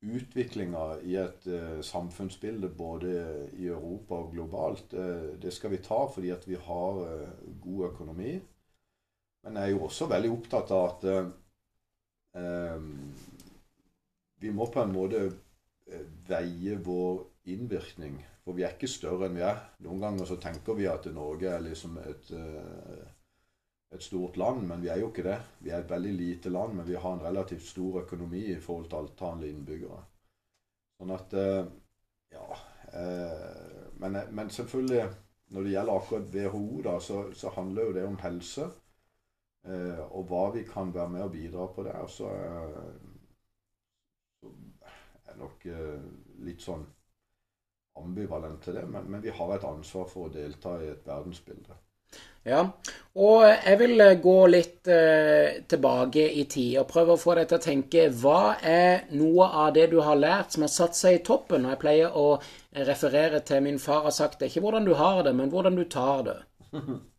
Utviklinga 0.03 0.87
i 1.07 1.15
et 1.21 1.45
eh, 1.47 1.77
samfunnsbilde 1.87 2.73
både 2.75 3.13
i 3.55 3.69
Europa 3.71 4.19
og 4.19 4.33
globalt, 4.35 4.97
eh, 4.99 5.29
det 5.39 5.53
skal 5.55 5.71
vi 5.77 5.83
ta 5.85 6.01
fordi 6.11 6.33
at 6.35 6.49
vi 6.49 6.59
har 6.59 7.05
eh, 7.07 7.29
god 7.63 7.87
økonomi. 7.93 8.33
Men 9.45 9.59
jeg 9.59 9.71
er 9.71 9.77
jo 9.77 9.85
også 9.87 10.11
veldig 10.11 10.33
opptatt 10.35 10.75
av 10.75 10.89
at 10.89 11.07
eh, 11.13 11.31
Ehm, 12.35 13.15
vi 14.41 14.51
må 14.51 14.67
på 14.73 14.83
en 14.83 14.93
måte 14.95 15.23
eh, 15.27 16.05
veie 16.29 16.77
vår 16.85 17.25
innvirkning. 17.53 18.19
For 18.43 18.57
vi 18.57 18.65
er 18.67 18.75
ikke 18.75 18.91
større 18.91 19.29
enn 19.29 19.37
vi 19.39 19.45
er. 19.47 19.61
Noen 19.85 20.01
ganger 20.03 20.29
så 20.29 20.39
tenker 20.43 20.79
vi 20.79 20.89
at 20.91 21.07
Norge 21.15 21.51
er 21.53 21.63
liksom 21.63 21.99
et, 22.03 22.33
eh, 22.35 23.03
et 23.93 24.03
stort 24.03 24.37
land, 24.41 24.63
men 24.69 24.83
vi 24.83 24.89
er 24.89 25.01
jo 25.03 25.11
ikke 25.11 25.27
det. 25.27 25.39
Vi 25.61 25.71
er 25.71 25.83
et 25.83 25.91
veldig 25.91 26.13
lite 26.17 26.53
land, 26.53 26.77
men 26.79 26.89
vi 26.89 26.97
har 26.97 27.17
en 27.17 27.25
relativt 27.25 27.67
stor 27.67 28.01
økonomi 28.03 28.45
i 28.55 28.61
forhold 28.61 28.89
til 28.89 29.03
antallet 29.03 29.53
innbyggere. 29.53 30.01
Sånn 31.01 31.17
at 31.19 31.39
eh, 31.39 31.65
Ja. 32.33 32.47
Men, 34.03 34.17
men 34.37 34.51
selvfølgelig, 34.53 35.05
når 35.55 35.65
det 35.65 35.71
gjelder 35.73 35.99
akkurat 35.99 36.33
WHO, 36.35 36.81
da, 36.85 36.95
så, 37.01 37.19
så 37.37 37.53
handler 37.55 37.87
jo 37.87 37.93
det 37.97 38.05
om 38.05 38.19
helse. 38.21 38.67
Eh, 39.65 40.01
og 40.11 40.27
hva 40.27 40.49
vi 40.57 40.65
kan 40.67 40.91
være 40.95 41.09
med 41.09 41.23
og 41.23 41.33
bidra 41.37 41.67
på 41.75 41.85
der, 41.87 42.07
så 42.11 42.31
er, 42.35 42.73
nok 45.39 45.67
eh, 45.71 46.03
litt 46.45 46.61
sånn 46.65 46.83
ambivalent 47.99 48.63
til 48.65 48.77
det. 48.81 48.87
Men, 48.91 49.07
men, 49.11 49.23
vi 49.23 49.31
har 49.31 49.55
et 49.55 49.69
ansvar 49.69 50.11
for 50.11 50.27
å 50.27 50.35
delta 50.35 50.75
i 50.83 50.91
et 50.91 51.07
verdensbilde. 51.07 51.79
Ja, 52.43 52.65
og 53.15 53.45
jeg 53.47 53.79
vil 53.79 54.03
eh, 54.03 54.17
gå 54.19 54.39
litt 54.51 54.89
eh, 54.91 55.61
tilbake 55.71 56.25
i 56.41 56.43
tid 56.51 56.81
og 56.81 56.89
prøve 56.91 57.15
å 57.15 57.21
få 57.21 57.37
deg 57.39 57.47
til 57.51 57.61
å 57.61 57.63
tenke 57.63 58.09
hva 58.19 58.57
er 58.67 59.05
noe 59.15 59.47
av 59.63 59.71
det 59.77 59.87
du 59.93 60.01
har 60.03 60.19
lært 60.19 60.57
som 60.57 60.67
har 60.67 60.73
satt 60.75 60.99
seg 60.99 61.21
i 61.21 61.23
toppen? 61.23 61.69
Og 61.69 61.77
jeg 61.77 61.83
pleier 61.85 62.19
å 62.19 62.27
referere 62.89 63.45
til 63.47 63.63
min 63.63 63.79
far 63.79 64.03
har 64.09 64.17
sagt 64.17 64.41
det, 64.41 64.51
ikke 64.51 64.65
hvordan 64.67 64.91
du 64.91 64.97
har 64.99 65.23
det, 65.23 65.37
men 65.39 65.55
hvordan 65.55 65.79
du 65.79 65.87
tar 65.87 66.27
det. 66.31 66.39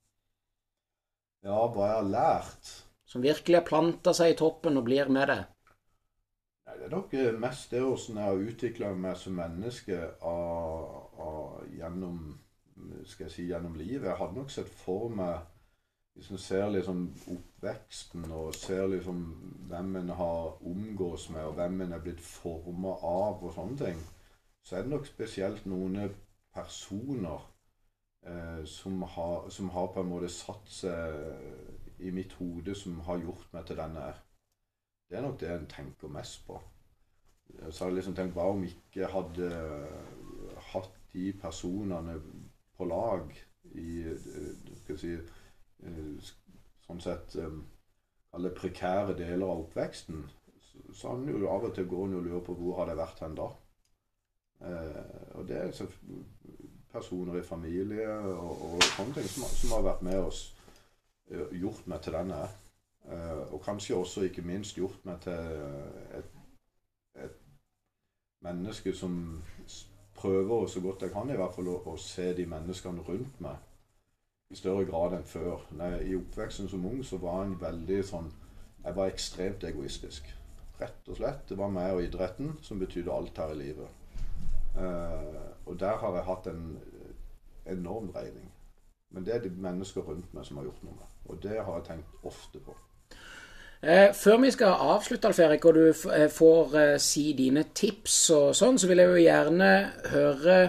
Ja, 1.43 1.65
hva 1.67 1.87
jeg 1.89 1.95
har 1.97 2.05
lært? 2.07 2.69
Som 3.03 3.23
virkelig 3.25 3.57
har 3.57 3.65
planta 3.67 4.13
seg 4.15 4.31
i 4.31 4.35
toppen 4.39 4.79
og 4.79 4.85
blir 4.87 5.09
med 5.11 5.27
det? 5.27 5.41
Nei, 6.67 6.77
Det 6.77 6.85
er 6.85 6.93
nok 6.93 7.15
eh, 7.19 7.33
mest 7.45 7.73
det 7.75 7.81
åssen 7.83 8.19
jeg 8.19 8.29
har 8.29 8.45
utvikla 8.51 8.91
meg 9.05 9.17
som 9.19 9.35
menneske 9.35 9.97
av, 10.29 10.85
av, 11.25 11.65
gjennom, 11.75 12.21
skal 13.05 13.27
jeg 13.27 13.31
si, 13.31 13.47
gjennom 13.49 13.75
livet. 13.75 14.07
Jeg 14.07 14.19
hadde 14.19 14.37
nok 14.37 14.51
sett 14.51 14.69
for 14.83 15.09
meg 15.13 15.49
Hvis 16.13 16.29
en 16.29 16.37
ser 16.37 16.67
liksom 16.69 17.07
oppveksten 17.33 18.27
og 18.37 18.53
ser 18.53 18.83
liksom 18.91 19.21
hvem 19.69 19.95
en 19.97 20.11
har 20.13 20.59
omgås 20.61 21.29
med, 21.33 21.41
og 21.41 21.55
hvem 21.57 21.81
en 21.81 21.95
er 21.95 22.03
blitt 22.05 22.21
forma 22.21 22.91
av, 23.01 23.41
og 23.41 23.55
sånne 23.55 23.77
ting, 23.79 24.03
så 24.61 24.75
er 24.75 24.85
det 24.85 24.91
nok 24.91 25.09
spesielt 25.09 25.65
noen 25.65 25.97
personer 26.53 27.47
eh, 28.29 28.61
som, 28.69 29.01
har, 29.01 29.49
som, 29.49 29.73
har, 29.73 29.89
på 29.89 30.03
en 30.03 30.11
måte 30.11 30.29
satt 30.29 30.69
seg 30.69 32.05
i 32.05 32.13
mitt 32.13 32.37
hode, 32.37 32.75
som 32.77 33.01
har 33.09 33.25
gjort 33.25 33.49
meg 33.57 33.65
til 33.65 33.81
den 33.81 33.97
jeg 33.97 34.13
er. 34.13 34.21
Det 35.09 35.17
er 35.17 35.25
nok 35.25 35.39
det 35.41 35.49
en 35.55 35.69
tenker 35.73 36.13
mest 36.13 36.45
på. 36.45 36.61
Så 37.69 37.83
har 37.83 37.89
jeg 37.89 38.03
liksom 38.03 38.15
tenkt 38.21 38.37
hva 38.37 38.51
om 38.53 38.61
ikke 38.69 39.09
hadde 39.09 39.49
hatt 40.73 40.93
de 41.13 41.31
personene 41.41 42.17
lag 42.89 43.33
i 43.79 44.03
skal 44.83 44.97
si, 44.99 45.13
sånn 46.83 47.01
sett 47.01 47.35
alle 48.33 48.51
prekære 48.53 49.15
deler 49.17 49.45
av 49.47 49.65
oppveksten, 49.65 50.23
så 50.93 51.13
han 51.13 51.27
jo 51.29 51.49
av 51.49 51.67
og 51.69 51.75
til 51.75 51.87
går 51.89 52.07
han 52.07 52.17
og 52.17 52.25
lurer 52.25 52.45
på 52.45 52.55
hvor 52.57 52.79
har 52.79 52.89
det 52.89 52.97
vært 52.97 53.21
hen 53.23 53.37
da. 53.37 53.47
Eh, 54.63 55.37
og 55.37 55.47
det 55.47 55.59
er 55.59 55.71
personer 56.93 57.39
i 57.39 57.45
familie 57.45 58.09
og, 58.09 58.65
og 58.73 58.83
sånne 58.93 59.17
ting 59.17 59.29
som, 59.29 59.47
som, 59.49 59.73
har 59.75 59.85
vært 59.85 60.03
med 60.05 60.19
oss, 60.21 60.43
gjort 61.51 61.87
meg 61.89 62.03
til 62.03 62.17
den 62.17 62.33
jeg. 62.35 62.59
Uh, 63.03 63.53
og 63.53 63.59
kanskje 63.65 63.97
også 63.97 64.21
ikke 64.23 64.45
minst 64.47 64.77
gjort 64.77 65.01
meg 65.03 65.17
til 65.25 65.33
et, 66.15 66.35
et 67.19 67.33
menneske 68.45 68.93
som 68.95 69.17
prøver 70.23 70.67
så 70.67 70.81
godt 70.81 71.01
jeg 71.01 71.11
kan 71.11 71.29
i 71.29 71.37
hvert 71.37 71.55
fall 71.55 71.67
å, 71.67 71.79
å, 71.91 71.97
se 71.99 72.29
de 72.37 72.45
menneskene 72.47 73.03
rundt 73.07 73.41
meg 73.43 74.53
i 74.53 74.55
større 74.55 74.85
grad 74.87 75.17
enn 75.17 75.27
før. 75.27 75.65
Når 75.75 75.99
I 76.07 76.15
oppveksten 76.15 76.69
som 76.71 76.85
ung 76.87 77.01
så 77.03 77.19
var 77.19 77.43
jeg 77.43 77.59
veldig 77.61 77.99
sånn 78.07 78.31
Jeg 78.83 78.95
var 78.95 79.11
ekstremt 79.11 79.63
egoistisk. 79.63 80.25
Rett 80.79 81.07
og 81.07 81.15
slett. 81.15 81.45
Det 81.47 81.55
var 81.55 81.69
meg 81.71 81.93
og 81.95 82.01
idretten 82.03 82.57
som 82.61 82.79
betydde 82.81 83.13
alt 83.13 83.37
her 83.39 83.53
i 83.53 83.59
livet. 83.61 84.01
Eh, 84.75 85.37
og 85.65 85.77
der 85.79 85.95
har 86.01 86.17
jeg 86.17 86.27
hatt 86.27 86.49
en 86.51 86.65
enorm 87.71 88.09
dreining. 88.11 88.49
Men 89.15 89.23
det 89.25 89.35
er 89.35 89.45
de 89.45 89.53
mennesker 89.55 90.03
rundt 90.03 90.33
meg 90.35 90.45
som 90.45 90.59
har 90.59 90.67
gjort 90.67 90.83
noe 90.83 90.97
med. 90.97 91.15
Og 91.31 91.39
det 91.45 91.61
har 91.61 91.77
jeg 91.77 91.87
tenkt 91.87 92.27
ofte 92.27 92.59
på. 92.59 92.75
Eh, 93.83 94.13
før 94.15 94.37
vi 94.39 94.51
skal 94.51 94.77
avslutte, 94.79 95.27
Alf 95.27 95.39
Erik, 95.43 95.65
og 95.67 95.73
du 95.75 95.87
eh, 95.91 96.29
får 96.31 96.75
eh, 96.79 96.99
si 97.03 97.33
dine 97.35 97.65
tips 97.75 98.15
og 98.31 98.53
sånn, 98.55 98.77
så 98.79 98.87
vil 98.87 99.01
jeg 99.01 99.09
jo 99.11 99.23
gjerne 99.25 99.71
høre 100.13 100.59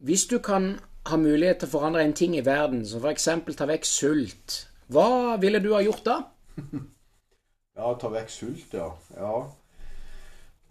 Hvis 0.00 0.24
du 0.30 0.38
kan 0.40 0.70
ha 1.10 1.18
mulighet 1.20 1.60
til 1.60 1.68
å 1.68 1.74
forandre 1.74 2.04
en 2.04 2.14
ting 2.16 2.36
i 2.38 2.44
verden, 2.44 2.80
som 2.88 3.04
f.eks. 3.04 3.28
ta 3.58 3.66
vekk 3.68 3.84
sult, 3.84 4.56
hva 4.88 5.36
ville 5.42 5.60
du 5.60 5.74
ha 5.74 5.82
gjort 5.84 6.08
da? 6.08 6.16
ja, 7.76 7.92
ta 8.00 8.12
vekk 8.16 8.32
sult, 8.32 8.72
ja. 8.72 8.88
ja. 9.12 9.34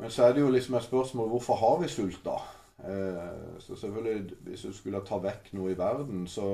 Men 0.01 0.09
så 0.09 0.25
er 0.25 0.33
det 0.33 0.41
jo 0.41 0.49
liksom 0.49 0.79
et 0.79 0.87
spørsmål 0.87 1.29
hvorfor 1.29 1.61
har 1.61 1.77
vi 1.83 1.91
sult, 1.93 2.25
da? 2.25 2.39
Så 3.63 3.77
selvfølgelig, 3.77 4.39
hvis 4.43 4.65
du 4.65 4.73
skulle 4.75 5.05
ta 5.05 5.21
vekk 5.21 5.53
noe 5.55 5.71
i 5.71 5.77
verden, 5.77 6.25
så, 6.27 6.47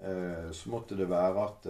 så 0.00 0.72
måtte 0.72 0.96
det 0.98 1.06
være 1.08 1.44
at 1.44 1.68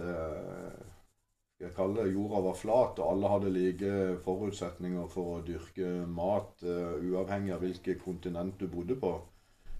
jeg 1.61 1.73
kalle 1.77 2.01
det 2.01 2.13
jorda 2.15 2.41
var 2.47 2.55
flat, 2.57 2.99
og 2.99 3.11
alle 3.11 3.29
hadde 3.29 3.51
like 3.53 3.91
forutsetninger 4.25 5.09
for 5.11 5.35
å 5.35 5.41
dyrke 5.45 5.91
mat, 6.09 6.63
uh, 6.65 6.97
uavhengig 6.97 7.53
av 7.55 7.61
hvilket 7.61 8.01
kontinent 8.01 8.57
du 8.59 8.65
bodde 8.71 8.97
på, 8.99 9.13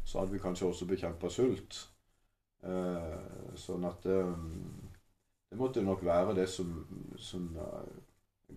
så 0.06 0.22
hadde 0.22 0.36
vi 0.36 0.44
kanskje 0.44 0.68
også 0.70 0.88
bekjempa 0.90 1.32
sult. 1.34 1.80
Uh, 2.62 3.56
sånn 3.58 3.88
at 3.90 4.06
um, 4.06 4.46
det 5.50 5.58
måtte 5.58 5.82
nok 5.82 6.06
være 6.06 6.38
det 6.38 6.46
som, 6.54 6.70
som 7.18 7.50
uh, 7.58 7.82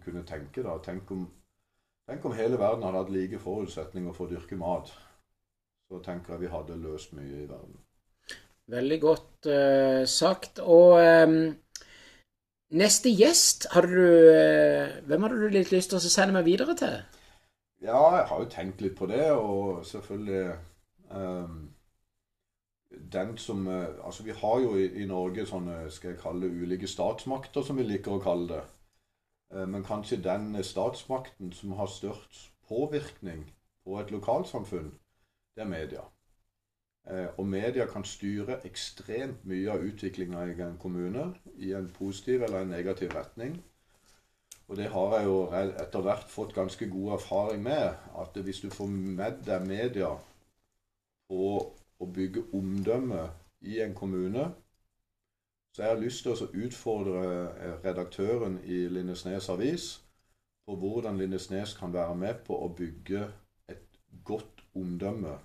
kunne 0.05 0.27
tenke. 0.29 0.61
da. 0.67 0.77
Tenk 0.85 1.17
om, 1.17 1.25
tenk 2.11 2.29
om, 2.29 2.37
hele 2.37 2.61
verden 2.61 2.85
hadde 2.85 3.05
hatt 3.07 3.15
like 3.15 3.41
forutsetninger 3.41 4.13
for 4.13 4.29
å 4.29 4.35
dyrke 4.37 4.61
mat. 4.61 4.93
Så 5.89 6.05
tenker 6.05 6.37
jeg 6.37 6.45
vi 6.45 6.53
hadde 6.53 6.81
løst 6.81 7.17
mye 7.17 7.45
i 7.45 7.49
verden. 7.49 7.81
Veldig 8.73 8.97
godt 9.03 9.49
sagt. 10.09 10.61
Og 10.65 10.97
um 10.97 11.35
Neste 12.75 13.11
gjest, 13.15 13.69
har 13.71 13.87
du, 13.87 14.03
eh, 14.35 15.03
hvem 15.07 15.23
hadde 15.23 15.37
du 15.39 15.49
litt 15.49 15.71
lyst 15.71 15.93
til 15.93 16.01
å 16.01 16.11
sende 16.11 16.35
meg 16.35 16.47
videre 16.49 16.75
til? 16.75 16.97
Ja, 17.85 18.01
jeg 18.17 18.25
har 18.31 18.41
jo 18.41 18.49
tenkt 18.51 18.81
litt 18.83 18.97
på 18.99 19.07
det, 19.07 19.31
og 19.31 19.85
selvfølgelig 19.87 20.57
um, 21.11 21.71
Den 23.13 23.37
som 23.39 23.67
eh, 23.69 23.95
Altså, 24.07 24.23
vi 24.23 24.33
har 24.33 24.61
jo 24.61 24.75
i, 24.75 24.89
i, 25.03 25.07
Norge 25.07 25.47
sånne, 25.47 25.91
skal 25.91 26.11
jeg 26.11 26.21
kalle 26.23 26.49
det, 26.49 26.63
ulike 26.63 26.91
statsmakter, 26.91 27.63
som 27.63 27.79
vi 27.79 27.87
liker 27.87 28.17
å 28.17 28.25
kalle 28.25 28.49
det. 28.57 28.63
Uh, 29.55 29.67
men 29.71 29.87
kanskje 29.87 30.23
den 30.25 30.51
statsmakten 30.65 31.53
som 31.53 31.77
har 31.79 31.87
størst 31.87 32.51
påvirkning 32.67 33.47
på 33.85 34.01
et 34.01 34.11
lokalsamfunn, 34.11 34.91
det 35.55 35.63
er 35.63 35.71
media. 35.71 36.03
Eh, 37.11 37.27
og 37.39 37.47
media 37.47 37.85
kan 37.87 38.05
styre 38.05 38.63
ekstremt 38.65 39.45
mye 39.45 39.69
av 39.73 39.85
utviklinga 39.85 40.47
i 40.49 40.55
en 40.65 40.79
kommune 40.81 41.27
i 41.61 41.75
en 41.77 41.89
positiv 41.99 42.43
eller 42.43 42.65
en 42.65 42.73
negativ 42.73 43.13
retning. 43.13 43.59
Og 44.69 44.77
det 44.77 44.89
har 44.89 45.17
jeg 45.19 45.27
jo 45.29 45.39
etter 45.53 46.01
hvert 46.07 46.31
fått 46.33 46.55
ganske 46.57 46.89
god 46.89 47.13
erfaring 47.19 47.63
med. 47.63 47.93
At 48.17 48.41
hvis 48.43 48.63
du 48.65 48.71
får 48.73 48.89
med 48.89 49.43
deg 49.45 49.67
media 49.69 50.15
på 51.29 51.49
å 52.01 52.07
bygge 52.07 52.47
omdømme 52.57 53.29
i 53.61 53.81
en 53.85 53.95
kommune, 53.95 54.49
så 55.75 55.83
jeg 55.83 55.91
har 55.91 56.01
lyst 56.01 56.25
til 56.25 56.33
å 56.33 56.51
utfordre 56.65 57.23
eh, 57.53 57.79
redaktøren 57.85 58.61
i 58.65 58.87
Lindesnes 58.89 59.49
Avis 59.53 59.89
på 60.65 60.77
hvordan 60.81 61.19
Lindesnes 61.21 61.75
kan 61.77 61.93
være 61.93 62.15
med 62.17 62.45
på 62.47 62.57
å 62.57 62.71
bygge 62.73 63.27
et 63.69 63.99
godt 64.25 64.65
omdømme 64.75 65.37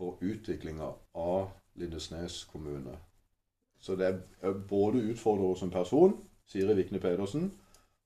for 0.00 0.16
utviklinga 0.24 0.88
av 1.14 1.50
Lindesnes 1.76 2.44
kommune. 2.48 2.96
Så 3.80 3.96
det 3.96 4.08
er 4.42 4.52
både 4.68 5.04
utfordrer 5.12 5.54
som 5.54 5.70
person, 5.70 6.16
Siri 6.48 6.74
Vikne 6.74 7.00
Pedersen, 7.00 7.52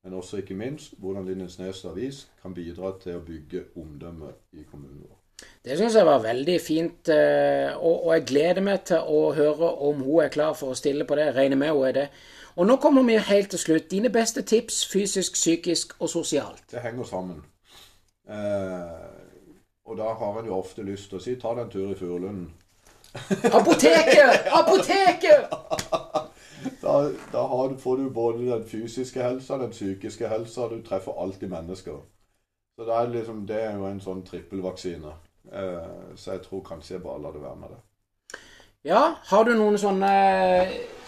men 0.05 0.15
også 0.15 0.43
ikke 0.43 0.55
minst 0.59 0.99
hvordan 0.99 1.27
Lindesnes 1.27 1.85
Avis 1.85 2.27
kan 2.43 2.55
bidra 2.55 2.93
til 3.03 3.17
å 3.17 3.25
bygge 3.25 3.69
omdømme 3.81 4.35
i 4.53 4.67
kommunen 4.71 5.07
vår. 5.07 5.21
Det 5.65 5.79
syns 5.79 5.97
jeg 5.97 6.07
var 6.07 6.23
veldig 6.23 6.59
fint, 6.61 7.09
eh, 7.09 7.73
og 7.75 8.13
jeg 8.13 8.27
gleder 8.29 8.63
meg 8.63 8.85
til 8.91 9.01
å 9.01 9.33
høre 9.35 9.71
om 9.89 10.03
hun 10.05 10.23
er 10.23 10.33
klar 10.35 10.53
for 10.55 10.75
å 10.75 10.79
stille 10.79 11.07
på 11.09 11.17
det. 11.17 11.31
Jeg 11.31 11.37
regner 11.39 11.61
med 11.63 11.73
hun 11.73 11.89
er 11.89 11.97
det. 11.97 12.07
Og 12.57 12.69
nå 12.69 12.77
kommer 12.83 13.03
vi 13.03 13.17
helt 13.19 13.51
til 13.51 13.59
slutt. 13.59 13.91
Dine 13.91 14.13
beste 14.15 14.43
tips 14.43 14.85
fysisk, 14.93 15.35
psykisk 15.35 15.97
og 15.99 16.13
sosialt? 16.13 16.63
Det 16.71 16.85
henger 16.85 17.09
sammen. 17.09 17.43
Eh, 18.29 19.14
og 19.85 19.97
da 19.99 20.13
har 20.19 20.39
en 20.41 20.47
jo 20.47 20.59
ofte 20.59 20.83
lyst 20.83 21.11
til 21.11 21.19
å 21.19 21.23
si 21.23 21.35
'ta 21.37 21.55
deg 21.55 21.65
en 21.65 21.71
tur 21.71 21.91
i 21.93 21.99
Furulunden'. 21.99 22.51
Apoteket! 23.59 24.49
Apoteket! 24.51 25.51
da, 26.83 26.95
da 27.33 27.45
du, 27.69 27.77
får 27.79 27.97
du 27.97 28.11
både 28.11 28.51
den 28.51 28.67
fysiske 28.67 29.23
helsa, 29.23 29.59
den 29.59 29.71
psykiske 29.71 30.29
helsa, 30.29 30.69
du 30.69 30.83
treffer 30.83 31.23
alltid 31.23 31.49
mennesker. 31.49 32.01
Så 32.77 32.85
da 32.85 33.01
er 33.01 33.07
det 33.07 33.21
liksom, 33.21 33.47
det 33.47 33.61
er 33.63 33.77
jo 33.77 33.87
en 33.87 34.01
sånn 34.01 34.25
trippelvaksine. 34.27 35.13
Eh, 35.53 36.17
så 36.17 36.33
jeg 36.33 36.43
tror 36.43 36.65
kanskje 36.67 36.97
jeg 36.97 37.05
bare 37.05 37.23
lar 37.23 37.33
det 37.37 37.43
være 37.43 37.61
med 37.61 37.75
det. 37.75 37.81
Ja, 38.85 39.15
har 39.31 39.45
du 39.45 39.55
noen 39.57 39.79
sånne 39.81 40.15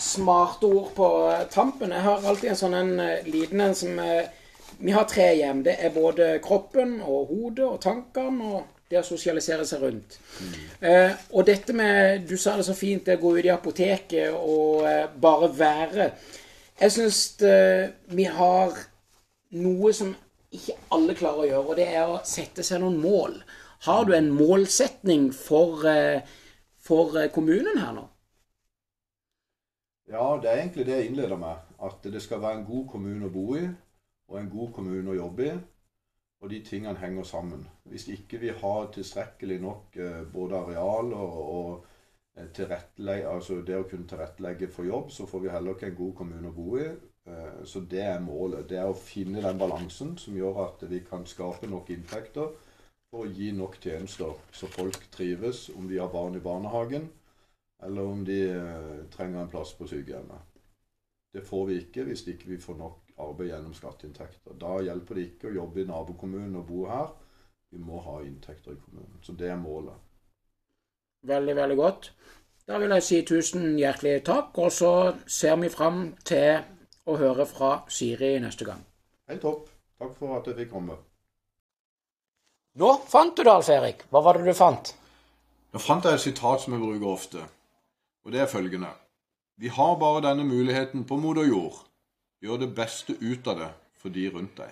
smarte 0.01 0.68
ord 0.68 0.93
på 0.97 1.09
tampen? 1.53 1.93
Jeg 1.93 2.07
har 2.07 2.24
alltid 2.24 2.53
en 2.53 2.61
sånn 2.61 2.77
en 2.77 3.01
eh, 3.01 3.27
liten 3.29 3.61
en 3.61 3.74
som 3.77 3.99
eh, 4.01 4.31
vi 4.79 4.95
har 4.95 5.05
tre 5.09 5.29
hjem. 5.37 5.62
Det 5.66 5.77
er 5.81 5.95
både 5.95 6.39
kroppen 6.45 6.99
og 7.01 7.31
hodet 7.31 7.66
og 7.66 7.79
tankene 7.83 8.51
og 8.53 8.72
det 8.91 9.01
å 9.01 9.07
sosialisere 9.07 9.66
seg 9.66 9.83
rundt. 9.83 10.18
Mm. 10.41 10.59
Eh, 10.89 11.14
og 11.35 11.47
dette 11.49 11.74
med 11.74 12.27
Du 12.29 12.37
sa 12.39 12.57
det 12.57 12.66
så 12.68 12.74
fint, 12.77 13.05
det 13.07 13.18
å 13.18 13.24
gå 13.24 13.37
ut 13.39 13.49
i 13.49 13.55
apoteket 13.55 14.35
og 14.37 14.87
eh, 14.87 15.07
bare 15.11 15.51
være. 15.59 16.11
Jeg 16.81 16.95
syns 16.95 17.20
eh, 17.43 17.89
vi 18.14 18.29
har 18.31 18.77
noe 19.57 19.93
som 19.97 20.14
ikke 20.55 20.77
alle 20.95 21.16
klarer 21.18 21.43
å 21.43 21.49
gjøre, 21.49 21.70
og 21.70 21.79
det 21.81 21.87
er 21.91 22.11
å 22.11 22.20
sette 22.27 22.64
seg 22.66 22.83
noen 22.83 23.01
mål. 23.03 23.41
Har 23.87 24.05
du 24.07 24.14
en 24.16 24.31
målsetning 24.35 25.33
for, 25.35 25.83
eh, 25.89 26.22
for 26.79 27.16
eh, 27.18 27.31
kommunen 27.35 27.81
her 27.83 27.97
nå? 27.97 28.07
Ja, 30.07 30.37
det 30.39 30.51
er 30.51 30.61
egentlig 30.61 30.87
det 30.87 31.01
jeg 31.01 31.11
innleder 31.11 31.41
med. 31.41 31.64
At 31.83 32.07
det 32.07 32.22
skal 32.22 32.41
være 32.41 32.61
en 32.61 32.68
god 32.68 32.87
kommune 32.93 33.27
å 33.27 33.33
bo 33.35 33.57
i 33.59 33.66
og 34.29 34.39
en 34.41 34.51
god 34.51 34.72
kommune 34.74 35.12
å 35.12 35.18
jobbe 35.18 35.49
i. 35.49 35.57
Og 36.45 36.51
de 36.53 36.61
tingene 36.64 36.99
henger 37.01 37.24
sammen. 37.24 37.62
Hvis 37.89 38.09
ikke 38.12 38.39
vi 38.43 38.53
har 38.53 38.91
tilstrekkelig 38.93 39.57
nok 39.62 39.97
eh, 39.97 40.22
både 40.33 40.59
arealer 40.59 41.16
og 41.16 41.87
eh, 42.37 42.74
altså 43.31 43.62
det 43.64 43.79
å 43.79 43.87
kunne 43.89 44.09
tilrettelegge 44.09 44.68
for 44.68 44.85
jobb, 44.85 45.11
så 45.11 45.27
får 45.27 45.45
vi 45.45 45.53
heller 45.55 45.77
ikke 45.77 45.89
en 45.91 46.01
god 46.03 46.14
kommune 46.18 46.51
å 46.51 46.57
bo 46.57 46.77
i. 46.77 46.91
Eh, 47.27 47.62
så 47.64 47.81
det 47.81 48.03
er 48.05 48.20
målet. 48.20 48.68
Det 48.68 48.79
er 48.79 48.91
å 48.91 48.99
finne 48.99 49.43
den 49.43 49.59
balansen 49.59 50.16
som 50.20 50.37
gjør 50.37 50.61
at 50.66 50.85
vi 50.91 51.01
kan 51.09 51.24
skape 51.27 51.70
nok 51.72 51.91
inntekter 51.95 52.53
for 53.11 53.24
å 53.24 53.33
gi 53.33 53.53
nok 53.57 53.79
tjenester, 53.81 54.35
så 54.53 54.68
folk 54.68 55.09
trives, 55.14 55.70
om 55.79 55.87
de 55.89 56.01
har 56.03 56.12
barn 56.12 56.37
i 56.37 56.43
barnehagen, 56.43 57.07
eller 57.87 58.12
om 58.12 58.24
de 58.27 58.41
trenger 59.14 59.45
en 59.45 59.51
plass 59.53 59.72
på 59.79 59.87
sykehjemmet. 59.89 60.59
Det 61.33 61.45
får 61.47 61.66
vi 61.70 61.77
ikke 61.85 62.05
hvis 62.09 62.27
ikke 62.27 62.51
vi 62.51 62.59
får 62.61 62.81
nok 62.81 63.06
arbeid 63.23 63.51
gjennom 63.51 63.75
skatteinntekter. 63.75 64.57
Da 64.61 64.79
hjelper 64.85 65.19
det 65.19 65.27
ikke 65.31 65.51
å 65.51 65.57
jobbe 65.57 65.83
i 65.83 65.89
nabokommunen 65.89 66.59
og 66.61 66.67
bo 66.69 66.87
her. 66.91 67.12
Vi 67.73 67.81
må 67.83 68.01
ha 68.05 68.21
inntekter 68.25 68.77
i 68.77 68.81
kommunen. 68.81 69.19
Så 69.23 69.35
det 69.39 69.51
er 69.51 69.61
målet. 69.61 69.97
Veldig, 71.27 71.57
veldig 71.57 71.77
godt. 71.77 72.11
Da 72.67 72.79
vil 72.83 72.93
jeg 72.97 73.07
si 73.07 73.21
tusen 73.27 73.77
hjertelig 73.79 74.21
takk, 74.27 74.57
og 74.59 74.73
så 74.75 74.93
ser 75.31 75.57
vi 75.62 75.71
fram 75.71 76.01
til 76.27 76.61
å 77.07 77.17
høre 77.19 77.47
fra 77.47 77.73
Siri 77.89 78.37
neste 78.43 78.67
gang. 78.67 78.83
Helt 79.31 79.43
topp. 79.43 79.71
Takk 79.97 80.17
for 80.19 80.37
at 80.37 80.49
jeg 80.51 80.59
fikk 80.59 80.73
komme. 80.75 80.99
Nå 82.77 82.91
fant 83.09 83.33
du 83.37 83.41
det, 83.43 83.53
Alf 83.53 83.71
Erik. 83.73 84.03
Hva 84.12 84.21
var 84.27 84.37
det 84.37 84.51
du 84.51 84.57
fant? 84.57 84.91
Nå 85.73 85.81
fant 85.81 86.05
jeg 86.05 86.19
et 86.19 86.25
sitat 86.27 86.62
som 86.62 86.75
jeg 86.75 86.83
bruker 86.83 87.09
ofte, 87.09 87.45
og 88.27 88.35
det 88.35 88.43
er 88.43 88.51
følgende. 88.51 88.91
Vi 89.57 89.71
har 89.73 89.95
bare 89.97 90.27
denne 90.27 90.45
muligheten 90.45 91.07
på 91.09 91.17
moder 91.17 91.47
jord. 91.49 91.86
Gjør 92.47 92.57
det 92.57 92.74
beste 92.74 93.12
ut 93.20 93.47
av 93.51 93.57
det 93.59 93.68
for 93.99 94.09
de 94.14 94.28
rundt 94.30 94.61
deg. 94.61 94.70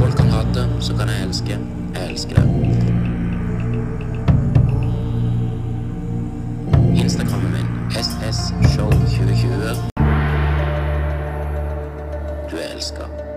Folk 0.00 0.16
kan 0.18 0.32
hate, 0.34 0.64
så 0.82 0.96
kan 0.98 1.08
jeg 1.12 1.22
elske. 1.28 1.58
Jeg 1.94 2.08
elsker 2.10 2.34
det. 2.34 2.46
Instagrammen 7.04 7.50
min 7.54 7.68
SSShow2020. 8.02 9.94
Du 12.50 12.54
er 12.56 12.68
elska. 12.74 13.27